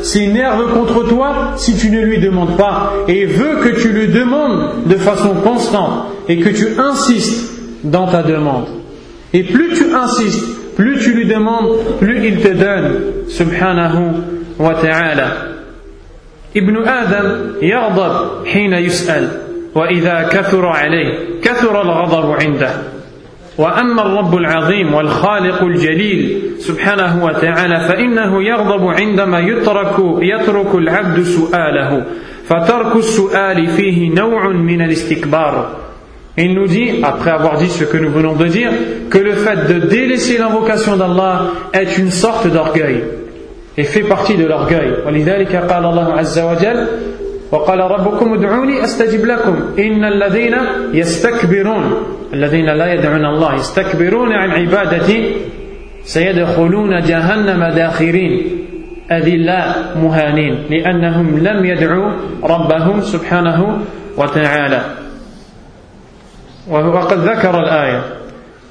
s'énerve 0.02 0.72
contre 0.72 1.06
toi 1.08 1.52
si 1.56 1.76
tu 1.76 1.90
ne 1.90 2.00
lui 2.00 2.18
demandes 2.18 2.56
pas 2.56 2.92
et 3.06 3.26
veut 3.26 3.58
que 3.62 3.80
tu 3.80 3.90
lui 3.90 4.08
demandes 4.08 4.86
de 4.86 4.96
façon 4.96 5.34
constante 5.34 6.06
et 6.28 6.38
que 6.38 6.48
tu 6.48 6.66
insistes 6.78 7.52
dans 7.84 8.08
ta 8.08 8.22
demande. 8.22 8.66
Et 9.32 9.44
plus 9.44 9.74
tu 9.74 9.94
insistes, 9.94 10.55
plus 10.76 10.98
tu 10.98 11.14
lui 11.14 11.26
demandes, 11.26 11.98
plus 11.98 12.26
il 12.26 12.40
te 12.40 12.48
donne, 12.48 13.26
subhanahu 13.28 14.02
wa 14.58 14.74
ta'ala. 14.74 15.28
Ibn 16.54 16.76
Adam 16.86 17.56
yaghdab 17.60 18.44
hina 18.46 18.80
yus'al 18.80 19.46
وإذا 19.76 20.22
كثر 20.32 20.66
عليه 20.66 21.40
كثر 21.42 21.82
الغضب 21.82 22.36
عنده 22.42 22.70
وأما 23.58 24.02
الرب 24.02 24.36
العظيم 24.36 24.94
والخالق 24.94 25.62
الجليل 25.62 26.40
سبحانه 26.58 27.24
وتعالى 27.24 27.80
فإنه 27.80 28.42
يغضب 28.42 28.86
عندما 28.88 29.40
يترك 29.40 29.96
يترك 30.22 30.74
العبد 30.74 31.22
سؤاله 31.22 32.04
فترك 32.48 32.96
السؤال 32.96 33.66
فيه 33.66 34.10
نوع 34.14 34.48
من 34.48 34.82
الاستكبار 34.82 35.76
Il 36.37 36.53
nous 36.53 36.67
dit, 36.67 37.01
après 37.03 37.31
avoir 37.31 37.57
dit 37.57 37.67
ce 37.67 37.83
que 37.83 37.97
nous 37.97 38.09
venons 38.09 38.35
de 38.35 38.47
dire, 38.47 38.71
que 39.09 39.17
le 39.17 39.33
fait 39.33 39.67
de 39.67 39.87
délaisser 39.87 40.37
l'invocation 40.37 40.95
d'Allah 40.95 41.51
est 41.73 41.97
une 41.97 42.09
sorte 42.11 42.47
d'orgueil 42.47 43.03
et 43.77 43.83
fait 43.83 44.03
partie 44.03 44.35
de 44.35 44.45
l'orgueil. 44.45 44.93
ولذلك 45.05 45.55
قال 45.55 45.85
الله 45.85 46.13
عز 46.13 46.39
وجل 46.39 46.87
وقال 47.51 47.79
ربكم 47.79 48.33
ادعوني 48.33 48.83
استجب 48.83 49.25
لكم 49.25 49.55
ان 49.79 50.05
الذين 50.05 50.55
يستكبرون 50.93 51.93
الذين 52.33 52.65
لا 52.65 52.93
يدعون 52.93 53.25
الله 53.25 53.55
يستكبرون 53.55 54.33
عن 54.33 54.51
عبادتي 54.51 55.35
سيدخلون 56.03 56.99
جهنم 56.99 57.63
داخرين 57.75 58.41
أذلاء 59.11 59.97
مهانين 60.03 60.59
لأنهم 60.69 61.39
لم 61.39 61.65
يدعوا 61.65 62.11
ربهم 62.43 63.01
سبحانه 63.01 63.77
وتعالى 64.17 64.81
وقد 64.81 64.81
ذكر 64.81 64.81
الآية 64.81 65.04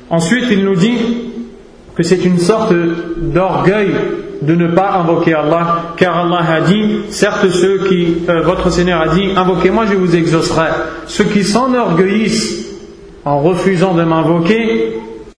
Ensuite, 0.10 0.46
il 0.52 0.66
nous 0.66 0.76
dit 0.76 0.98
que 1.96 2.04
c'est 2.04 2.24
une 2.24 2.40
sorte 2.40 2.74
d'orgueil 3.18 3.92
de 4.42 4.54
ne 4.54 4.68
pas 4.68 4.92
invoquer 4.92 5.34
Allah, 5.34 5.94
car 5.98 6.26
Allah 6.26 6.46
a 6.48 6.62
dit, 6.62 7.02
certes 7.10 7.50
ceux 7.50 7.86
qui, 7.88 8.18
euh, 8.30 8.42
votre 8.42 8.70
Seigneur 8.70 9.02
a 9.02 9.08
dit, 9.08 9.30
invoquez-moi, 9.36 9.86
je 9.88 9.96
vous 9.96 10.16
exaucerai. 10.16 10.68
Ceux 11.08 11.24
qui 11.24 11.44
s'enorgueillissent 11.44 12.66
en 13.24 13.40
refusant 13.40 13.94
de 13.94 14.04
m'invoquer, 14.04 14.98